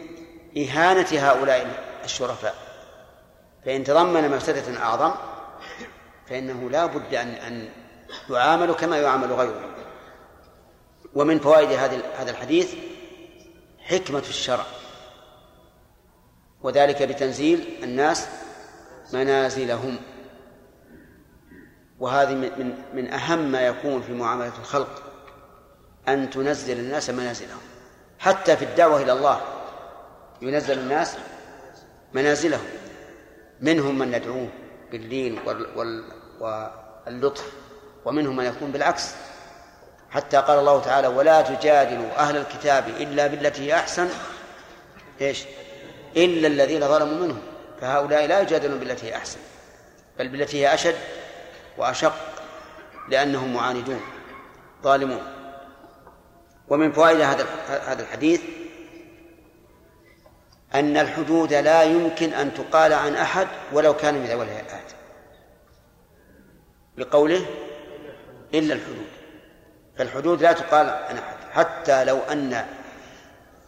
إهانة 0.58 1.08
هؤلاء 1.12 1.68
الشرفاء. 2.04 2.56
فإن 3.66 3.84
تضمن 3.84 4.30
مفسدة 4.30 4.84
أعظم 4.84 5.12
فإنه 6.30 6.70
لا 6.70 6.86
بد 6.86 7.16
أن 7.16 7.28
أن 7.28 7.70
يعامل 8.30 8.74
كما 8.74 8.98
يعامل 8.98 9.34
غيره. 9.34 9.77
ومن 11.18 11.40
فوائد 11.40 11.70
هذا 11.72 12.02
هذا 12.18 12.32
الحديث 12.32 12.74
حكمة 13.80 14.20
الشرع 14.20 14.66
وذلك 16.62 17.04
بتنزيل 17.04 17.84
الناس 17.84 18.28
منازلهم. 19.14 19.98
وهذه 22.00 22.36
من 22.36 22.74
من 22.94 23.14
أهم 23.14 23.52
ما 23.52 23.62
يكون 23.62 24.02
في 24.02 24.14
معاملة 24.14 24.60
الخلق 24.60 25.04
أن 26.08 26.30
تنزل 26.30 26.80
الناس 26.80 27.10
منازلهم. 27.10 27.62
حتى 28.20 28.58
في 28.58 28.66
الدعوة 28.66 29.02
إلى 29.02 29.12
الله 29.12 29.42
ينزل 30.42 30.80
الناس 30.80 31.18
منازلهم. 32.14 32.68
منهم 33.62 34.00
من 34.00 34.12
ندعوه 34.12 34.50
باللين 34.92 35.40
واللطف 36.40 37.52
ومنهم 38.06 38.36
من 38.36 38.46
يكون 38.46 38.72
بالعكس. 38.72 39.14
حتى 40.12 40.38
قال 40.38 40.60
الله 40.60 40.82
تعالى 40.82 41.08
ولا 41.08 41.42
تجادلوا 41.42 42.20
أهل 42.20 42.38
الكتاب 42.38 42.88
إلا 42.88 43.28
بالتي 43.28 43.62
هي 43.62 43.76
أحسن. 43.76 44.10
إيش؟ 45.22 45.44
إلا 46.18 46.48
الذين 46.48 46.88
ظلموا 46.88 47.26
منهم. 47.28 47.42
فهؤلاء 47.82 48.26
لا 48.26 48.42
يجادلون 48.42 48.80
بالتي 48.80 49.06
هي 49.06 49.16
أحسن 49.16 49.40
بل 50.20 50.28
بالتي 50.30 50.62
هي 50.62 50.74
أشد 50.74 50.96
وأشق 51.78 52.14
لأنهم 53.10 53.54
معاندون 53.54 54.02
ظالمون. 54.84 55.22
ومن 56.68 56.92
فوائد 56.92 57.22
هذا 57.22 57.46
هذا 57.68 58.02
الحديث 58.02 58.42
أن 60.76 60.98
الحدود 60.98 61.54
لا 61.54 61.84
يمكن 61.84 62.34
أن 62.34 62.54
تقال 62.54 62.94
عن 62.94 63.16
أحد 63.16 63.48
ولو 63.74 63.94
كان 63.94 64.14
من 64.14 64.26
ذوي 64.26 64.44
الهيئات. 64.44 64.92
بقوله 66.98 67.46
إلا 68.54 68.74
الحدود. 68.74 69.07
فالحدود 69.98 70.42
لا 70.42 70.54
تقال 70.54 70.90
عن 70.90 71.18
أحد 71.18 71.38
حتى 71.54 72.04
لو 72.06 72.20
أن 72.32 72.66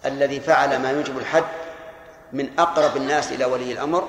الذي 0.06 0.40
فعل 0.40 0.82
ما 0.82 0.92
يوجب 0.92 1.18
الحد 1.18 1.44
من 2.34 2.60
أقرب 2.60 2.98
الناس 2.98 3.32
إلى 3.32 3.46
ولي 3.46 3.72
الأمر 3.72 4.08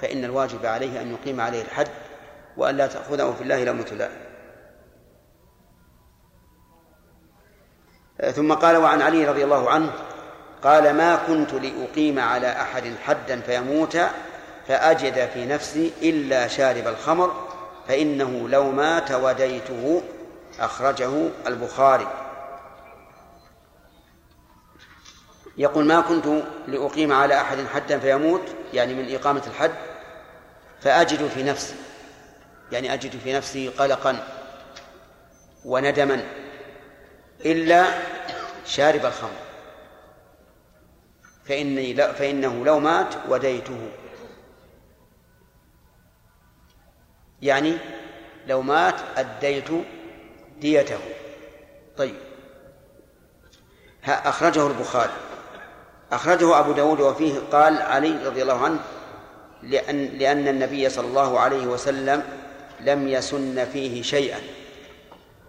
فإن 0.00 0.24
الواجب 0.24 0.66
عليه 0.66 1.00
أن 1.00 1.10
يقيم 1.10 1.40
عليه 1.40 1.62
الحد 1.62 1.88
وأن 2.56 2.76
لا 2.76 2.86
تأخذه 2.86 3.34
في 3.38 3.42
الله 3.42 3.64
لومة 3.64 3.86
لائم 3.92 4.32
ثم 8.32 8.52
قال 8.52 8.76
وعن 8.76 9.02
علي 9.02 9.28
رضي 9.28 9.44
الله 9.44 9.70
عنه 9.70 9.92
قال 10.62 10.94
ما 10.94 11.16
كنت 11.16 11.52
لأقيم 11.52 12.18
على 12.18 12.52
أحد 12.52 12.94
حدا 13.04 13.40
فيموت 13.40 13.98
فأجد 14.68 15.28
في 15.28 15.46
نفسي 15.46 15.92
إلا 16.02 16.48
شارب 16.48 16.86
الخمر 16.86 17.48
فإنه 17.88 18.48
لو 18.48 18.70
مات 18.70 19.12
وديته 19.12 20.02
أخرجه 20.62 21.30
البخاري. 21.46 22.06
يقول 25.56 25.84
ما 25.84 26.00
كنت 26.00 26.26
لأقيم 26.68 27.12
على 27.12 27.40
أحد 27.40 27.66
حدا 27.66 27.98
فيموت 27.98 28.42
يعني 28.74 28.94
من 28.94 29.14
إقامة 29.14 29.42
الحد 29.46 29.74
فأجد 30.80 31.26
في 31.28 31.42
نفسي 31.42 31.74
يعني 32.72 32.94
أجد 32.94 33.18
في 33.18 33.32
نفسي 33.32 33.68
قلقا 33.68 34.26
وندما 35.64 36.24
إلا 37.44 37.84
شارب 38.66 39.06
الخمر. 39.06 39.42
فإني 41.44 41.94
فإنه 41.94 42.64
لو 42.64 42.78
مات 42.78 43.14
وديته. 43.28 43.90
يعني 47.42 47.78
لو 48.46 48.62
مات 48.62 48.94
أديت 49.16 49.68
ديته 50.62 50.98
طيب. 51.96 52.14
أخرجه 54.04 54.66
البخاري. 54.66 55.12
أخرجه 56.12 56.58
أبو 56.58 56.72
داود 56.72 57.00
وفيه 57.00 57.34
قال 57.52 57.82
علي 57.82 58.26
رضي 58.26 58.42
الله 58.42 58.64
عنه 58.64 58.80
لأن, 59.62 60.04
لأن 60.04 60.48
النبي 60.48 60.88
صلى 60.88 61.06
الله 61.06 61.40
عليه 61.40 61.66
وسلم 61.66 62.22
لم 62.80 63.08
يسن 63.08 63.64
فيه 63.64 64.02
شيئا 64.02 64.40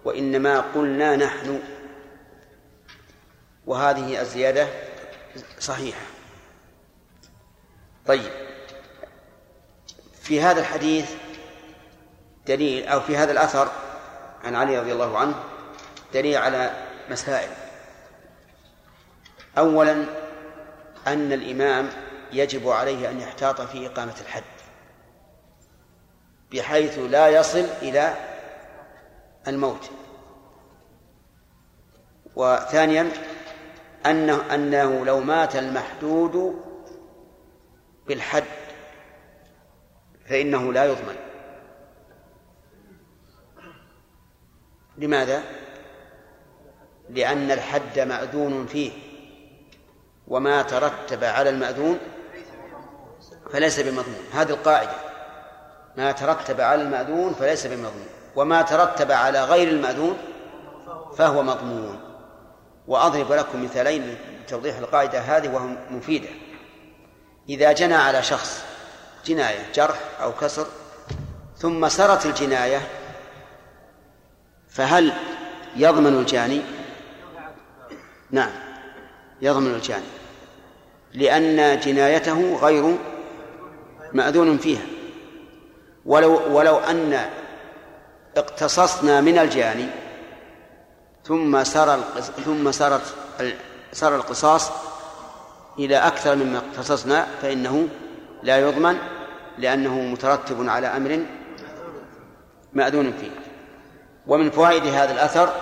وإنما 0.04 0.60
قلنا 0.60 1.16
نحن. 1.16 1.60
وهذه 3.66 4.20
الزيادة 4.20 4.68
صحيحة. 5.58 6.06
طيب. 8.06 8.32
في 10.22 10.40
هذا 10.40 10.60
الحديث 10.60 11.10
دليل 12.46 12.88
أو 12.88 13.00
في 13.00 13.16
هذا 13.16 13.32
الأثر 13.32 13.83
عن 14.44 14.54
علي 14.54 14.78
رضي 14.78 14.92
الله 14.92 15.18
عنه 15.18 15.34
دليل 16.14 16.36
على 16.36 16.70
مسائل. 17.10 17.50
أولا 19.58 20.04
أن 21.06 21.32
الإمام 21.32 21.90
يجب 22.32 22.68
عليه 22.68 23.10
أن 23.10 23.20
يحتاط 23.20 23.60
في 23.60 23.86
إقامة 23.86 24.14
الحد 24.20 24.42
بحيث 26.52 26.98
لا 26.98 27.28
يصل 27.28 27.66
إلى 27.82 28.16
الموت. 29.48 29.90
وثانيا 32.36 33.10
أنه 34.06 34.54
أنه 34.54 35.04
لو 35.04 35.20
مات 35.20 35.56
المحدود 35.56 36.64
بالحد 38.06 38.44
فإنه 40.28 40.72
لا 40.72 40.84
يضمن. 40.84 41.23
لماذا؟ 44.98 45.42
لأن 47.10 47.50
الحد 47.50 47.98
مأذون 47.98 48.66
فيه 48.66 48.92
وما 50.28 50.62
ترتب 50.62 51.24
على 51.24 51.50
المأذون 51.50 51.98
فليس 53.52 53.80
بمضمون 53.80 54.24
هذه 54.32 54.50
القاعدة. 54.50 54.94
ما 55.96 56.12
ترتب 56.12 56.60
على 56.60 56.82
المأذون 56.82 57.34
فليس 57.34 57.66
بمضمون 57.66 58.06
وما 58.36 58.62
ترتب 58.62 59.12
على 59.12 59.44
غير 59.44 59.68
المأذون 59.68 60.18
فهو 61.18 61.42
مضمون. 61.42 62.00
وأضرب 62.86 63.32
لكم 63.32 63.64
مثالين 63.64 64.16
لتوضيح 64.42 64.78
القاعدة 64.78 65.18
هذه 65.18 65.54
وهي 65.54 65.76
مفيدة. 65.90 66.28
إذا 67.48 67.72
جنى 67.72 67.94
على 67.94 68.22
شخص 68.22 68.64
جناية 69.26 69.72
جرح 69.74 69.98
أو 70.22 70.32
كسر 70.32 70.66
ثم 71.56 71.88
سرت 71.88 72.26
الجناية 72.26 72.80
فهل 74.74 75.12
يضمن 75.76 76.18
الجاني؟ 76.18 76.62
نعم 78.30 78.50
يضمن 79.42 79.74
الجاني 79.74 80.04
لأن 81.12 81.80
جنايته 81.80 82.56
غير 82.56 82.96
مأذون 84.12 84.58
فيها 84.58 84.82
ولو 86.06 86.56
ولو 86.56 86.76
أن 86.78 87.30
اقتصصنا 88.36 89.20
من 89.20 89.38
الجاني 89.38 89.86
ثم 91.24 91.64
سر 91.64 92.00
ثم 92.44 92.72
سرت 92.72 93.14
سر 93.92 94.16
القصاص 94.16 94.70
إلى 95.78 95.96
أكثر 95.96 96.36
مما 96.36 96.58
اقتصصنا 96.58 97.26
فإنه 97.42 97.88
لا 98.42 98.58
يضمن 98.58 98.98
لأنه 99.58 100.00
مترتب 100.00 100.68
على 100.68 100.86
أمر 100.86 101.24
مأذون 102.72 103.12
فيه 103.12 103.43
ومن 104.26 104.50
فوائد 104.50 104.86
هذا 104.86 105.12
الأثر 105.12 105.52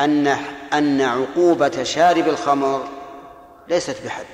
أن 0.00 0.26
أن 0.72 1.00
عقوبة 1.00 1.82
شارب 1.82 2.28
الخمر 2.28 2.88
ليست 3.68 4.04
بحد 4.04 4.26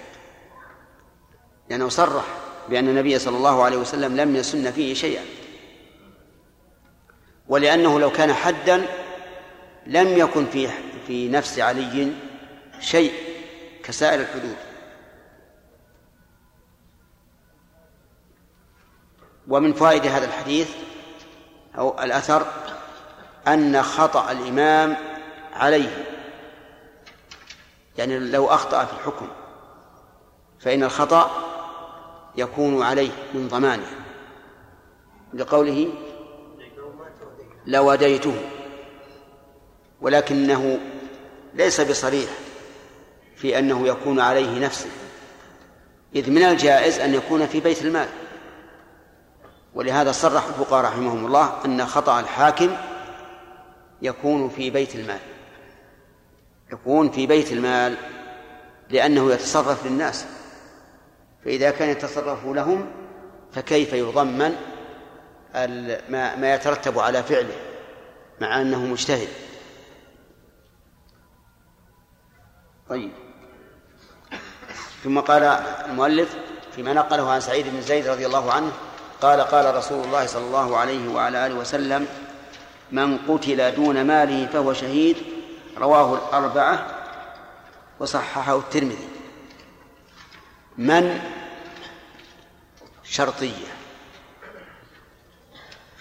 لأنه 1.71 1.89
صرح 1.89 2.25
بأن 2.69 2.89
النبي 2.89 3.19
صلى 3.19 3.37
الله 3.37 3.63
عليه 3.63 3.77
وسلم 3.77 4.17
لم 4.17 4.37
يسن 4.37 4.71
فيه 4.71 4.95
شيئا 4.95 5.25
ولأنه 7.49 8.01
لو 8.01 8.11
كان 8.11 8.33
حدا 8.33 8.87
لم 9.87 10.19
يكن 10.19 10.47
في 10.47 10.69
في 11.07 11.29
نفس 11.29 11.59
علي 11.59 12.13
شيء 12.81 13.13
كسائر 13.85 14.21
الحدود. 14.21 14.57
ومن 19.49 19.73
فوائد 19.73 20.07
هذا 20.07 20.25
الحديث 20.25 20.71
أو 21.79 22.03
الأثر 22.03 22.47
أن 23.49 23.83
خطأ 23.83 24.33
الإمام 24.33 24.97
عليه. 25.53 26.05
يعني 27.99 28.19
لو 28.19 28.47
أخطأ 28.47 28.85
في 28.85 28.93
الحكم 28.93 29.29
فإن 30.61 30.85
الخطأ 30.85 31.31
يكون 32.37 32.83
عليه 32.83 33.11
من 33.35 33.49
ضمانه. 33.49 33.91
لقوله 35.35 35.89
لوديته 37.67 38.35
ولكنه 40.01 40.79
ليس 41.55 41.81
بصريح 41.81 42.31
في 43.37 43.59
أنه 43.59 43.89
يكون 43.89 44.21
عليه 44.21 44.65
نفسه 44.65 44.89
إذ 46.15 46.31
من 46.31 46.43
الجائز 46.43 46.99
أن 46.99 47.15
يكون 47.15 47.47
في 47.47 47.61
بيت 47.61 47.83
المال. 47.83 48.09
ولهذا 49.75 50.13
صرح 50.13 50.47
الفقهاء 50.47 50.85
رحمهم 50.85 51.27
الله 51.27 51.65
أن 51.65 51.87
خطأ 51.87 52.21
الحاكم 52.21 52.77
يكون 54.03 54.49
في 54.49 54.71
بيت 54.71 54.95
المال 54.95 55.21
يكون 56.73 57.11
في 57.11 57.27
بيت 57.27 57.53
المال 57.53 57.97
لأنه 58.91 59.33
يتصرف 59.33 59.87
للناس 59.87 60.27
فإذا 61.45 61.71
كان 61.71 61.89
يتصرف 61.89 62.47
لهم 62.47 62.87
فكيف 63.53 63.93
يضمن 63.93 64.57
ما 66.09 66.37
ما 66.37 66.55
يترتب 66.55 66.99
على 66.99 67.23
فعله 67.23 67.57
مع 68.41 68.61
أنه 68.61 68.85
مجتهد؟ 68.87 69.29
طيب. 72.89 73.11
ثم 75.05 75.21
قال 75.21 75.43
المؤلف 75.43 76.37
فيما 76.73 76.93
نقله 76.93 77.31
عن 77.31 77.41
سعيد 77.41 77.69
بن 77.69 77.81
زيد 77.81 78.09
رضي 78.09 78.27
الله 78.27 78.53
عنه 78.53 78.73
قال 79.23 79.41
قال 79.41 79.75
رسول 79.75 80.05
الله 80.05 80.27
صلى 80.27 80.45
الله 80.45 80.77
عليه 80.77 81.09
وعلى 81.09 81.47
آله 81.47 81.55
وسلم 81.55 82.07
من 82.93 83.19
قتل 83.19 83.75
دون 83.75 84.05
ماله 84.05 84.47
فهو 84.47 84.73
شهيد. 84.73 85.17
رواه 85.79 86.15
الأربعة 86.15 86.87
وصححه 88.01 88.57
الترمذي. 88.57 89.09
من 90.79 91.21
شرطية. 93.05 93.73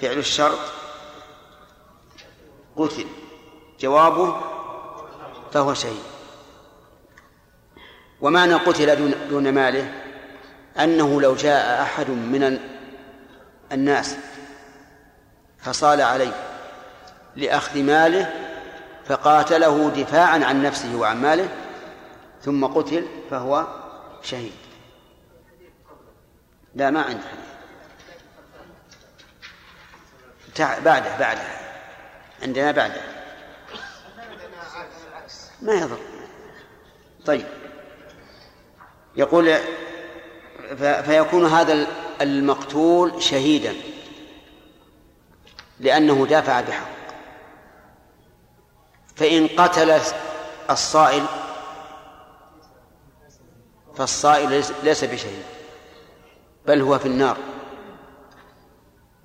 فعل 0.01 0.17
الشرط 0.17 0.59
قتل 2.77 3.05
جوابه 3.79 4.41
فهو 5.53 5.73
شهيد. 5.73 6.03
ومعنى 8.21 8.53
قتل 8.53 9.13
دون, 9.29 9.53
ماله 9.53 9.91
أنه 10.79 11.21
لو 11.21 11.35
جاء 11.35 11.81
أحد 11.81 12.09
من 12.09 12.70
الناس 13.71 14.15
فصال 15.59 16.01
عليه 16.01 16.33
لأخذ 17.35 17.83
ماله 17.83 18.33
فقاتله 19.05 19.89
دفاعا 19.89 20.45
عن 20.45 20.63
نفسه 20.63 20.95
وعن 20.95 21.21
ماله 21.21 21.49
ثم 22.41 22.65
قتل 22.65 23.07
فهو 23.31 23.67
شهيد. 24.23 24.53
لا 26.75 26.89
ما 26.89 27.19
تع... 30.55 30.79
بعده 30.79 31.17
بعده. 31.17 31.41
عندنا 32.43 32.71
بعده. 32.71 33.01
ما 35.61 35.73
يضر. 35.73 35.99
طيب. 37.25 37.45
يقول. 39.15 39.57
فيكون 40.77 41.45
هذا 41.45 41.87
المقتول 42.21 43.23
شهيدا 43.23 43.75
لأنه 45.79 46.27
دافع 46.27 46.61
بحق. 46.61 46.91
فإن 49.15 49.47
قتل 49.47 49.99
الصائل 50.69 51.25
فالصائل 53.95 54.63
ليس 54.83 55.03
بشهيد 55.03 55.43
بل 56.67 56.81
هو 56.81 56.99
في 56.99 57.05
النار. 57.05 57.37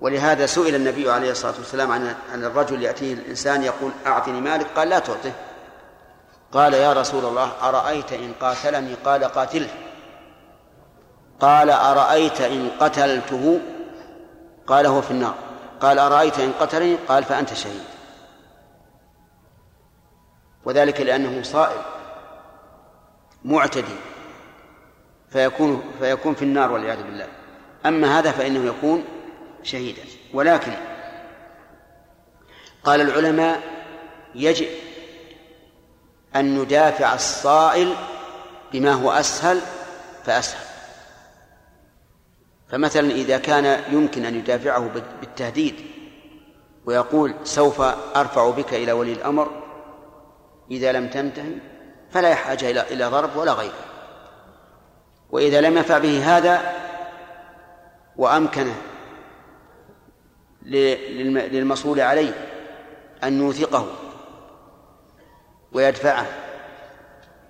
ولهذا 0.00 0.46
سئل 0.46 0.74
النبي 0.74 1.10
عليه 1.10 1.30
الصلاة 1.30 1.54
والسلام 1.58 1.92
عن 1.92 2.16
عن 2.32 2.44
الرجل 2.44 2.82
يأتيه 2.82 3.14
الإنسان 3.14 3.62
يقول 3.62 3.90
أعطني 4.06 4.40
مالك؟ 4.40 4.66
قال 4.76 4.88
لا 4.88 4.98
تعطه. 4.98 5.32
قال 6.52 6.74
يا 6.74 6.92
رسول 6.92 7.24
الله 7.24 7.52
أرأيت 7.62 8.12
إن 8.12 8.32
قاتلني؟ 8.40 8.94
قال 8.94 9.24
قاتله. 9.24 9.85
قال 11.40 11.70
أرأيت 11.70 12.40
إن 12.40 12.70
قتلته؟ 12.80 13.60
قال 14.66 14.86
هو 14.86 15.02
في 15.02 15.10
النار. 15.10 15.34
قال 15.80 15.98
أرأيت 15.98 16.40
إن 16.40 16.52
قتلني؟ 16.52 16.96
قال 17.08 17.24
فأنت 17.24 17.54
شهيد. 17.54 17.84
وذلك 20.64 21.00
لأنه 21.00 21.42
صائل 21.42 21.80
معتدي 23.44 23.96
فيكون 25.30 25.82
فيكون 25.98 26.34
في 26.34 26.42
النار 26.42 26.72
والعياذ 26.72 27.02
بالله. 27.02 27.28
أما 27.86 28.18
هذا 28.18 28.30
فإنه 28.30 28.68
يكون 28.68 29.04
شهيدا. 29.62 30.02
ولكن 30.34 30.72
قال 32.84 33.00
العلماء 33.00 33.60
يجب 34.34 34.68
أن 36.36 36.58
ندافع 36.58 37.14
الصائل 37.14 37.94
بما 38.72 38.92
هو 38.92 39.12
أسهل 39.12 39.60
فأسهل. 40.24 40.65
فمثلا 42.68 43.10
إذا 43.10 43.38
كان 43.38 43.80
يمكن 43.92 44.24
أن 44.24 44.34
يدافعه 44.34 44.90
بالتهديد 45.20 45.74
ويقول 46.86 47.34
سوف 47.44 47.80
أرفع 48.16 48.50
بك 48.50 48.74
إلى 48.74 48.92
ولي 48.92 49.12
الأمر 49.12 49.62
إذا 50.70 50.92
لم 50.92 51.08
تنتهي 51.08 51.52
فلا 52.10 52.28
يحتاج 52.28 52.64
إلى 52.64 52.80
إلى 52.80 53.04
ضرب 53.04 53.36
ولا 53.36 53.52
غيره. 53.52 53.84
وإذا 55.30 55.60
لم 55.60 55.76
ينفع 55.76 55.98
به 55.98 56.36
هذا 56.36 56.72
وأمكن 58.16 58.72
للمصول 60.62 62.00
عليه 62.00 62.32
أن 63.24 63.40
يوثقه 63.40 63.86
ويدفعه 65.72 66.26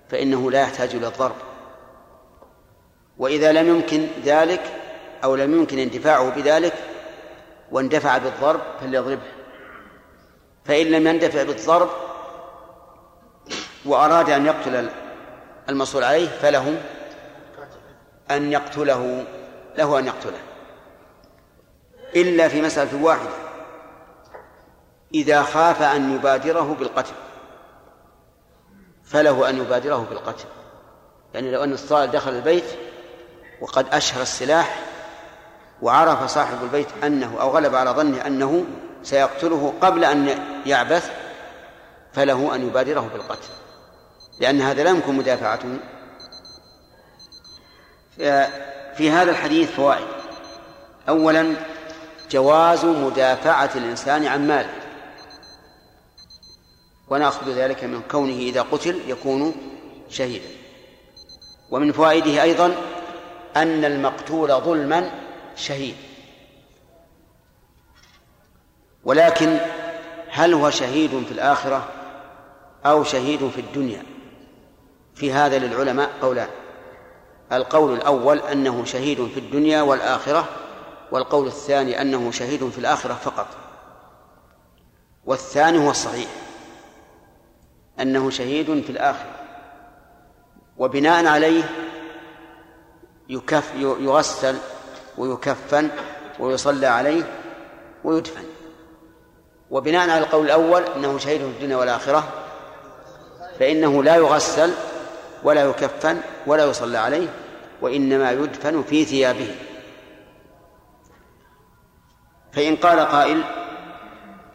فإنه 0.09 0.51
لا 0.51 0.61
يحتاج 0.61 0.95
إلى 0.95 1.07
الضرب. 1.07 1.35
وإذا 3.17 3.51
لم 3.51 3.67
يمكن 3.67 4.07
ذلك 4.23 4.86
أو 5.23 5.35
لم 5.35 5.53
يمكن 5.53 5.79
اندفاعه 5.79 6.29
بذلك 6.29 6.73
واندفع 7.71 8.17
بالضرب 8.17 8.61
فليضربه. 8.81 9.21
فإن 10.65 10.85
لم 10.85 11.07
يندفع 11.07 11.43
بالضرب 11.43 11.89
وأراد 13.85 14.29
أن 14.29 14.45
يقتل 14.45 14.89
المصول 15.69 16.03
عليه 16.03 16.27
فله 16.27 16.81
أن 18.31 18.51
يقتله 18.51 19.25
له 19.77 19.99
أن 19.99 20.07
يقتله. 20.07 20.39
إلا 22.15 22.47
في 22.47 22.61
مسألة 22.61 23.03
واحدة. 23.03 23.29
إذا 25.13 25.43
خاف 25.43 25.81
أن 25.81 26.15
يبادره 26.15 26.75
بالقتل 26.79 27.13
فله 29.03 29.49
أن 29.49 29.57
يبادره 29.57 30.07
بالقتل. 30.09 30.45
يعني 31.33 31.51
لو 31.51 31.63
أن 31.63 31.73
الصائل 31.73 32.11
دخل 32.11 32.31
البيت 32.31 32.65
وقد 33.61 33.85
أشهر 33.91 34.21
السلاح 34.21 34.86
وعرف 35.81 36.31
صاحب 36.31 36.63
البيت 36.63 36.87
أنه 37.03 37.41
أو 37.41 37.49
غلب 37.49 37.75
على 37.75 37.89
ظنه 37.89 38.27
أنه 38.27 38.65
سيقتله 39.03 39.73
قبل 39.81 40.03
أن 40.03 40.39
يعبث 40.65 41.11
فله 42.13 42.55
أن 42.55 42.67
يبادره 42.67 43.09
بالقتل. 43.13 43.49
لأن 44.39 44.61
هذا 44.61 44.83
لا 44.83 44.89
يمكن 44.89 45.13
مدافعته 45.15 45.77
في 48.97 49.09
هذا 49.09 49.31
الحديث 49.31 49.71
فوائد. 49.71 50.07
أولا 51.09 51.53
جواز 52.31 52.85
مدافعة 52.85 53.69
الإنسان 53.75 54.25
عن 54.25 54.47
ماله. 54.47 54.73
ونأخذ 57.09 57.49
ذلك 57.49 57.83
من 57.83 58.01
كونه 58.11 58.33
إذا 58.33 58.61
قتل 58.61 59.01
يكون 59.07 59.55
شهيدا. 60.09 60.49
ومن 61.71 61.91
فوائده 61.91 62.43
أيضا 62.43 62.75
أن 63.55 63.85
المقتول 63.85 64.49
ظلما 64.49 65.11
شهيد. 65.57 65.95
ولكن 69.03 69.57
هل 70.29 70.53
هو 70.53 70.69
شهيد 70.69 71.25
في 71.25 71.31
الآخرة 71.31 71.89
أو 72.85 73.03
شهيد 73.03 73.49
في 73.49 73.61
الدنيا؟ 73.61 74.03
في 75.15 75.33
هذا 75.33 75.59
للعلماء 75.59 76.09
قولان. 76.21 76.49
القول 77.51 77.93
الأول 77.93 78.39
أنه 78.39 78.85
شهيد 78.85 79.27
في 79.27 79.39
الدنيا 79.39 79.81
والآخرة 79.81 80.49
والقول 81.11 81.47
الثاني 81.47 82.01
أنه 82.01 82.31
شهيد 82.31 82.69
في 82.69 82.77
الآخرة 82.77 83.13
فقط. 83.13 83.47
والثاني 85.25 85.77
هو 85.77 85.91
الصحيح 85.91 86.29
أنه 87.99 88.29
شهيد 88.29 88.81
في 88.83 88.89
الآخرة. 88.89 89.31
وبناء 90.77 91.25
عليه 91.25 91.63
يكف 93.29 93.75
يغسل 93.79 94.57
ويكفن 95.17 95.89
ويصلى 96.39 96.87
عليه 96.87 97.23
ويدفن. 98.03 98.43
وبناء 99.71 100.09
على 100.09 100.17
القول 100.17 100.45
الأول 100.45 100.83
أنه 100.83 101.17
شهيد 101.17 101.41
في 101.41 101.47
الدنيا 101.47 101.77
والآخرة 101.77 102.27
فإنه 103.59 104.03
لا 104.03 104.15
يغسل 104.15 104.73
ولا 105.43 105.61
يكفن 105.63 106.21
ولا 106.47 106.65
يصلى 106.65 106.97
عليه 106.97 107.27
وإنما 107.81 108.31
يدفن 108.31 108.83
في 108.83 109.05
ثيابه. 109.05 109.55
فإن 112.51 112.75
قال 112.75 112.99
قائل 112.99 113.43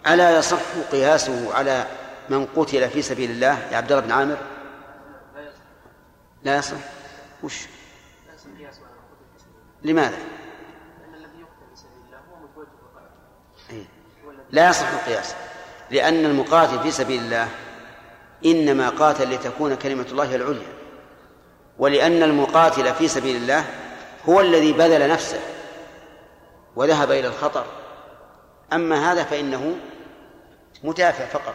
ألا 0.06 0.38
يصح 0.38 0.58
قياسه 0.92 1.54
على 1.54 1.86
من 2.28 2.46
قتل 2.46 2.90
في 2.90 3.02
سبيل 3.02 3.30
الله؟ 3.30 3.68
يا 3.72 3.76
عبد 3.76 3.92
الله 3.92 4.04
بن 4.04 4.12
عامر. 4.12 4.36
لا 6.42 6.56
يصح. 6.56 6.76
وش؟ 7.42 7.66
لماذا؟ 9.82 10.18
لا 14.50 14.68
يصح 14.68 14.88
القياس. 14.92 15.34
لأن 15.90 16.24
المقاتل 16.24 16.80
في 16.80 16.90
سبيل 16.90 17.22
الله 17.22 17.48
إنما 18.46 18.88
قاتل 18.88 19.30
لتكون 19.30 19.74
كلمة 19.74 20.06
الله 20.10 20.34
العليا. 20.34 20.72
ولأن 21.78 22.22
المقاتل 22.22 22.94
في 22.94 23.08
سبيل 23.08 23.36
الله 23.36 23.64
هو 24.28 24.40
الذي 24.40 24.72
بذل 24.72 25.08
نفسه 25.08 25.40
وذهب 26.76 27.10
إلى 27.10 27.26
الخطر. 27.26 27.64
أما 28.72 29.12
هذا 29.12 29.24
فإنه 29.24 29.76
مدافع 30.84 31.26
فقط. 31.26 31.54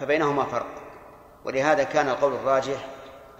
فبينهما 0.00 0.44
فرق. 0.44 0.66
ولهذا 1.44 1.82
كان 1.82 2.08
القول 2.08 2.32
الراجح 2.32 2.86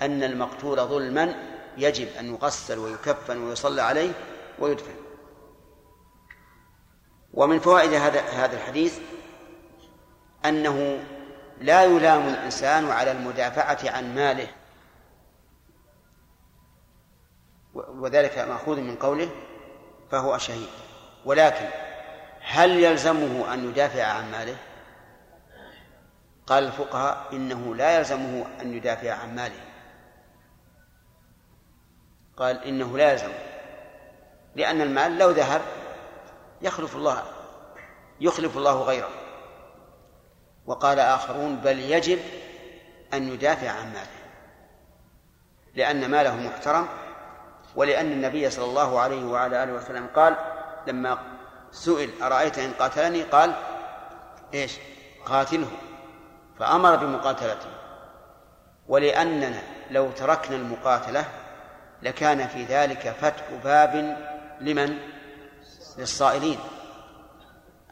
أن 0.03 0.23
المقتول 0.23 0.81
ظلما 0.81 1.35
يجب 1.79 2.09
أن 2.21 2.35
يغسل 2.35 2.79
ويكفن 2.79 3.43
ويصلى 3.43 3.83
عليه 3.83 4.11
ويدفن. 4.59 5.06
ومن 7.37 7.59
فوائد 7.61 7.93
هذا 7.93 8.21
هذا 8.21 8.57
الحديث 8.57 8.99
أنه 10.45 11.05
لا 11.61 11.85
يلام 11.85 12.29
الإنسان 12.29 12.91
على 12.91 13.11
المدافعة 13.11 13.79
عن 13.91 14.15
ماله. 14.15 14.49
وذلك 17.75 18.39
مأخوذ 18.39 18.81
من 18.81 18.97
قوله 18.97 19.31
فهو 20.11 20.39
شهيد. 20.39 20.69
ولكن 21.25 21.67
هل 22.41 22.71
يلزمه 22.71 23.55
أن 23.55 23.69
يدافع 23.71 24.05
عن 24.05 24.31
ماله؟ 24.31 24.57
قال 26.47 26.65
الفقهاء 26.65 27.27
إنه 27.33 27.75
لا 27.75 27.99
يلزمه 27.99 28.47
أن 28.63 28.75
يدافع 28.75 29.13
عن 29.13 29.35
ماله. 29.35 29.61
قال 32.37 32.65
إنه 32.65 32.99
لا 32.99 33.13
يلزمه 33.13 33.39
لأن 34.55 34.81
المال 34.81 35.19
لو 35.19 35.31
ذهب 35.31 35.63
يخلف 36.63 36.97
الله 36.97 37.23
يخلف 38.21 38.57
الله 38.57 38.83
غيره. 38.83 39.11
وقال 40.67 40.99
آخرون 40.99 41.57
بل 41.57 41.79
يجب 41.79 42.19
أن 43.15 43.29
يدافع 43.29 43.71
عن 43.71 43.87
ماله 43.93 44.07
لأن 45.75 46.11
ماله 46.11 46.37
محترم 46.37 46.89
ولأن 47.77 48.13
النبي 48.13 48.51
صلى 48.51 48.65
الله 48.65 49.01
عليه 49.01 49.25
وعلى 49.25 49.63
آله 49.63 49.73
وسلم 49.73 50.07
قال 50.15 50.37
لما 50.87 51.19
سئل 51.71 52.23
أرأيت 52.23 52.59
إن 52.59 52.73
قاتلني؟ 52.73 53.23
قال 53.23 53.55
إيش؟ 54.55 54.79
قاتله. 55.27 55.71
فأمر 56.59 56.97
بمقاتلته. 56.97 57.69
ولأننا 58.89 59.63
لو 59.91 60.11
تركنا 60.11 60.57
المقاتلة 60.57 61.25
لكان 62.03 62.47
في 62.47 62.65
ذلك 62.65 63.17
فتح 63.21 63.45
باب 63.65 64.17
لمن؟ 64.61 64.99
للصائلين 65.99 66.59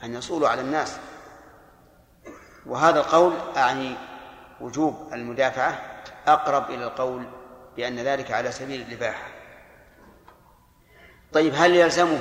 أن 0.03 0.15
يصولوا 0.15 0.49
على 0.49 0.61
الناس. 0.61 0.97
وهذا 2.67 3.01
القول 3.01 3.33
أعني 3.57 3.97
وجوب 4.61 5.11
المدافعة 5.13 6.03
أقرب 6.27 6.71
إلى 6.71 6.85
القول 6.85 7.25
بأن 7.77 7.99
ذلك 7.99 8.31
على 8.31 8.53
سبيل 8.53 8.81
الإباحة. 8.81 9.29
طيب 11.33 11.53
هل 11.57 11.77
يلزمه 11.77 12.21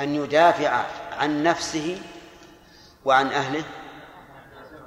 أن 0.00 0.14
يدافع 0.14 0.84
عن 1.18 1.42
نفسه 1.42 2.02
وعن 3.04 3.26
أهله؟ 3.26 3.64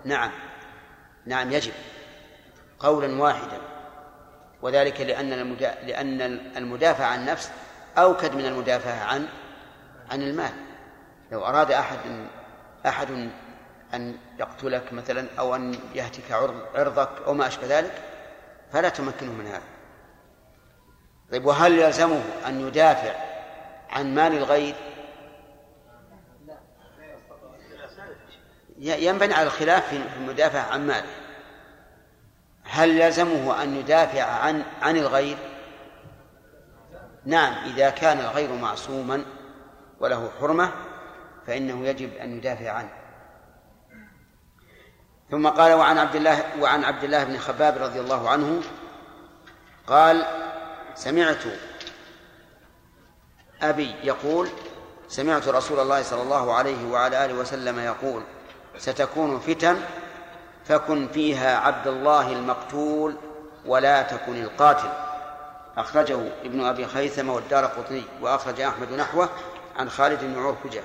نعم 0.05 0.31
نعم 1.25 1.51
يجب. 1.51 1.73
قولا 2.79 3.21
واحدا 3.21 3.61
وذلك 4.61 5.01
لأن. 5.01 5.29
لأن 5.83 6.21
المدافع 6.57 7.05
عن 7.05 7.19
النفس 7.19 7.51
أوكد 7.97 8.35
من 8.35 8.45
المدافعة 8.45 9.03
عن 9.03 9.27
عن 10.11 10.21
المال. 10.21 10.51
لو 11.31 11.45
أراد 11.45 11.71
أحد 11.71 11.97
أحد 12.85 13.29
أن 13.93 14.17
يقتلك 14.39 14.93
مثلا 14.93 15.27
أو 15.39 15.55
أن 15.55 15.75
يهتك 15.95 16.31
عرضك 16.75 17.09
أو 17.25 17.33
ما 17.33 17.47
أشبه 17.47 17.79
ذلك 17.79 18.01
فلا 18.71 18.89
تمكنه 18.89 19.31
من 19.31 19.47
هذا. 19.47 19.61
طيب 21.31 21.45
وهل 21.45 21.79
يلزمه 21.79 22.21
أن 22.47 22.67
يدافع 22.67 23.13
عن 23.89 24.15
مال 24.15 24.37
الغير؟ 24.37 24.75
ينبني 28.79 29.33
على 29.33 29.47
الخلاف 29.47 29.89
في 29.89 30.17
المدافع 30.17 30.59
عن 30.59 30.87
ماله. 30.87 31.07
هل 32.63 33.01
يلزمه 33.01 33.63
أن 33.63 33.75
يدافع 33.75 34.23
عن 34.23 34.63
عن 34.81 34.97
الغير؟ 34.97 35.37
نعم 37.25 37.53
إذا 37.65 37.89
كان 37.89 38.19
الغير 38.19 38.53
معصوما. 38.53 39.25
وله 39.99 40.31
حرمة 40.39 40.71
فإنه 41.47 41.85
يجب 41.87 42.13
أن 42.13 42.37
يدافع 42.37 42.71
عنه. 42.71 42.89
ثم 45.31 45.47
قال 45.47 45.73
وعن 45.73 45.97
عبد 45.97 46.15
الله 46.15 46.43
وعن 46.61 46.83
عبد 46.83 47.03
الله 47.03 47.23
بن 47.23 47.37
خباب 47.37 47.77
رضي 47.77 47.99
الله 47.99 48.29
عنه 48.29 48.61
قال 49.87 50.25
سمعت 50.95 51.43
أبي 53.61 53.95
يقول 54.03 54.49
سمعت 55.07 55.47
رسول 55.47 55.79
الله 55.79 56.01
صلى 56.01 56.21
الله 56.21 56.53
عليه 56.53 56.87
وعلى 56.87 57.25
آله 57.25 57.33
وسلم 57.33 57.79
يقول 57.79 58.23
ستكون 58.77 59.39
فتن 59.39 59.77
فكن 60.65 61.07
فيها 61.07 61.57
عبد 61.57 61.87
الله 61.87 62.31
المقتول 62.31 63.15
ولا 63.65 64.01
تكن 64.01 64.43
القاتل 64.43 64.89
أخرجه 65.77 66.19
ابن 66.43 66.65
أبي 66.65 66.87
خيثمة 66.87 67.33
والدار 67.33 67.65
قطني 67.65 68.03
وأخرج 68.21 68.61
أحمد 68.61 68.91
نحوه 68.91 69.29
عن 69.75 69.89
خالد 69.89 70.19
بن 70.19 70.37
عرفجة 70.39 70.83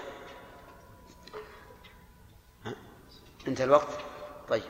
انتهى 3.48 3.64
الوقت؟ 3.64 3.88
طيب. 4.48 4.62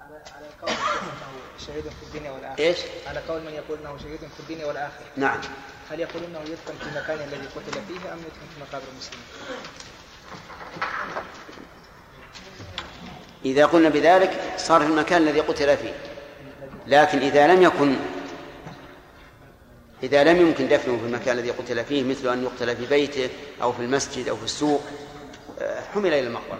على 0.00 0.22
على 0.36 0.46
قول 0.62 0.72
شهيد 1.58 1.84
في 1.84 2.02
الدنيا 2.02 2.30
والآخرة. 2.30 2.64
إيش؟ 2.64 2.78
على 3.06 3.20
قول 3.20 3.40
من 3.40 3.52
يقول 3.52 3.78
إنه 3.78 3.98
شهيد 3.98 4.18
في 4.18 4.40
الدنيا 4.40 4.66
والآخرة. 4.66 5.06
نعم. 5.16 5.40
هل 5.90 6.00
يقول 6.00 6.24
إنه 6.24 6.40
يدفن 6.40 6.74
في 6.80 6.86
المكان 6.86 7.28
الذي 7.28 7.46
قتل 7.46 7.72
فيه 7.72 8.12
أم 8.12 8.18
يدفن 8.18 8.46
في 8.54 8.60
مقابر 8.60 8.84
المسلمين؟ 8.92 9.26
إذا 13.44 13.66
قلنا 13.66 13.88
بذلك 13.88 14.54
صار 14.56 14.80
في 14.80 14.86
المكان 14.86 15.22
الذي 15.22 15.40
قتل 15.40 15.76
فيه. 15.76 15.94
لكن 16.86 17.18
إذا 17.18 17.46
لم 17.46 17.62
يكن 17.62 17.96
إذا 20.02 20.24
لم 20.24 20.40
يمكن 20.40 20.68
دفنه 20.68 20.98
في 20.98 21.06
المكان 21.06 21.38
الذي 21.38 21.50
قتل 21.50 21.84
فيه 21.84 22.04
مثل 22.04 22.28
أن 22.32 22.42
يقتل 22.42 22.76
في 22.76 22.86
بيته 22.86 23.30
أو 23.62 23.72
في 23.72 23.82
المسجد 23.82 24.28
أو 24.28 24.36
في 24.36 24.44
السوق 24.44 24.82
آه، 25.60 25.80
حمل 25.80 26.06
إلى 26.06 26.26
المقبرة. 26.26 26.58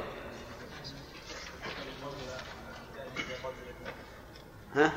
ها؟ 4.74 4.92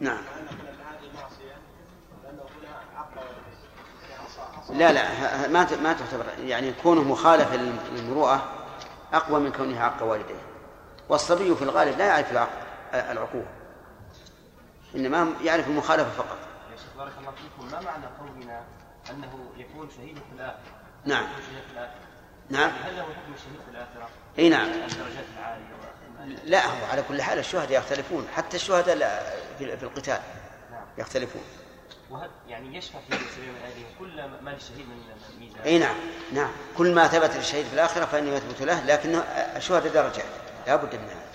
نعم. 0.00 0.18
لا 4.70 4.92
لا 4.92 5.08
ما 5.48 5.66
ما 5.82 5.92
تعتبر 5.92 6.24
يعني 6.44 6.72
كونه 6.82 7.02
مخالف 7.02 7.48
للمروءة 7.92 8.52
أقوى 9.12 9.40
من 9.40 9.52
كونه 9.52 9.80
عق 9.80 10.02
والديه. 10.02 10.42
والصبي 11.08 11.54
في 11.54 11.62
الغالب 11.62 11.98
لا 11.98 12.06
يعرف 12.06 12.48
العقوق 12.94 13.44
إنما 14.98 15.32
يعرف 15.44 15.68
المخالفة 15.68 16.10
فقط. 16.10 16.38
يا 16.72 16.76
شيخ 16.76 16.96
بارك 16.96 17.12
الله 17.18 17.30
فيكم 17.30 17.70
ما 17.72 17.80
معنى 17.80 18.06
قولنا 18.20 18.62
أنه 19.10 19.50
يكون 19.56 19.90
شهيد 19.96 20.16
في 20.16 20.36
الآخرة؟ 20.36 20.60
نعم. 21.04 21.24
يكون 21.24 21.42
شهيد 21.42 21.62
في 21.66 21.72
الآخرة. 21.72 22.00
نعم. 22.50 22.70
هل 22.84 22.96
له 22.96 23.02
حكم 23.02 23.34
الشهيد 23.34 23.60
في 23.64 23.70
الآخرة؟ 23.70 24.08
إي 24.38 24.48
نعم. 24.48 24.66
الدرجات 24.66 25.24
العالية 25.38 25.78
لا 26.44 26.66
هو 26.66 26.86
على 26.86 27.02
كل 27.08 27.22
حال 27.22 27.38
الشهداء 27.38 27.78
يختلفون. 27.78 28.28
حتى 28.34 28.56
الشهداء 28.56 28.96
في 29.58 29.82
القتال 29.82 30.20
نعم. 30.70 30.86
يختلفون. 30.98 31.42
وهل 32.10 32.30
يعني 32.48 32.76
يشفع 32.76 32.98
في 32.98 33.14
سبيل 33.14 33.48
من 33.48 33.60
هذه 33.64 33.84
كل 33.98 34.44
ما 34.44 34.50
للشهيد 34.50 34.86
من 34.88 34.96
من 34.96 35.40
ميزان؟ 35.40 35.62
إي 35.62 35.78
نعم. 35.78 35.96
نعم. 36.32 36.50
كل 36.76 36.94
ما 36.94 37.08
ثبت 37.08 37.36
للشهيد 37.36 37.66
في 37.66 37.74
الآخرة 37.74 38.04
فانه 38.04 38.30
يثبت 38.30 38.62
له 38.62 38.84
لكن 38.84 39.14
الشهداء 39.56 39.92
درجات 39.92 40.24
لا 40.66 40.76
بد 40.76 40.94
من 40.94 41.08
هذا 41.08 41.28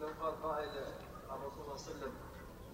لو 0.00 0.08
قال 0.22 0.42
قائل 0.42 0.68
الرسول 1.30 1.78
صلى 1.78 1.94
الله 1.94 2.06
عليه 2.06 2.12
وسلم 2.12 2.12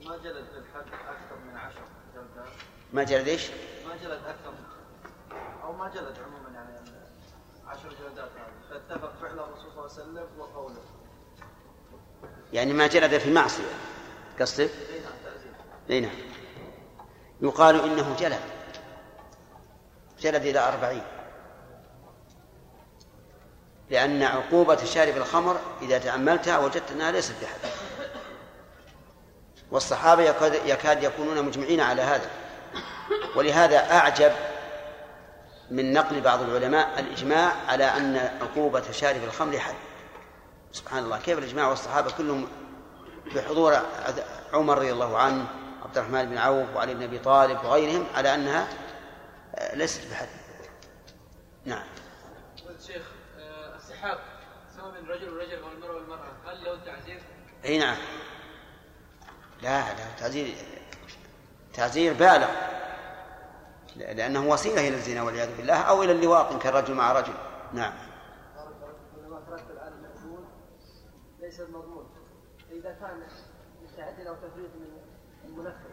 ما 0.04 0.16
جلد 0.16 0.46
للحد 0.54 0.86
أكثر 1.08 1.36
من 1.46 1.56
عشر 1.56 1.82
جلدات 2.14 2.52
ما 2.92 3.02
جلد 3.02 3.28
إيش؟ 3.28 3.50
ما 3.88 3.96
جلد 3.96 4.20
أكثر 4.26 4.52
أو 5.64 5.72
ما 5.72 5.88
جلد 5.88 6.16
عموما 6.18 6.48
يعني 6.54 6.72
عشر 7.66 7.88
جلدات 8.00 8.30
هذه. 8.30 8.80
فاتفق 8.88 9.12
فعل 9.20 9.38
الرسول 9.38 9.72
صلى 9.72 9.84
الله 9.84 9.92
عليه 9.92 10.02
وسلم 10.02 10.26
وقوله. 10.38 10.82
يعني 12.52 12.72
ما 12.72 12.86
جلد 12.86 13.18
في 13.18 13.32
معصيه 13.32 13.64
قصدك؟ 14.40 14.70
إي 14.70 15.00
نعم 15.00 15.12
إي 15.90 16.00
نعم. 16.00 16.12
يقال 17.40 17.80
إنه 17.80 18.16
جلد. 18.16 18.40
جلد 20.20 20.44
إلى 20.46 20.58
أربعين. 20.58 21.04
لأن 23.90 24.22
عقوبة 24.22 24.84
شارب 24.84 25.16
الخمر 25.16 25.60
إذا 25.82 25.98
تأملتها 25.98 26.58
وجدت 26.58 26.90
أنها 26.90 27.10
ليست 27.10 27.34
بحد. 27.42 27.70
والصحابة 29.70 30.22
يكاد, 30.22 30.54
يكاد 30.66 31.02
يكونون 31.02 31.44
مجمعين 31.44 31.80
على 31.80 32.02
هذا. 32.02 32.41
ولهذا 33.36 33.92
أعجب 33.92 34.32
من 35.70 35.92
نقل 35.92 36.20
بعض 36.20 36.42
العلماء 36.42 37.00
الإجماع 37.00 37.52
على 37.68 37.84
أن 37.84 38.16
عقوبة 38.40 38.92
شارب 38.92 39.24
الخمر 39.24 39.58
حد 39.58 39.74
سبحان 40.72 41.04
الله 41.04 41.18
كيف 41.18 41.38
الإجماع 41.38 41.68
والصحابة 41.68 42.10
كلهم 42.10 42.48
بحضور 43.34 43.76
عمر 44.52 44.78
رضي 44.78 44.92
الله 44.92 45.18
عنه 45.18 45.46
عبد 45.84 45.98
الرحمن 45.98 46.24
بن 46.24 46.38
عوف 46.38 46.76
وعلي 46.76 46.94
بن 46.94 47.02
أبي 47.02 47.18
طالب 47.18 47.64
وغيرهم 47.64 48.06
على 48.14 48.34
أنها 48.34 48.68
ليست 49.74 50.10
بحد 50.10 50.28
نعم. 51.64 51.84
شيخ 52.86 53.02
آه، 53.38 53.76
السحاب 53.76 54.18
سواء 54.76 54.90
من 55.00 55.08
رجل 55.08 55.28
ورجل 55.28 55.62
أو 55.62 55.68
المرأة 55.72 55.94
والمرأة 55.94 56.32
هل 56.46 56.64
له 56.64 56.78
تعزير؟ 56.84 57.22
أي 57.64 57.78
نعم. 57.78 57.96
لا 59.62 59.78
لا 59.78 60.04
تعزير 60.18 60.54
تعزير 61.74 62.12
بالغ. 62.12 62.48
لأنه 64.02 64.48
وسيلة 64.48 64.88
إلى 64.88 64.96
الزنا 64.96 65.22
والعياذ 65.22 65.56
بالله 65.56 65.82
أو 65.82 66.02
إلى 66.02 66.12
اللواط 66.12 66.52
إن 66.52 66.58
كان 66.58 66.72
رجل 66.74 66.94
مع 66.94 67.12
رجل. 67.12 67.34
نعم. 67.72 67.92
ليس 71.40 71.60
المضمون 71.60 72.06
فإذا 72.70 72.92
كان 72.92 73.22
متعد 73.82 74.26
أو 74.26 74.34
تفريط 74.34 74.70
من 74.74 75.02
المنفذ 75.44 75.90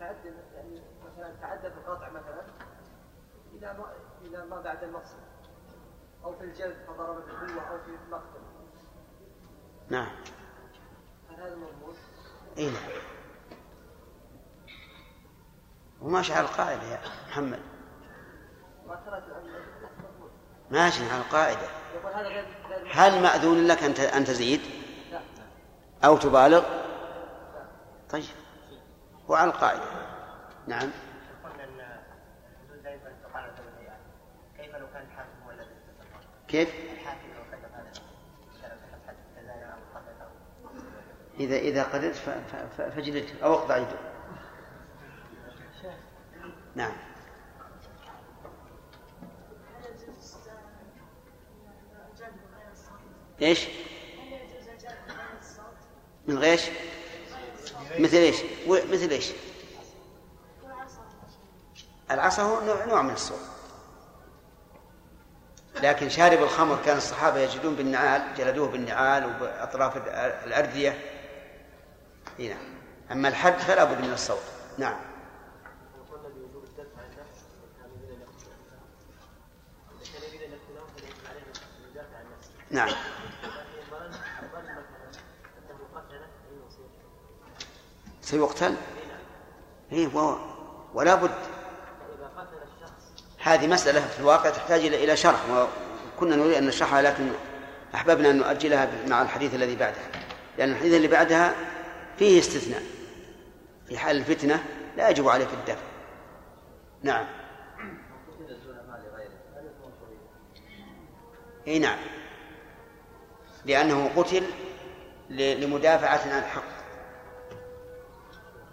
تعد 0.00 0.16
يعني 0.54 0.82
مثلا 1.04 1.34
تعدى 1.40 1.70
في 1.70 1.76
القطع 1.78 2.10
مثلا 2.10 2.42
إلى 3.52 3.72
ما 3.78 3.92
إلى 4.22 4.46
ما 4.46 4.60
بعد 4.60 4.84
المقصد 4.84 5.18
أو 6.24 6.34
في 6.36 6.44
الجلد 6.44 6.76
فضرب 6.86 7.16
بالقوة 7.16 7.68
أو 7.70 7.78
في 7.78 7.90
المقتل 8.06 8.40
نعم. 9.88 10.10
هل 11.30 11.40
هذا 11.42 11.56
مضمون؟ 11.56 11.96
اي 12.58 12.70
نعم. 12.70 12.90
وماشي 16.02 16.32
على 16.32 16.44
القاعدة 16.46 16.82
يا 16.82 17.00
محمد. 17.28 17.58
ماشي 20.70 21.10
على 21.10 21.20
القاعدة. 21.22 21.68
هل 22.92 23.22
مأذون 23.22 23.66
لك 23.66 23.82
أن 23.82 24.24
تزيد؟ 24.24 24.60
أو 26.04 26.16
تبالغ؟ 26.16 26.64
طيب. 28.10 28.24
وعلى 29.28 29.50
القاعدة. 29.50 29.82
نعم. 30.66 30.90
كيف؟ 36.48 36.68
إذا 41.40 41.56
إذا 41.56 41.82
قدرت 41.82 42.14
ف- 42.14 42.30
ف- 42.30 42.56
ف- 42.76 42.94
فاجلده 42.94 43.44
أو 43.44 43.54
أقطع 43.54 43.76
يده 43.76 44.15
نعم 46.76 46.92
إيش؟ 53.42 53.66
من 56.26 56.38
غيش؟ 56.38 56.62
مثل 57.98 58.16
إيش؟ 58.16 58.36
مثل 58.68 59.10
إيش؟ 59.10 59.32
العصا 62.10 62.42
هو 62.42 62.84
نوع, 62.86 63.02
من 63.02 63.10
الصوت 63.14 63.38
لكن 65.82 66.08
شارب 66.08 66.42
الخمر 66.42 66.82
كان 66.84 66.96
الصحابة 66.96 67.38
يجدون 67.38 67.76
بالنعال 67.76 68.34
جلدوه 68.36 68.68
بالنعال 68.68 69.24
وبأطراف 69.26 69.94
الأ- 69.94 70.44
الأردية 70.46 70.98
إي 72.40 72.48
نعم 72.48 72.64
أما 73.12 73.28
الحد 73.28 73.58
فلا 73.58 73.84
بد 73.84 74.00
من 74.00 74.12
الصوت 74.12 74.42
نعم 74.78 74.96
وقلنا 76.10 76.28
بوجوب 76.28 76.64
الدفع 76.64 76.98
عن 77.02 77.04
النفس 77.04 77.40
كان 77.78 77.90
يريد 78.02 78.10
الاقتناء 78.20 78.58
اذا 80.02 80.12
كان 80.12 80.22
يريد 80.28 80.42
الاقتناء 80.42 80.84
فليس 80.96 81.14
عليه 81.30 81.40
ان 81.40 81.90
يدافع 81.90 82.16
عن 82.16 82.24
نفسه 82.38 82.50
نعم 82.50 82.52
لكن 82.52 82.52
ظن 82.52 82.52
ظن 82.52 82.52
مثلا 82.52 82.52
انه 82.52 82.52
قتله 82.52 82.52
اي 82.52 82.54
يصير 86.68 86.86
سيقتل 88.20 88.74
إيه 89.92 90.16
و- 90.16 90.38
ولا 90.94 91.14
بد. 91.14 91.30
فاذا 91.30 92.30
قتل 92.36 92.56
الشخص 92.56 93.24
هذه 93.42 93.66
مسألة 93.66 94.00
في 94.08 94.20
الواقع 94.20 94.50
تحتاج 94.50 94.80
إلى 94.80 95.04
إلى 95.04 95.16
شرح 95.16 95.40
وكنا 96.16 96.36
نريد 96.36 96.54
أن 96.54 96.66
نشرحها 96.66 97.02
لكن 97.02 97.30
أحببنا 97.94 98.30
أن 98.30 98.36
نؤجلها 98.38 98.88
مع 99.08 99.22
الحديث 99.22 99.54
الذي 99.54 99.76
بعدها. 99.76 100.08
لأن 100.58 100.70
الحديث 100.72 100.94
اللي 100.94 101.08
بعدها 101.08 101.54
فيه 102.18 102.38
استثناء. 102.40 102.82
في 103.88 103.98
حال 103.98 104.16
الفتنة 104.16 104.64
لا 104.96 105.08
يجب 105.08 105.28
عليك 105.28 105.48
الدفع. 105.52 105.82
نعم. 107.02 107.26
اي 111.68 111.78
نعم. 111.78 111.98
لأنه 113.66 114.10
قتل 114.16 114.44
لمدافعة 115.30 116.20
عن 116.32 116.38
الحق. 116.38 116.76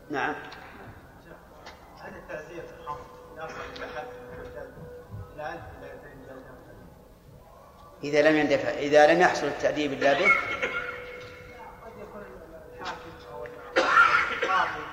نعم. 0.10 0.36
هل 1.99 2.14
التعزية 2.15 2.61
في 2.61 2.74
الحرب 2.82 2.98
يصل 3.38 3.61
إلى 3.78 3.86
حد 3.95 4.06
من 4.06 4.40
الرجال 4.40 4.72
إلى 5.36 5.49
ألف 5.49 5.61
إلى 5.80 5.91
2000 5.94 6.10
جلدة 6.30 6.53
إذا 8.03 8.30
لم 8.30 8.38
يندفع 8.38 8.70
إذا 8.70 9.14
لم 9.14 9.22
يحصل 9.22 9.48
التأديب 9.48 9.94
إلا 9.94 10.14
به 10.14 10.26
قد 11.86 11.91
يكون 11.99 12.24
الحاكم 12.80 13.10
أو 13.34 13.45
القاضي 13.45 14.84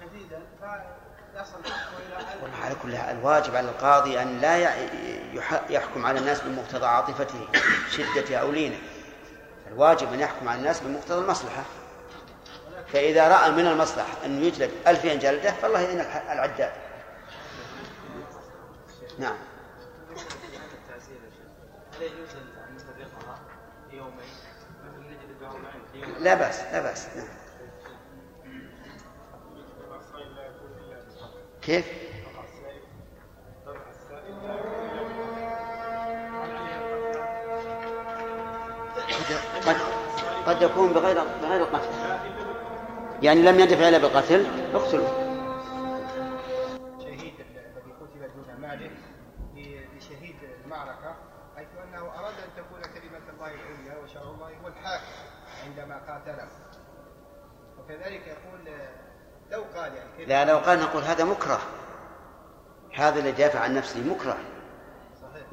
شديدا 0.00 0.42
فيصل 0.60 1.64
حقه 1.64 1.98
إلى 2.06 2.16
ألف 2.16 2.42
والله 2.42 2.58
على 2.64 2.74
كل 2.74 2.94
الواجب 2.94 3.56
على 3.56 3.68
القاضي 3.68 4.22
أن 4.22 4.40
لا 4.40 4.56
يحكم 5.70 6.06
على 6.06 6.18
الناس 6.18 6.40
بمقتضى 6.40 6.86
عاطفته 6.86 7.48
شدة 7.90 8.36
أو 8.36 8.50
لينه 8.50 8.78
الواجب 9.72 10.12
أن 10.12 10.20
يحكم 10.20 10.48
على 10.48 10.58
الناس 10.58 10.80
بمقتضى 10.80 11.24
المصلحة. 11.24 11.62
فإذا 12.92 13.28
رأى 13.28 13.50
من 13.50 13.66
المصلحة 13.66 14.24
أن 14.24 14.44
يجلد 14.44 14.70
ألفين 14.86 15.18
جلدة 15.18 15.50
فالله 15.50 15.92
الح- 16.00 16.30
العداد. 16.30 16.72
نعم. 19.18 19.36
لا 26.20 26.34
بأس 26.34 26.60
لا 26.72 26.80
بأس. 26.82 27.06
نعم. 27.16 27.26
كيف؟ 31.62 31.86
قد 40.62 40.70
يكون 40.70 40.92
بغير 40.92 41.24
بغير 41.42 41.64
قتل 41.64 41.88
يعني 43.22 43.42
لم 43.42 43.60
يندفع 43.60 43.88
الا 43.88 43.98
بالقتل 43.98 44.46
اقتلوا 44.74 45.08
شهيد 46.98 47.34
الذي 47.40 47.92
قتل 48.00 48.30
دون 48.34 48.60
ماله 48.60 48.90
لشهيد 49.96 50.36
المعركة 50.64 51.14
حيث 51.56 51.66
أنه 51.84 51.98
أراد 51.98 52.34
أن 52.34 52.50
تكون 52.56 52.80
كلمة 52.80 53.30
الله 53.34 53.46
العليا 53.46 54.02
وشرع 54.04 54.22
الله 54.22 54.46
هو 54.46 54.68
الحاكم 54.68 55.04
عندما 55.66 56.00
قاتله. 56.08 56.48
وكذلك 57.78 58.26
يقول 58.26 58.76
لو 59.50 59.64
قال 59.76 59.92
يعني 59.94 60.24
لا 60.24 60.44
لو 60.44 60.58
قال 60.58 60.80
نقول 60.80 61.02
هذا 61.02 61.24
مكره. 61.24 61.60
هذا 62.94 63.18
اللي 63.18 63.32
دافع 63.32 63.60
عن 63.60 63.74
نفسه 63.74 64.00
مكره. 64.00 64.36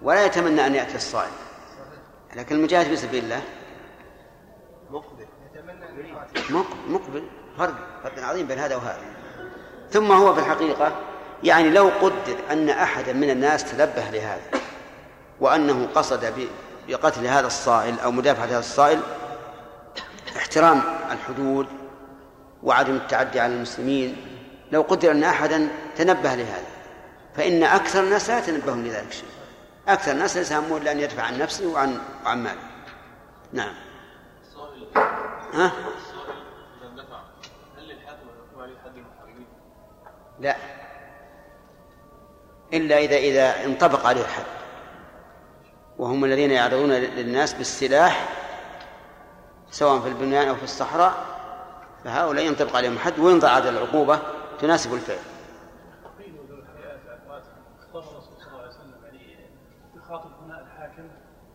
ولا 0.04 0.26
يتمنى 0.26 0.66
أن 0.66 0.76
يأتي 0.76 0.96
الصائم. 0.96 1.32
لكن 2.36 2.56
المجاهد 2.56 2.86
في 2.86 2.96
سبيل 2.96 3.24
الله 3.24 3.42
مقبل. 4.92 5.26
مقبل. 6.90 7.24
فرق 7.58 7.76
فرق 8.04 8.24
عظيم 8.24 8.48
بين 8.48 8.60
هذا 8.60 8.76
وهذا. 8.76 9.02
ثم 9.92 10.12
هو 10.12 10.34
في 10.34 10.40
الحقيقة 10.40 10.92
يعني 11.44 11.70
لو 11.70 11.92
قدر 12.02 12.36
أن 12.52 12.70
أحدا 12.70 13.14
من 13.14 13.30
الناس 13.30 13.72
تنبه 13.72 14.10
لهذا 14.10 14.62
وأنه 15.40 15.88
قصد 15.96 16.50
بقتل 16.88 17.26
هذا 17.26 17.48
الصائل 17.48 18.00
أو 18.00 18.12
مدافعة 18.12 18.46
هذا 18.46 18.60
الصائل 18.60 19.00
احترام 20.38 20.82
الحدود 21.12 21.68
وعدم 22.64 22.96
التعدي 22.96 23.40
على 23.40 23.54
المسلمين 23.54 24.18
لو 24.72 24.82
قدر 24.82 25.12
أن 25.12 25.24
أحدا 25.24 25.68
تنبه 25.98 26.36
لهذا 26.36 26.68
فإن 27.36 27.64
أكثر 27.64 28.04
الناس 28.04 28.30
لا 28.30 28.40
يتنبهون 28.40 28.84
لذلك 28.84 29.08
الشيء 29.10 29.30
أكثر 29.88 30.12
الناس 30.12 30.38
ليس 30.38 30.54
همه 30.54 30.78
إلا 30.78 30.92
أن 30.92 31.00
يدفع 31.00 31.24
عن 31.24 31.40
نفسه 31.40 31.68
وعن 31.68 32.00
وعن 32.26 32.44
ماله. 32.44 32.62
نعم 33.54 33.74
السؤال 34.48 34.70
ها 34.96 34.96
السؤال 34.96 34.96
إذا 34.96 34.96
اندفع 34.96 34.96
هل 34.96 34.96
للحاكم 34.96 34.96
أن 34.96 34.98
يحكم 34.98 34.98
عليه 35.00 35.20
حد 35.20 35.30
المحاربين؟ 38.98 39.48
لا. 40.40 40.56
إلا 42.74 42.98
إذا 42.98 43.16
إذا 43.16 43.66
انطبق 43.66 44.06
عليه 44.06 44.22
الحد. 44.22 44.44
وهم 45.98 46.26
الذين 46.26 46.52
يعرضون 46.52 46.90
للناس 46.92 47.54
بالسلاح 47.54 48.30
سواء 49.72 50.00
في 50.00 50.08
البنيان 50.08 50.48
أو 50.48 50.56
في 50.56 50.64
الصحراء 50.64 51.14
فهؤلاء 52.04 52.46
ينطبق 52.46 52.76
عليهم 52.76 52.94
الحد 52.94 53.20
وينضع 53.20 53.50
على 53.50 53.70
العقوبة 53.70 54.20
تناسب 54.60 54.94
الفعل. 54.94 55.18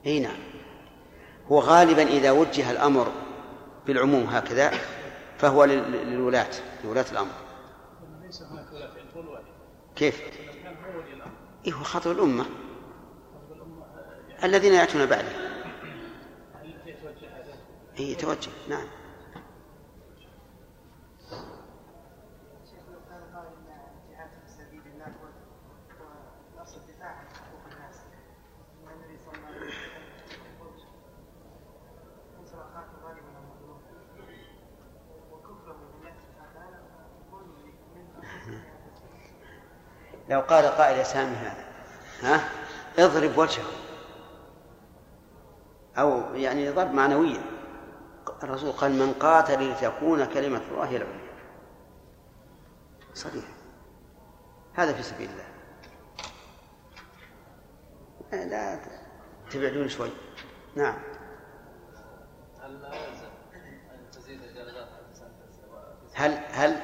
إي 0.06 0.20
نعم. 0.20 0.36
هو 1.52 1.60
غالبا 1.60 2.02
إذا 2.02 2.30
وجه 2.30 2.70
الأمر 2.70 3.12
بالعموم 3.86 4.24
هكذا 4.24 4.70
فهو 5.38 5.64
لل- 5.64 5.92
للولاة 5.92 6.50
لولاة 6.84 7.04
الواحد 9.24 9.44
كيف؟ 9.96 10.22
إيه 11.66 11.72
هو 11.72 11.82
الأمة 12.12 12.46
يعني 14.28 14.44
الذين 14.44 14.74
يأتون 14.74 15.06
بعده؟ 15.06 15.28
اي 17.98 18.14
توجه 18.14 18.50
نعم 18.68 18.86
شيخ 22.64 22.84
لو 22.92 23.00
كان 23.08 23.22
قال 23.34 23.46
ان 23.46 23.68
الجهاد 24.08 24.30
في 24.46 24.50
سبيل 24.52 24.82
الله 24.94 25.06
هو 25.06 25.28
والاصل 26.54 26.76
الدفاع 26.80 27.08
عن 27.08 27.26
حقوق 27.28 27.60
الناس 27.72 27.96
ان 28.82 28.88
النبي 28.94 29.18
صلى 29.24 29.34
الله 29.36 29.46
عليه 29.46 29.56
وسلم 29.58 30.44
يقول 30.56 30.72
انصر 32.40 32.56
اخاك 32.62 32.86
ظالما 33.02 33.30
أو 33.38 33.42
مظلوما 33.54 33.80
وكفره 35.32 35.76
بالله 35.92 36.14
تعالى 36.54 36.78
ظلم 37.30 37.54
من 37.94 38.04
انفسهم 38.16 38.62
لو 40.28 40.40
قال 40.40 40.64
قائل 40.64 40.98
يا 40.98 41.02
سامي 41.02 41.36
هذا. 41.36 41.64
ها؟ 42.22 42.48
اضرب 42.98 43.38
وجهه. 43.38 43.64
أو 45.98 46.34
يعني 46.34 46.70
ضرب 46.70 46.92
معنويا. 46.94 47.42
الرسول 48.42 48.72
قال 48.72 48.92
من 48.92 49.12
قاتل 49.12 49.70
لتكون 49.70 50.24
كلمة 50.24 50.62
الله 50.70 50.84
هي 50.84 50.96
العليا. 50.96 51.34
صريح 53.14 53.44
هذا 54.74 54.92
في 54.92 55.02
سبيل 55.02 55.30
الله. 55.30 55.44
لا 58.44 58.80
تبعدون 59.50 59.88
شوي. 59.88 60.10
نعم. 60.76 60.98
هل 66.14 66.32
هل 66.52 66.80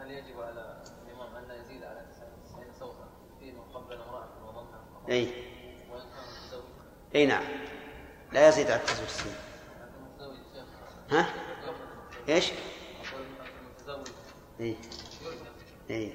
هل 0.00 0.10
يجب 0.10 0.40
على 0.40 0.82
الامام 1.06 1.36
ان 1.36 1.48
لا 1.48 1.54
يزيد 1.54 1.84
على 1.84 2.06
99 2.10 2.72
صوتا 2.72 3.08
في 3.38 3.52
من 3.52 3.62
قبل 3.62 3.92
امراه 3.92 4.28
متزوج 5.10 6.62
اي 7.14 7.26
نعم. 7.26 7.44
لا 8.32 8.48
يزيد 8.48 8.70
على 8.70 8.80
99 8.80 9.34
متزوج 10.14 10.36
شيخ 10.54 10.64
ها؟ 11.10 11.26
إيش؟ 12.28 12.52
اي 14.60 14.76
اي 15.90 16.12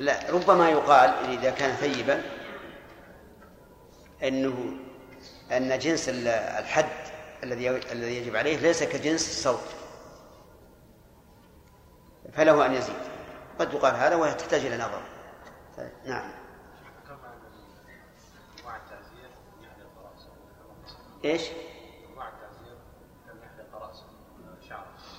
لا 0.00 0.30
ربما 0.30 0.70
يقال 0.70 1.10
إذا 1.10 1.50
كان 1.50 1.76
ثيبا 1.76 2.22
أنه 4.22 4.76
أن 5.52 5.78
جنس 5.78 6.08
الحد 6.08 7.08
الذي 7.42 7.70
الذي 7.70 8.16
يجب 8.16 8.36
عليه 8.36 8.56
ليس 8.56 8.82
كجنس 8.82 9.28
الصوت. 9.28 9.68
فله 12.32 12.66
أن 12.66 12.74
يزيد. 12.74 13.07
قد 13.58 13.74
يقال 13.74 13.96
هذا 13.96 14.16
وتحتاج 14.16 14.64
إلى 14.66 14.76
نظر 14.76 15.02
نعم 16.06 16.30
إيش؟ 21.24 21.42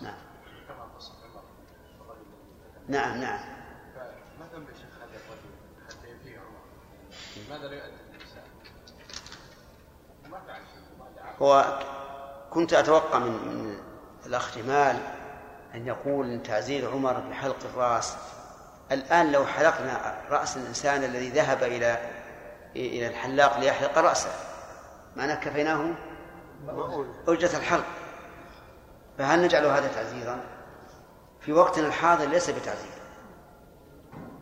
نعم 0.02 0.14
نعم 2.88 3.22
نعم 3.22 3.40
فما 3.96 4.46
ذنب 4.54 4.68
شيخ 4.68 4.96
هذا 4.98 5.06
الرجل 5.06 5.54
حتى 5.90 6.08
يفيه 6.10 6.40
عمر؟ 6.40 6.60
ماذا 7.50 7.68
لا 7.68 7.76
يؤدي 7.76 7.96
الانسان؟ 8.16 8.44
هو 11.42 11.80
كنت 12.50 12.74
أتوقع 12.74 13.20
من 13.20 13.78
الأخ 14.26 14.58
جمال 14.58 15.19
أن 15.76 15.88
يقول 15.88 16.32
إن 16.32 16.44
تعزير 16.44 16.92
عمر 16.92 17.14
بحلق 17.14 17.58
الرأس 17.74 18.16
الآن 18.92 19.32
لو 19.32 19.46
حلقنا 19.46 20.16
رأس 20.30 20.58
الإنسان 20.58 21.04
الذي 21.04 21.30
ذهب 21.30 21.64
إلى 21.64 21.98
إلى 22.76 23.08
الحلاق 23.08 23.60
ليحلق 23.60 23.98
رأسه 23.98 24.30
معناه 25.16 25.36
كفيناه؟ 25.36 25.86
أجرة 27.28 27.58
الحلق. 27.58 27.86
فهل 29.18 29.42
نجعل 29.42 29.66
هذا 29.66 29.88
تعزيرا؟ 29.88 30.40
في 31.42 31.54
وقتنا 31.54 31.88
الحاضر 31.88 32.26
ليس 32.26 32.50
بتعزير 32.50 32.92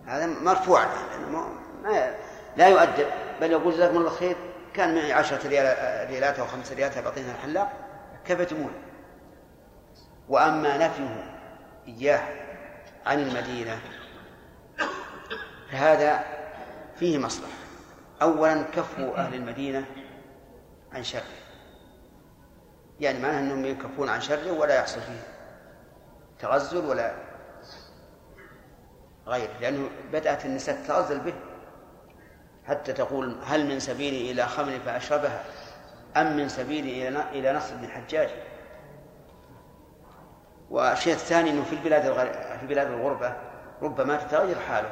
هذا 0.07 0.25
مرفوع 0.25 0.83
لأنه 0.83 1.29
ما- 1.29 1.49
ما 1.83 2.15
لا 2.57 2.67
يؤدب. 2.67 3.07
بل 3.41 3.51
يقول 3.51 3.73
جزاكم 3.73 3.97
الله 3.97 4.09
خير 4.09 4.35
كان 4.73 4.95
معي 4.95 5.13
عشرة 5.13 5.47
ريال- 5.47 6.09
ريالات 6.09 6.39
أو 6.39 6.47
خمس 6.47 6.71
ريالات 6.71 6.97
بعطينا 6.97 7.31
الحلاق 7.31 7.71
كفتموه 8.25 8.69
وأما 10.29 10.77
نفيه 10.77 11.37
إياه 11.87 12.21
عن 13.05 13.19
المدينة 13.19 13.79
فهذا 15.71 16.23
فيه 16.95 17.17
مصلحة. 17.17 17.51
أولا 18.21 18.61
كف 18.63 18.99
أهل 18.99 19.33
المدينة 19.33 19.85
عن 20.93 21.03
شره. 21.03 21.21
يعني 22.99 23.19
معناه 23.19 23.39
أنهم 23.39 23.65
يكفون 23.65 24.09
عن 24.09 24.21
شره 24.21 24.51
ولا 24.51 24.75
يحصل 24.75 25.01
فيه 25.01 25.19
تغزل 26.39 26.85
ولا 26.85 27.15
غيره 29.27 29.51
لأنه 29.61 29.89
بدأت 30.13 30.45
النساء 30.45 30.83
تتغزل 30.83 31.19
به. 31.19 31.33
حتى 32.67 32.93
تقول 32.93 33.35
هل 33.45 33.67
من 33.67 33.79
سبيلي 33.79 34.31
إلى 34.31 34.45
خمر 34.45 34.79
فأشربها 34.85 35.43
أم 36.17 36.37
من 36.37 36.49
سبيلي 36.49 37.07
إلى 37.07 37.23
إلى 37.31 37.53
نصر 37.53 37.75
بن 37.75 37.87
حجاج. 37.87 38.29
والشيء 40.69 41.13
الثاني 41.13 41.49
أنه 41.49 41.63
في 41.63 41.73
البلاد 41.73 42.05
الغر... 42.05 42.57
في 42.59 42.67
بلاد 42.67 42.87
الغربة 42.87 43.33
ربما 43.81 44.15
تتغير 44.15 44.55
حاله. 44.69 44.89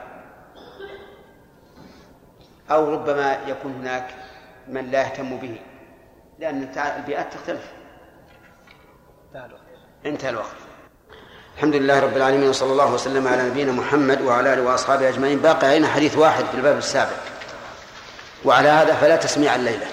أو 2.72 2.94
ربما 2.94 3.38
يكون 3.48 3.74
هناك 3.74 4.08
من 4.68 4.92
لا 4.92 5.02
يهتم 5.02 5.38
به 5.38 5.60
تع- 6.76 6.96
البيئات 6.98 7.34
تختلف. 7.34 7.62
انتهى 10.06 10.30
الوقت. 10.30 10.56
الحمد 11.58 11.76
لله 11.76 12.00
رب 12.00 12.18
العالمين 12.18 12.50
وصلى 12.50 12.72
الله 12.72 12.94
وسلم 12.94 13.28
على 13.28 13.44
نبينا 13.50 13.72
محمد 13.72 14.22
وعلى 14.22 14.54
آله 14.54 14.62
وأصحابه 14.62 15.10
أجمعين. 15.10 15.40
باقي 15.40 15.68
علينا 15.68 15.88
حديث 15.88 16.18
واحد 16.18 16.46
في 16.46 16.54
الباب 16.58 16.78
السابع 16.78 17.16
وعلى 18.46 18.70
هذا 18.70 18.94
فلا 18.94 19.16
تسميع 19.16 19.56
الليلة. 19.56 19.88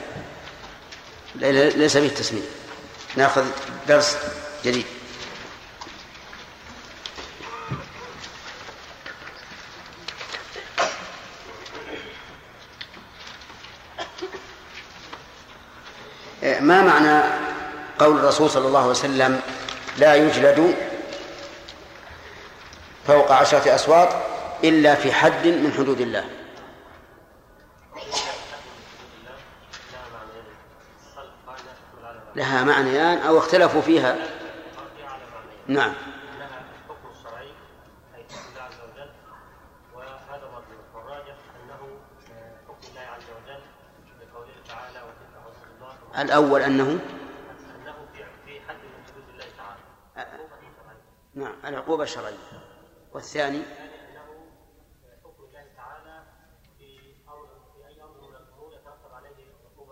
الليلة 1.35 1.77
ليس 1.77 1.97
فيه 1.97 2.09
تسميع. 2.09 2.43
ناخذ 3.17 3.45
درس 3.89 4.19
جديد. 4.65 4.87
ما 16.73 16.83
معنى 16.83 17.23
قول 17.99 18.17
الرسول 18.17 18.51
صلى 18.51 18.67
الله 18.67 18.81
عليه 18.81 18.91
وسلم 18.91 19.41
لا 19.99 20.15
يجلد 20.15 20.75
فوق 23.07 23.33
عشرة 23.33 23.75
أصوات 23.75 24.09
إلا 24.65 24.95
في 24.95 25.13
حد 25.13 25.47
من 25.47 25.73
حدود 25.79 26.01
الله؟ 26.01 26.25
لها 32.37 32.65
معنيان 32.65 33.19
أو 33.19 33.39
اختلفوا 33.39 33.83
فيها؟ 33.83 34.17
نعم. 35.67 35.93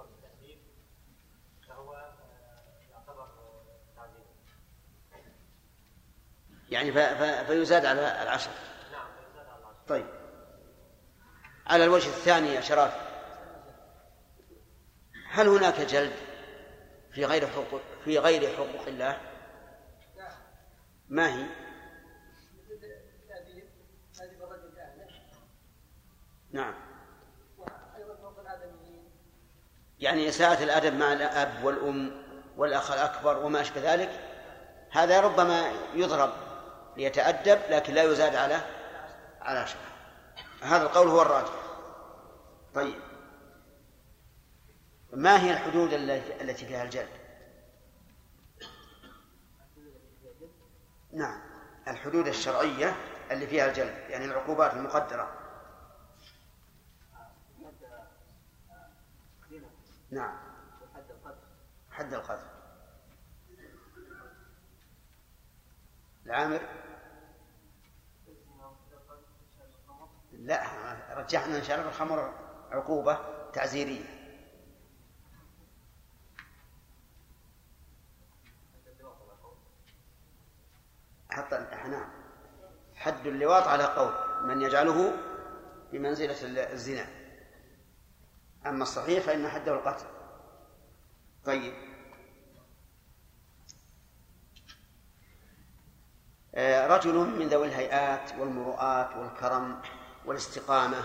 بالتاديب 0.03 0.59
فهو 1.69 1.95
آه، 1.95 2.15
يعتبر 2.91 3.23
آه، 3.23 3.65
تعذيب 3.97 4.27
يعني. 6.71 7.47
فيزاد 7.47 7.87
على 7.87 8.23
العشر 8.23 8.51
نعم 8.93 9.09
طيب 9.89 10.07
على 11.67 11.85
الوجه 11.85 12.09
الثاني 12.09 12.55
يا 12.55 12.61
شراف 12.61 13.10
هل 15.31 15.49
هناك 15.49 15.81
جلد 15.81 16.13
في 17.13 17.25
غير 17.25 17.47
حقوق 17.47 17.81
في 18.05 18.19
غير 18.19 18.57
حقوق 18.57 18.87
الله؟ 18.87 19.21
ما 21.09 21.35
هي؟ 21.35 21.47
نعم. 26.53 26.75
يعني 29.99 30.29
إساءة 30.29 30.65
الأدب 30.65 30.95
مع 30.95 31.13
الأب 31.13 31.65
والأم 31.65 32.23
والأخ 32.57 32.91
الأكبر 32.91 33.39
وما 33.39 33.61
أشبه 33.61 33.95
ذلك؟ 33.95 34.11
هذا 34.91 35.21
ربما 35.21 35.73
يضرب 35.95 36.33
ليتأدب 36.97 37.59
لكن 37.71 37.95
لا 37.95 38.03
يزاد 38.03 38.35
على 38.35 38.61
على 39.41 39.59
عشرة 39.59 39.81
هذا 40.63 40.83
القول 40.83 41.09
هو 41.09 41.23
الراجح. 41.23 41.53
طيب. 42.75 43.10
ما 45.13 45.43
هي 45.43 45.53
الحدود 45.53 45.93
التي 45.93 46.67
فيها 46.67 46.83
الجلد؟ 46.83 47.21
نعم 51.13 51.41
الحدود 51.89 52.27
الشرعية 52.27 52.97
اللي 53.31 53.47
فيها 53.47 53.67
الجلد 53.67 54.11
يعني 54.11 54.25
العقوبات 54.25 54.75
المقدرة. 54.75 55.37
نعم. 60.11 60.39
حد 61.91 62.15
القذف. 62.15 62.51
العامر؟ 66.27 66.61
لا 70.33 70.63
رجحنا 71.15 71.57
إن 71.57 71.63
شرب 71.63 71.87
الخمر 71.87 72.35
عقوبة 72.71 73.19
تعزيرية. 73.53 74.20
حتى 81.31 81.67
نعم 81.89 82.11
حد 83.01 83.27
اللواط 83.27 83.67
على 83.67 83.85
قول 83.85 84.13
من 84.47 84.63
يجعله 84.63 85.13
بمنزلة 85.93 86.37
الزنا. 86.73 87.07
أما 88.67 88.83
الصحيح 88.83 89.25
فإن 89.25 89.49
حده 89.49 89.73
القتل. 89.73 90.07
طيب. 91.45 91.75
آه، 96.55 96.87
رجل 96.87 97.15
من 97.15 97.49
ذوي 97.49 97.67
الهيئات 97.67 98.39
والمروءات 98.39 99.17
والكرم 99.17 99.83
والاستقامة 100.25 101.05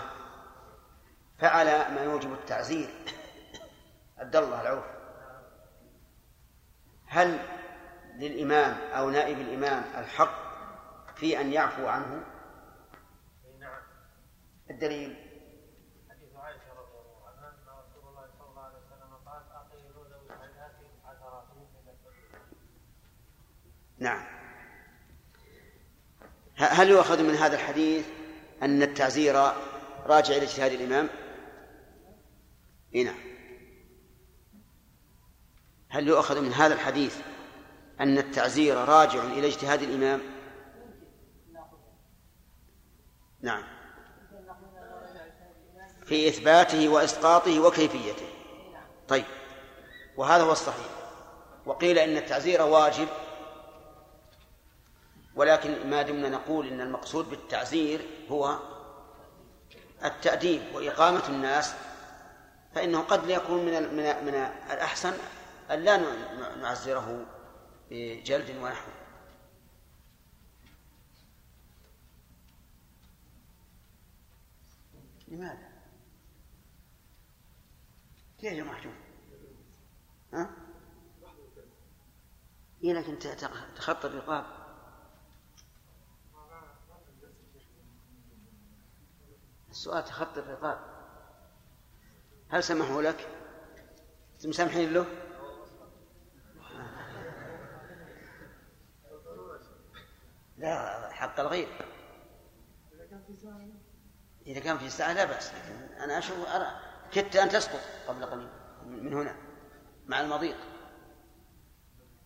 فعل 1.38 1.66
ما 1.66 2.02
يوجب 2.04 2.32
التعزير. 2.32 2.90
عبد 4.18 4.36
الله 4.36 4.60
العوف. 4.60 4.84
هل 7.06 7.38
للإمام 8.18 8.76
أو 8.92 9.10
نائب 9.10 9.40
الإمام 9.40 9.84
الحق 9.98 10.46
في 11.16 11.40
أن 11.40 11.52
يعفو 11.52 11.86
عنه؟ 11.86 12.24
نعم. 13.60 13.80
الدليل؟ 14.70 15.16
حديث 16.10 16.36
عائشة 16.36 16.72
رضي 16.78 16.98
الله 16.98 17.28
عنها 17.28 17.48
أن 17.48 17.68
رسول 17.68 18.08
الله 18.08 18.28
صلى 18.38 18.48
الله 18.50 18.62
عليه 18.62 18.76
وسلم 18.76 19.14
قال 19.26 19.42
أقيلوا 19.52 20.04
ذوي 20.04 20.30
عثراتهم 21.04 21.66
نعم. 23.98 24.26
هل 26.56 26.88
يؤخذ 26.88 27.22
من 27.22 27.34
هذا 27.34 27.54
الحديث 27.54 28.06
أن 28.62 28.82
التعزير 28.82 29.34
راجع 30.06 30.36
إلى 30.36 30.42
اجتهاد 30.42 30.72
الإمام؟ 30.72 31.08
إي 32.94 33.04
نعم. 33.04 33.18
هل 35.88 36.08
يؤخذ 36.08 36.40
من 36.40 36.52
هذا 36.52 36.74
الحديث 36.74 37.16
أن 38.00 38.18
التعزير 38.18 38.76
راجع 38.76 39.24
إلى 39.24 39.46
اجتهاد 39.46 39.82
الإمام؟ 39.82 40.20
نعم. 43.40 43.62
في 46.04 46.28
إثباته 46.28 46.88
وإسقاطه 46.88 47.60
وكيفيته. 47.60 48.28
طيب. 49.08 49.24
وهذا 50.16 50.42
هو 50.42 50.52
الصحيح. 50.52 50.86
وقيل 51.66 51.98
إن 51.98 52.16
التعزير 52.16 52.62
واجب 52.62 53.08
ولكن 55.36 55.90
ما 55.90 56.02
دمنا 56.02 56.28
نقول 56.28 56.68
إن 56.68 56.80
المقصود 56.80 57.30
بالتعزير 57.30 58.00
هو 58.30 58.58
التأديب 60.04 60.62
وإقامة 60.74 61.22
الناس 61.28 61.72
فإنه 62.74 63.00
قد 63.00 63.30
يكون 63.30 63.64
من 63.64 63.72
من 63.72 64.24
من 64.24 64.34
الأحسن 64.70 65.12
أن 65.70 65.78
لا 65.78 66.00
نعزره 66.60 67.24
بجلد 67.90 68.50
ونحوه 68.56 68.94
لماذا؟ 75.28 75.68
كيف 78.38 78.52
يا 78.52 78.64
محجوب؟ 78.64 78.92
ها؟ 80.32 80.50
إيه 82.84 82.92
لكن 82.92 83.18
تخطى 83.76 84.08
الرقاب 84.08 84.44
السؤال 89.70 90.04
تخطي 90.04 90.40
الرقاب 90.40 90.80
هل 92.48 92.64
سمحوا 92.64 93.02
لك؟ 93.02 93.28
مسامحين 94.44 94.92
له؟ 94.92 95.25
لا 100.56 101.08
حق 101.12 101.40
الغير 101.40 101.68
إذا 104.46 104.60
كان 104.60 104.78
في 104.78 104.90
ساعة 104.90 105.12
لا 105.12 105.24
بأس 105.24 105.52
لكن 105.54 105.94
أنا 106.02 106.18
أشوف 106.18 106.48
أرى 106.48 106.66
كدت 107.12 107.36
أن 107.36 107.48
تسقط 107.48 107.80
قبل 108.08 108.26
قليل 108.26 108.48
من 108.86 109.14
هنا 109.14 109.36
مع 110.06 110.20
المضيق. 110.20 110.56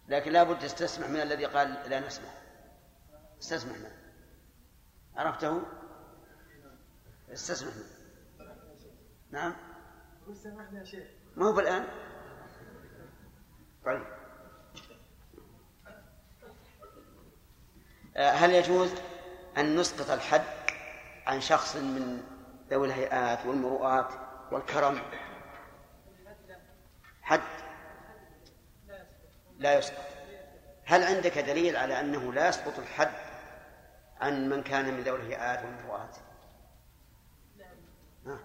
لكن 0.09 0.33
لا 0.33 0.43
بد 0.43 0.59
تستسمح 0.59 1.09
من 1.09 1.21
الذي 1.21 1.45
قال 1.45 1.91
لا 1.91 2.01
نسمح 2.01 2.43
استسمح 3.41 3.77
منه. 3.77 3.97
عرفته؟ 5.17 5.63
استسمح 7.33 7.75
منه. 7.75 8.01
نعم. 9.31 9.57
شيخ. 10.85 11.09
ما 11.37 11.47
هو 11.47 11.53
بالآن؟ 11.53 11.87
طيب. 13.85 14.20
هل 18.17 18.51
يجوز 18.51 18.91
أن 19.59 19.77
نسقط 19.77 20.11
الحد 20.11 20.45
عن 21.27 21.41
شخص 21.41 21.77
من 21.77 22.23
ذوي 22.71 22.87
الهيئات 22.87 23.47
والمروءات 23.47 24.09
والكرم؟ 24.53 25.03
حد. 27.23 27.41
لا 29.59 29.79
يسقط. 29.79 30.05
هل 30.85 31.03
عندك 31.03 31.39
دليل 31.39 31.77
على 31.77 32.01
أنه 32.01 32.33
لا 32.33 32.49
يسقط 32.49 32.79
الحد 32.79 33.13
عن 34.21 34.49
من 34.49 34.63
كان 34.63 34.95
من 34.95 35.01
ذوي 35.01 35.17
الهيئات 35.21 35.65
والمروءات؟ 35.65 36.17
ها؟ 38.27 38.39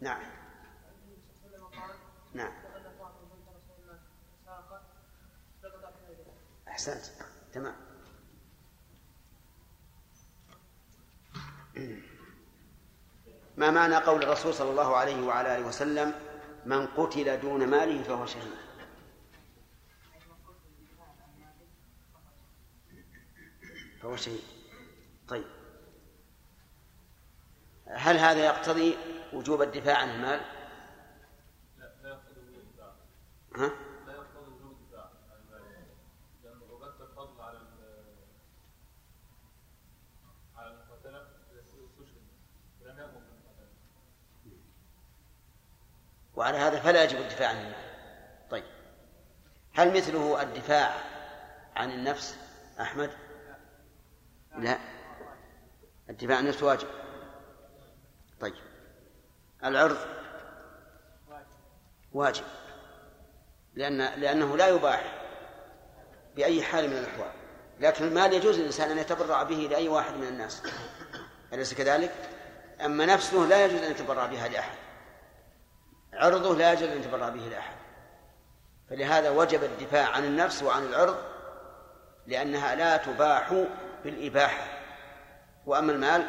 نعم. 0.00 0.22
نعم. 2.34 2.52
أحسنت. 6.68 7.04
تمام. 7.52 7.91
ما 13.56 13.70
معنى 13.70 13.96
قول 13.96 14.22
الرسول 14.22 14.54
صلى 14.54 14.70
الله 14.70 14.96
عليه 14.96 15.26
وعلى 15.26 15.56
آله 15.58 15.66
وسلم 15.66 16.14
من 16.66 16.86
قتل 16.86 17.40
دون 17.40 17.66
ماله 17.66 18.02
فهو 18.02 18.26
شهيد 18.26 18.52
فهو 24.02 24.16
شهيد 24.16 24.40
طيب 25.28 25.44
هل 27.86 28.16
هذا 28.16 28.44
يقتضي 28.44 28.96
وجوب 29.32 29.62
الدفاع 29.62 29.96
عن 29.98 30.10
المال؟ 30.10 30.40
لا 31.78 31.92
لا 32.02 32.08
يقتضي 32.08 32.40
الدفاع 32.56 32.94
ها؟ 33.56 33.70
لا 34.06 34.12
يقتضي 34.12 34.50
وجوب 34.54 34.72
الدفاع 34.80 35.04
عن 35.30 35.40
المال 35.40 35.86
لأنه 36.44 36.66
لو 36.68 36.78
بث 36.78 37.00
الفضل 37.00 37.40
على 37.40 37.58
ال- 37.58 38.16
على 40.56 40.70
المقاتلة 40.74 41.18
إذا 41.52 41.60
استشهد 41.60 42.22
ولم 42.80 42.98
يأمر 42.98 43.12
بالمقاتلة 43.20 43.68
وعلى 46.42 46.58
هذا 46.58 46.80
فلا 46.80 47.04
يجب 47.04 47.20
الدفاع 47.20 47.48
عن 47.48 47.56
المال 47.56 47.74
طيب. 48.50 48.64
هل 49.74 49.96
مثله 49.96 50.42
الدفاع 50.42 50.94
عن 51.76 51.90
النفس 51.90 52.36
أحمد؟ 52.80 53.10
لا. 54.58 54.78
الدفاع 56.10 56.36
عن 56.36 56.44
النفس 56.44 56.62
واجب. 56.62 56.88
طيب. 58.40 58.54
العرض 59.64 59.96
واجب. 62.12 62.44
لأن 63.74 63.98
لأنه 63.98 64.56
لا 64.56 64.68
يباح 64.68 65.22
بأي 66.36 66.62
حال 66.62 66.90
من 66.90 66.96
الأحوال. 66.96 67.32
لكن 67.80 68.04
المال 68.04 68.32
يجوز 68.32 68.58
للإنسان 68.58 68.90
أن 68.90 68.98
يتبرع 68.98 69.42
به 69.42 69.68
لأي 69.70 69.88
واحد 69.88 70.14
من 70.14 70.28
الناس. 70.28 70.62
أليس 71.52 71.74
كذلك؟ 71.74 72.12
أما 72.84 73.06
نفسه 73.06 73.38
لا 73.38 73.64
يجوز 73.64 73.82
أن 73.82 73.90
يتبرع 73.90 74.26
بها 74.26 74.48
لأحد. 74.48 74.76
عرضه 76.12 76.56
لا 76.56 76.72
يجوز 76.72 76.88
أن 76.88 77.00
يتبرع 77.00 77.28
به 77.28 77.40
لأحد. 77.40 77.76
فلهذا 78.90 79.30
وجب 79.30 79.64
الدفاع 79.64 80.08
عن 80.08 80.24
النفس 80.24 80.62
وعن 80.62 80.84
العرض 80.84 81.16
لأنها 82.26 82.74
لا 82.74 82.96
تباح 82.96 83.64
بالإباحة. 84.04 84.66
وأما 85.66 85.92
المال 85.92 86.26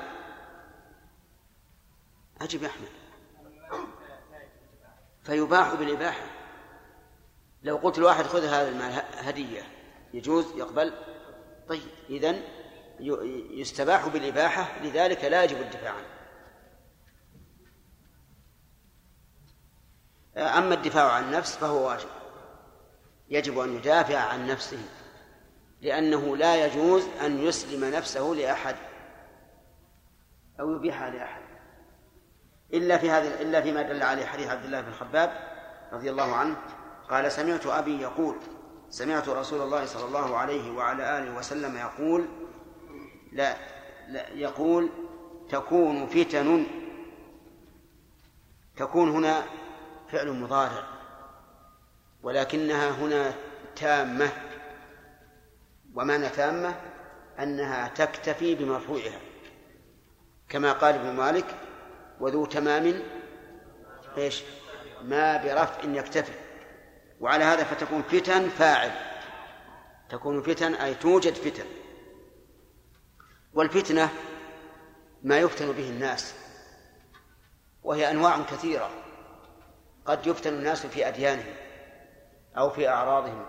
أجب 2.42 2.64
يا 2.64 2.68
أحمد. 2.68 2.88
فيباح 5.24 5.74
بالإباحة. 5.74 6.26
لو 7.64 7.78
قلت 7.78 8.00
لواحد 8.00 8.26
خذ 8.26 8.46
هذا 8.46 8.70
المال 8.70 9.04
هدية 9.18 9.64
يجوز؟ 10.14 10.52
يقبل؟ 10.56 10.94
طيب 11.70 11.82
إذن 12.10 12.44
يستباح 13.52 14.08
بالإباحة 14.08 14.84
لذلك 14.84 15.26
لا 15.26 15.44
يجب 15.44 15.62
الدفاع 15.62 15.92
عنه. 15.92 16.13
أما 20.38 20.74
الدفاع 20.74 21.12
عن 21.12 21.24
النفس 21.24 21.56
فهو 21.56 21.88
واجب. 21.88 22.08
يجب 23.30 23.60
أن 23.60 23.76
يدافع 23.76 24.18
عن 24.18 24.48
نفسه 24.48 24.86
لأنه 25.82 26.38
لا 26.38 26.66
يجوز 26.66 27.04
أن 27.26 27.40
يسلم 27.40 27.96
نفسه 27.96 28.22
لأحد 28.22 28.76
أو 30.60 30.76
يبيحها 30.76 31.10
لأحد. 31.10 31.44
إلا 32.74 32.98
في 32.98 33.12
هذا 33.12 33.42
إلا 33.42 33.62
فيما 33.62 33.82
دل 33.82 34.04
عليه 34.04 34.26
حديث 34.26 34.48
عبد 34.48 34.66
الله 34.66 34.82
بن 34.82 34.92
خباب 34.92 35.32
رضي 35.94 36.10
الله 36.10 36.36
عنه 36.36 36.56
قال 37.10 37.32
سمعت 37.32 37.66
أبي 37.66 38.02
يقول 38.02 38.36
سمعت 38.90 39.30
رسول 39.30 39.62
الله 39.62 39.86
صلى 39.86 40.06
الله 40.06 40.38
عليه 40.38 40.72
وعلى 40.72 41.18
آله 41.18 41.38
وسلم 41.38 41.78
يقول 41.78 42.26
لا, 43.32 43.58
لا 44.08 44.30
يقول 44.30 44.90
تكون 45.50 46.08
فتن 46.08 46.66
تكون 48.78 49.10
هنا 49.10 49.44
فعل 50.14 50.32
مضارع 50.32 50.84
ولكنها 52.24 52.90
هنا 52.90 53.34
تامة. 53.76 54.32
ومعنى 55.96 56.30
تامة 56.30 56.76
أنها 57.40 57.88
تكتفي 57.88 58.56
بمرفوعها 58.56 59.20
كما 60.50 60.74
قال 60.74 60.96
ابن 60.96 61.16
مالك 61.16 61.46
وذو 62.20 62.46
تمام 62.46 63.04
إيش؟ 64.18 64.44
ما 65.02 65.38
برفع 65.38 65.84
يكتفي 65.84 66.34
وعلى 67.20 67.44
هذا 67.44 67.64
فتكون 67.64 68.02
فتن 68.02 68.50
فاعل 68.50 68.92
تكون 70.10 70.42
فتن 70.42 70.74
أي 70.74 70.94
توجد 70.94 71.34
فتن. 71.34 71.66
والفتنة 73.54 74.10
ما 75.24 75.38
يفتن 75.38 75.72
به 75.72 75.90
الناس 75.90 76.34
وهي 77.84 78.12
أنواع 78.12 78.42
كثيرة. 78.42 79.03
قد 80.06 80.28
يفتن 80.28 80.54
الناس 80.54 80.86
في 80.86 81.08
أديانهم 81.08 81.54
أو 82.58 82.70
في 82.70 82.90
أعراضهم 82.90 83.46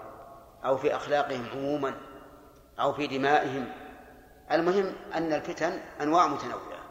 أو 0.65 0.77
في 0.77 0.97
أخلاقهم 0.97 1.47
عموما 1.53 1.95
أو 2.81 2.93
في 2.93 3.07
دمائهم. 3.07 3.67
المهم 4.53 4.93
أن 5.15 5.33
الفتن 5.33 5.81
أنواع 6.01 6.27
متنوعة 6.27 6.85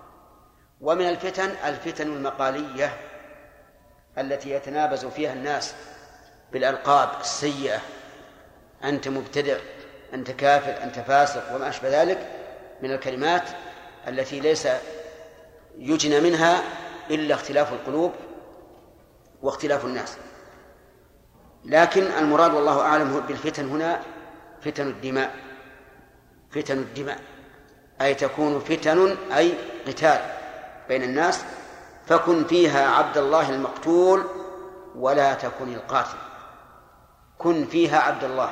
ومن 0.81 1.10
الفتن 1.10 1.49
الفتن 1.65 2.07
المقالية 2.07 2.98
التي 4.18 4.52
يتنابز 4.52 5.06
فيها 5.06 5.34
الناس 5.34 5.76
بالألقاب 6.52 7.10
السيئة 7.22 7.80
أنت 8.84 9.07
مبتدع 9.07 9.57
أنت 10.14 10.31
كافر 10.31 10.84
أنت 10.84 10.99
فاسق 10.99 11.56
وما 11.56 11.69
أشبه 11.69 12.02
ذلك 12.02 12.31
من 12.81 12.91
الكلمات 12.91 13.44
التي 14.07 14.40
ليس 14.40 14.68
يجنى 15.77 16.19
منها 16.19 16.64
إلا 17.10 17.35
اختلاف 17.35 17.73
القلوب. 17.73 18.11
واختلاف 19.44 19.86
الناس. 19.86 20.18
لكن 21.65 22.03
المراد 22.03 22.53
والله 22.53 22.82
أعلم 22.82 23.20
بالفتن 23.20 23.70
هنا 23.70 23.99
فتن 24.61 24.88
الدماء. 24.88 25.36
فتن 26.52 26.78
الدماء. 26.78 27.20
أي 28.02 28.15
تكون 28.15 28.60
فتن 28.60 29.15
أي 29.36 29.53
قتال 29.88 30.20
بين 30.88 31.03
الناس. 31.03 31.44
فكن 32.07 32.44
فيها 32.44 32.90
عبد 32.90 33.18
الله 33.18 33.49
المقتول 33.49 34.24
ولا 34.95 35.34
تكن 35.34 35.74
القاتل. 35.74 36.18
كن 37.38 37.65
فيها 37.65 37.99
عبد 37.99 38.24
الله. 38.24 38.49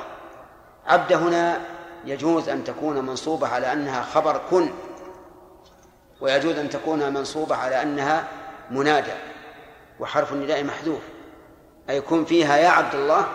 عبد 0.86 1.12
هنا 1.12 1.60
يجوز 2.04 2.48
أن 2.48 2.64
تكون 2.64 3.06
منصوبة 3.06 3.48
على 3.48 3.72
أنها 3.72 4.02
خبر 4.02 4.40
كن. 4.50 4.70
ويجوز 6.20 6.56
أن 6.56 6.70
تكون 6.70 7.12
منصوبة 7.12 7.56
على 7.56 7.82
أنها 7.82 8.28
منادى. 8.70 9.31
وحرف 10.00 10.32
النداء 10.32 10.64
محذوف. 10.64 11.02
أي 11.90 12.00
كن 12.00 12.24
فيها 12.24 12.56
يا 12.56 12.68
عبد 12.68 12.94
الله 12.94 13.26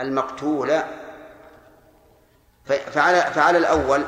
المقتول. 0.00 0.82
فعلى 2.64 3.20
فعلى 3.20 3.58
الأول 3.58 4.04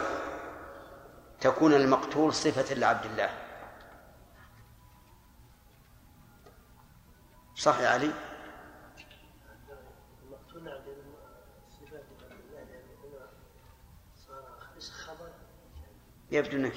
تكون 1.41 1.75
المقتول 1.75 2.35
صفة 2.35 2.75
لعبد 2.75 3.05
الله. 3.05 3.31
صح 7.55 7.81
يا 7.81 7.89
علي؟ 7.89 8.13
يبدو 16.33 16.57
انك 16.57 16.73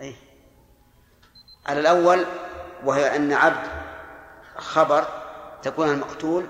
اي 0.00 0.16
على 1.66 1.80
الأول 1.80 2.24
وهي 2.84 3.16
أن 3.16 3.32
عبد 3.32 3.66
خبر 4.56 5.04
تكون 5.62 5.88
المقتول 5.88 6.46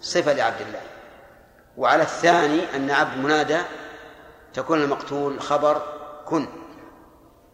صفة 0.00 0.32
لعبد 0.32 0.60
الله. 0.60 0.82
وعلى 1.76 2.02
الثاني 2.02 2.76
أن 2.76 2.90
عبد 2.90 3.18
منادى 3.18 3.58
تكون 4.54 4.82
المقتول 4.82 5.40
خبر 5.40 5.82
كن. 6.26 6.46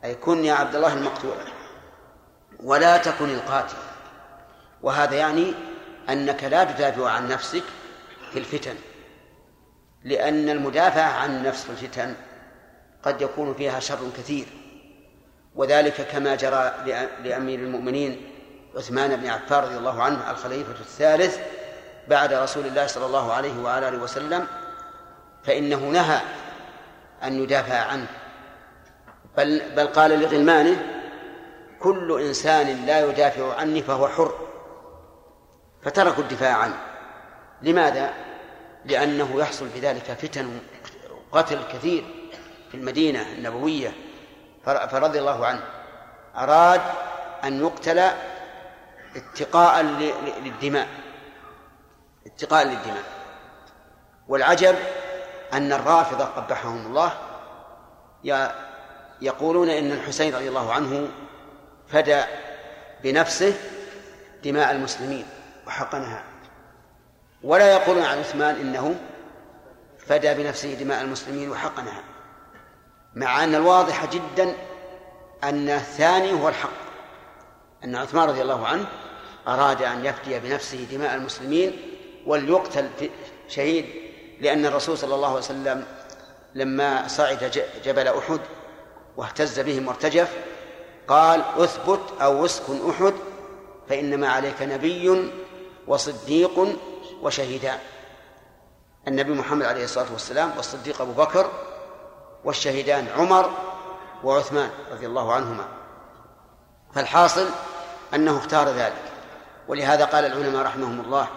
أي 0.05 0.15
كن 0.15 0.45
يا 0.45 0.55
عبد 0.55 0.75
الله 0.75 0.93
المقتول. 0.93 1.37
ولا 2.61 2.97
تكن 2.97 3.31
القاتل. 3.31 3.77
وهذا 4.83 5.15
يعني 5.15 5.55
أنك 6.09 6.45
لا 6.45 6.65
تدافع 6.65 7.11
عن 7.11 7.29
نفسك 7.29 7.63
في 8.33 8.39
الفتن. 8.39 8.75
لأن 10.05 10.49
المدافع 10.49 11.03
عن 11.03 11.51
في 11.51 11.71
الفتن 11.71 12.15
قد 13.03 13.23
يكون 13.23 13.55
فيها 13.55 13.81
شر 13.81 14.11
كثير. 14.17 14.47
وذلك 15.57 16.09
كما 16.13 16.35
جرى 16.35 16.75
لأمير 17.25 17.59
المؤمنين 17.59 18.31
عثمان 18.77 19.17
بن 19.17 19.27
عفان 19.27 19.65
رضي 19.65 19.77
الله 19.77 20.03
عنه 20.03 20.31
الخليفة 20.31 20.73
الثالث 20.81 21.39
بعد 22.09 22.33
رسول 22.33 22.67
الله 22.67 22.87
صلى 22.87 23.07
الله 23.07 23.33
عليه 23.33 23.63
وعلى 23.63 23.89
آله 23.89 23.99
وسلم 23.99 24.47
فإنه 25.45 25.77
نهى 25.77 26.21
أن 27.23 27.43
يدافع 27.43 27.75
عنه. 27.75 28.07
بل 29.37 29.63
بل 29.77 29.87
قال 29.87 30.21
لغلمانه 30.21 30.83
كل 31.81 32.21
إنسان 32.21 32.87
لا 32.87 33.11
يدافع 33.11 33.55
عني 33.55 33.83
فهو 33.83 34.09
حر. 34.09 34.35
فتركوا 35.83 36.23
الدفاع 36.23 36.57
عنه. 36.57 36.79
لماذا؟ 37.63 38.11
لأنه 38.85 39.41
يحصل 39.41 39.67
بذلك 39.75 40.03
فتن 40.03 40.59
قتل 41.33 41.59
كثير 41.73 42.05
في 42.71 42.77
المدينة 42.77 43.23
النبوية. 43.33 43.93
فرضي 44.67 45.19
الله 45.19 45.47
عنه. 45.47 45.63
أراد 46.37 46.81
أن 47.45 47.61
يقتل 47.61 48.11
اتقاء 49.17 49.83
للدماء. 50.45 50.89
اتقاء 52.27 52.65
للدماء. 52.65 53.03
والعجب 54.29 54.77
أن 55.53 55.73
الرافضة 55.73 56.25
قبحهم 56.25 56.87
الله 56.87 57.13
يقولون 59.21 59.71
إن 59.71 59.93
الحسين 59.93 60.35
رضي 60.35 60.49
الله 60.49 60.73
عنه 60.73 61.09
فدى 61.89 62.23
بنفسه 63.03 63.55
دماء 64.45 64.71
المسلمين 64.71 65.27
وحقنها. 65.67 66.25
ولا 67.43 67.73
يقولون 67.73 68.05
عن 68.05 68.19
عثمان 68.19 68.55
إنه 68.55 68.95
فدى 70.07 70.35
بنفسه 70.35 70.75
دماء 70.75 71.03
المسلمين 71.03 71.51
وحقنها. 71.51 72.03
مع 73.17 73.45
أن 73.45 73.55
الواضح 73.55 74.05
جدا 74.05 74.55
أن 75.45 75.69
الثاني 75.69 76.33
هو 76.33 76.49
الحق. 76.49 76.71
أن 77.85 77.97
عثمان 77.97 78.29
رضي 78.29 78.43
الله 78.43 78.67
عنه 78.67 78.87
أراد 79.49 79.83
أن 79.83 80.05
يفدي 80.05 80.39
بنفسه 80.39 80.87
دماء 80.91 81.15
المسلمين 81.15 81.77
وليقتل 82.27 82.89
شهيد 83.49 83.85
لأن 84.41 84.67
الرسول 84.67 84.99
صلى 84.99 85.15
الله 85.15 85.29
عليه 85.29 85.39
وسلم 85.39 85.85
لما 86.55 87.09
صعد 87.09 87.63
جبل 87.85 88.09
أحد 88.09 88.41
واهتز 89.17 89.61
بهم 89.61 89.89
وارتجف 89.89 90.33
قال 91.09 91.45
اثبت 91.57 92.01
أو 92.21 92.45
اسكن 92.45 92.91
أحد 92.91 93.15
فإنما 93.89 94.29
عليك 94.29 94.63
نبي 94.63 95.31
وصديق 95.87 96.77
وشهيدان 97.23 97.79
النبي 99.09 99.33
محمد 99.33 99.65
عليه 99.65 99.85
الصلاة 99.85 100.13
والسلام 100.13 100.53
والصديق 100.57 101.01
أبو 101.01 101.13
بكر 101.13 101.51
والشهيدان 102.47 103.09
عمر 103.17 103.51
وعثمان 104.25 104.71
رضي 104.91 105.07
الله 105.07 105.33
عنهما. 105.33 105.69
فالحاصل 106.95 107.49
أنه 108.15 108.39
اختار 108.39 108.69
ذلك. 108.69 109.03
ولهذا 109.69 110.05
قال 110.05 110.25
العلماء 110.25 110.63
رحمهم 110.63 111.01
الله 111.01 111.29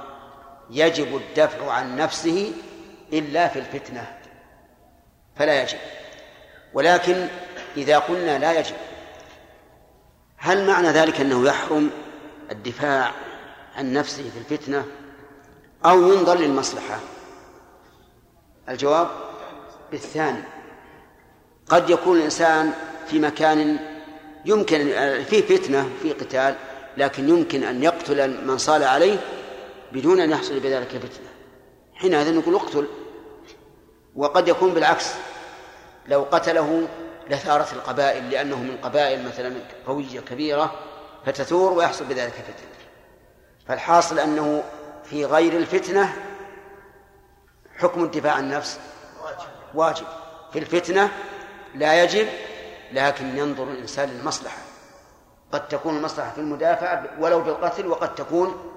يجب 0.69 1.15
الدفع 1.15 1.71
عن 1.71 1.95
نفسه 1.95 2.53
إلا 3.13 3.47
في 3.47 3.59
الفتنة. 3.59 4.17
فلا 5.35 5.61
يجب. 5.61 5.77
ولكن 6.73 7.27
إذا 7.77 7.99
قلنا 7.99 8.37
لا 8.37 8.59
يجب 8.59 8.75
هل 10.37 10.67
معنى 10.67 10.87
ذلك 10.87 11.21
أنه 11.21 11.45
يحرم 11.45 11.89
الدفاع 12.51 13.11
عن 13.75 13.93
نفسه 13.93 14.29
في 14.29 14.39
الفتنة 14.39 14.85
أو 15.85 16.11
ينظر 16.11 16.37
للمصلحة؟ 16.37 16.99
الجواب 18.69 19.07
بالثاني. 19.91 20.58
قد 21.69 21.89
يكون 21.89 22.17
الإنسان 22.17 22.73
في 23.07 23.19
مكان 23.19 23.79
يمكن 24.45 24.77
فيه 25.23 25.41
فتنة 25.41 25.89
فيه 26.01 26.13
قتال 26.13 26.55
لكن 26.97 27.29
يمكن 27.29 27.63
أن 27.63 27.83
يقتل 27.83 28.45
من 28.47 28.57
صال 28.57 28.83
عليه 28.83 29.17
بدون 29.91 30.19
أن 30.19 30.31
يحصل 30.31 30.59
بذلك 30.59 30.87
فتنة 30.87 31.29
حينئذ 31.93 32.37
نقول 32.37 32.55
اقتل. 32.55 32.87
وقد 34.15 34.47
يكون 34.47 34.73
بالعكس. 34.73 35.11
لو 36.07 36.25
قتله 36.31 36.87
لثارت 37.29 37.73
القبائل 37.73 38.29
لأنه 38.29 38.63
من 38.63 38.77
قبائل 38.83 39.25
مثلا 39.25 39.53
قوية 39.87 40.19
كبيرة 40.19 40.75
فتثور 41.25 41.73
ويحصل 41.73 42.05
بذلك 42.05 42.33
فتنة 42.33 42.69
فالحاصل 43.67 44.19
أنه 44.19 44.63
في 45.03 45.25
غير 45.25 45.57
الفتنة 45.57 46.13
حكم 47.77 48.03
الدفاع 48.03 48.33
عن 48.33 48.43
النفس. 48.43 48.79
واجب. 49.73 50.05
في 50.53 50.59
الفتنة 50.59 51.11
لا 51.75 52.03
يجب 52.03 52.27
لكن 52.91 53.37
ينظر 53.37 53.63
الإنسان 53.63 54.09
للمصلحة. 54.09 54.57
قد 55.51 55.67
تكون 55.67 55.97
المصلحة 55.97 56.31
في 56.31 56.37
المدافعة 56.37 57.03
ولو 57.19 57.41
بالقتل 57.41 57.87
وقد 57.87 58.15
تكون 58.15 58.71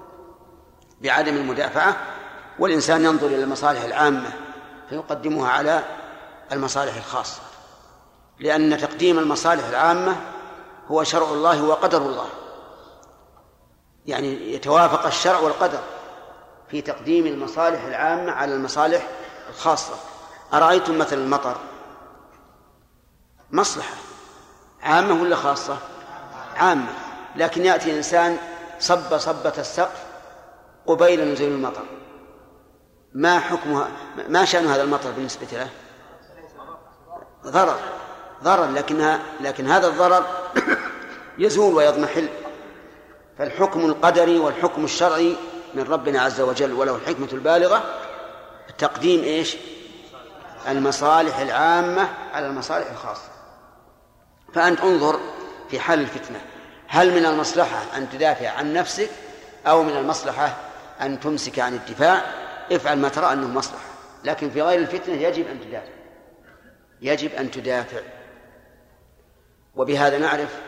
بعدم 1.01 1.35
المدافعة. 1.35 1.97
والإنسان 2.59 3.05
ينظر 3.05 3.27
إلى 3.27 3.43
المصالح 3.43 3.83
العامة 3.83 4.29
فيقدمها 4.89 5.49
على 5.49 5.83
المصالح 6.51 6.95
الخاصة. 6.95 7.41
لأن 8.39 8.77
تقديم 8.77 9.19
المصالح 9.19 9.67
العامة 9.67 10.15
هو 10.87 11.03
شرع 11.03 11.29
الله 11.29 11.63
وقدر 11.63 12.01
الله. 12.01 12.27
يعني 14.05 14.53
يتوافق 14.53 15.05
الشرع 15.05 15.39
والقدر 15.39 15.79
في 16.69 16.81
تقديم 16.81 17.27
المصالح 17.27 17.83
العامة 17.83 18.31
على 18.31 18.55
المصالح 18.55 19.07
الخاصة. 19.49 19.93
أرأيتم 20.53 20.97
مثلا 20.97 21.19
المطر؟ 21.19 21.57
مصلحة. 23.53 23.95
عامة 24.83 25.21
ولا 25.21 25.35
خاصة؟ 25.35 25.77
عامة. 26.55 26.93
لكن 27.35 27.65
يأتي 27.65 27.97
إنسان 27.97 28.37
صب 28.79 29.17
صبة 29.17 29.53
السقف 29.57 30.03
قبيل 30.87 31.33
نزول 31.33 31.51
المطر. 31.51 31.83
ما 33.13 33.39
حكمها؟ 33.39 33.87
ما 34.29 34.45
شأن 34.45 34.67
هذا 34.67 34.83
المطر 34.83 35.11
بالنسبة 35.11 35.47
له؟ 35.51 35.69
ضرر. 37.47 37.79
ضرر 38.43 38.71
لكنها 38.71 39.19
لكن 39.41 39.67
هذا 39.67 39.87
الضرر 39.87 40.25
يزول 41.37 41.73
ويضمحل. 41.73 42.27
فالحكم 43.37 43.85
القدري 43.85 44.39
والحكم 44.39 44.85
الشرعي 44.85 45.35
من 45.73 45.83
ربنا 45.83 46.21
عز 46.21 46.41
وجل 46.41 46.73
وله 46.73 46.95
الحكمة 46.95 47.27
البالغة 47.33 47.83
تقديم 48.77 49.23
إيش؟ 49.23 49.57
المصالح 50.67 51.39
العامة 51.39 52.09
على 52.33 52.47
المصالح 52.47 52.91
الخاصة. 52.91 53.32
فأنت 54.53 54.81
انظر 54.81 55.19
في 55.69 55.79
حل 55.79 55.99
الفتنة. 55.99 56.41
هل 56.87 57.11
من 57.11 57.25
المصلحة 57.25 57.97
أن 57.97 58.09
تدافع 58.09 58.49
عن 58.49 58.73
نفسك 58.73 59.09
أو 59.67 59.83
من 59.83 59.97
المصلحة 59.97 60.55
أن 61.01 61.19
تمسك 61.19 61.59
عن 61.59 61.73
الدفاع؟ 61.73 62.21
افعل 62.71 62.97
ما 62.97 63.09
ترى 63.09 63.33
أنه 63.33 63.47
مصلحة. 63.47 63.85
لكن 64.23 64.49
في 64.49 64.61
غير 64.61 64.79
الفتنة 64.79 65.15
يجب 65.15 65.47
أن 65.47 65.61
تدافع. 65.61 65.93
يجب 67.01 67.35
أن 67.35 67.51
تدافع. 67.51 68.01
وبهذا 69.75 70.17
نعرف 70.17 70.61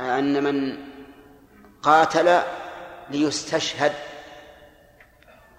أن 0.00 0.44
من 0.44 0.78
قاتل 1.82 2.40
ليستشهد. 3.10 3.92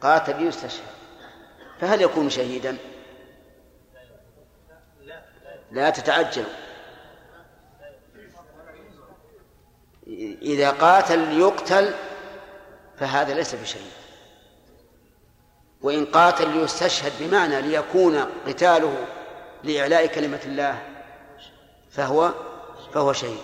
قاتل 0.01 0.43
ليستشهد. 0.43 0.87
فهل 1.81 2.01
يكون 2.01 2.29
شهيدا؟ 2.29 2.77
لا 5.71 5.89
تتعجل. 5.89 6.45
إذا 10.41 10.69
قاتل 10.69 11.19
ليقتل 11.19 11.93
فهذا 12.99 13.33
ليس 13.33 13.55
بشهيد 13.55 13.91
وإن 15.81 16.05
قاتل 16.05 16.49
ليستشهد 16.49 17.11
بمعنى 17.19 17.61
ليكون 17.61 18.25
قتاله 18.47 19.05
لإعلاء 19.63 20.05
كلمة 20.05 20.39
الله 20.45 20.79
فهو 21.91 22.33
فهو 22.93 23.13
شهيد. 23.13 23.37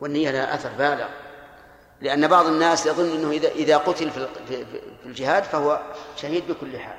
والنية 0.00 0.30
لها 0.30 0.54
أثر 0.54 0.68
بالغ. 0.68 1.08
لأن 2.00 2.28
بعض 2.28 2.46
الناس 2.46 2.86
يظن 2.86 3.10
أنه 3.10 3.30
إذا 3.30 3.48
إذا 3.48 3.76
قتل 3.76 4.10
في 4.10 4.28
الجهاد 5.06 5.42
فهو 5.42 5.80
شهيد 6.16 6.48
بكل 6.48 6.78
حال. 6.78 6.98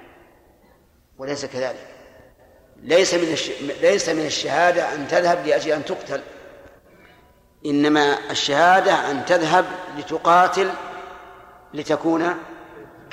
وليس 1.18 1.46
كذلك. 1.46 1.88
ليس 2.84 3.14
من 3.14 3.38
ليس 3.82 4.10
من 4.10 4.26
الشهادة 4.26 4.94
أن 4.94 5.08
تذهب 5.08 5.48
لأجل 5.48 5.72
أن 5.72 5.86
تقتل. 5.86 6.22
إنما 7.66 8.32
الشهادة 8.32 9.12
أن 9.12 9.26
تذهب 9.26 9.66
لتقاتل 9.98 10.72
لتكون 11.74 12.36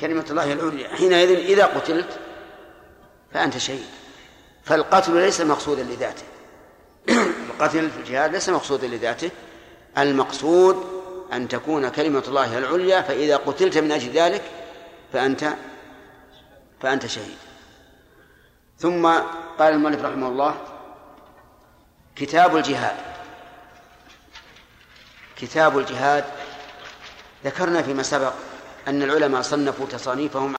كلمة 0.01 0.25
الله 0.29 0.53
العليا. 0.53 0.95
حينئذ 0.95 1.31
إذا 1.31 1.65
قتلت 1.65 2.19
فأنت 3.33 3.57
شهيد. 3.57 3.85
فالقتل 4.63 5.21
ليس 5.21 5.41
مقصودا 5.41 5.83
لذاته. 5.83 6.23
القتل 7.49 7.89
في 7.89 7.97
الجهاد 7.97 8.31
ليس 8.31 8.49
مقصودا 8.49 8.87
لذاته. 8.87 9.29
المقصود 9.97 10.85
أن 11.33 11.47
تكون 11.47 11.89
كلمة 11.89 12.23
الله 12.27 12.57
العليا 12.57 13.01
فإذا 13.01 13.37
قتلت 13.37 13.77
من 13.77 13.91
أجل 13.91 14.11
ذلك 14.11 14.41
فأنت 15.13 15.53
فأنت 16.81 17.05
شهيد. 17.05 17.37
ثم 18.79 19.07
قال 19.59 19.73
المؤلف 19.73 20.05
رحمه 20.05 20.27
الله 20.27 20.55
كتاب 22.15 22.57
الجهاد. 22.57 23.10
كتاب 25.41 25.77
الجهاد. 25.77 26.23
ذكرنا 27.45 27.81
فيما 27.81 28.03
سبق 28.03 28.33
أن 28.87 29.03
العلماء 29.03 29.41
صنفوا 29.41 29.85
تصانيفهم 29.85 30.49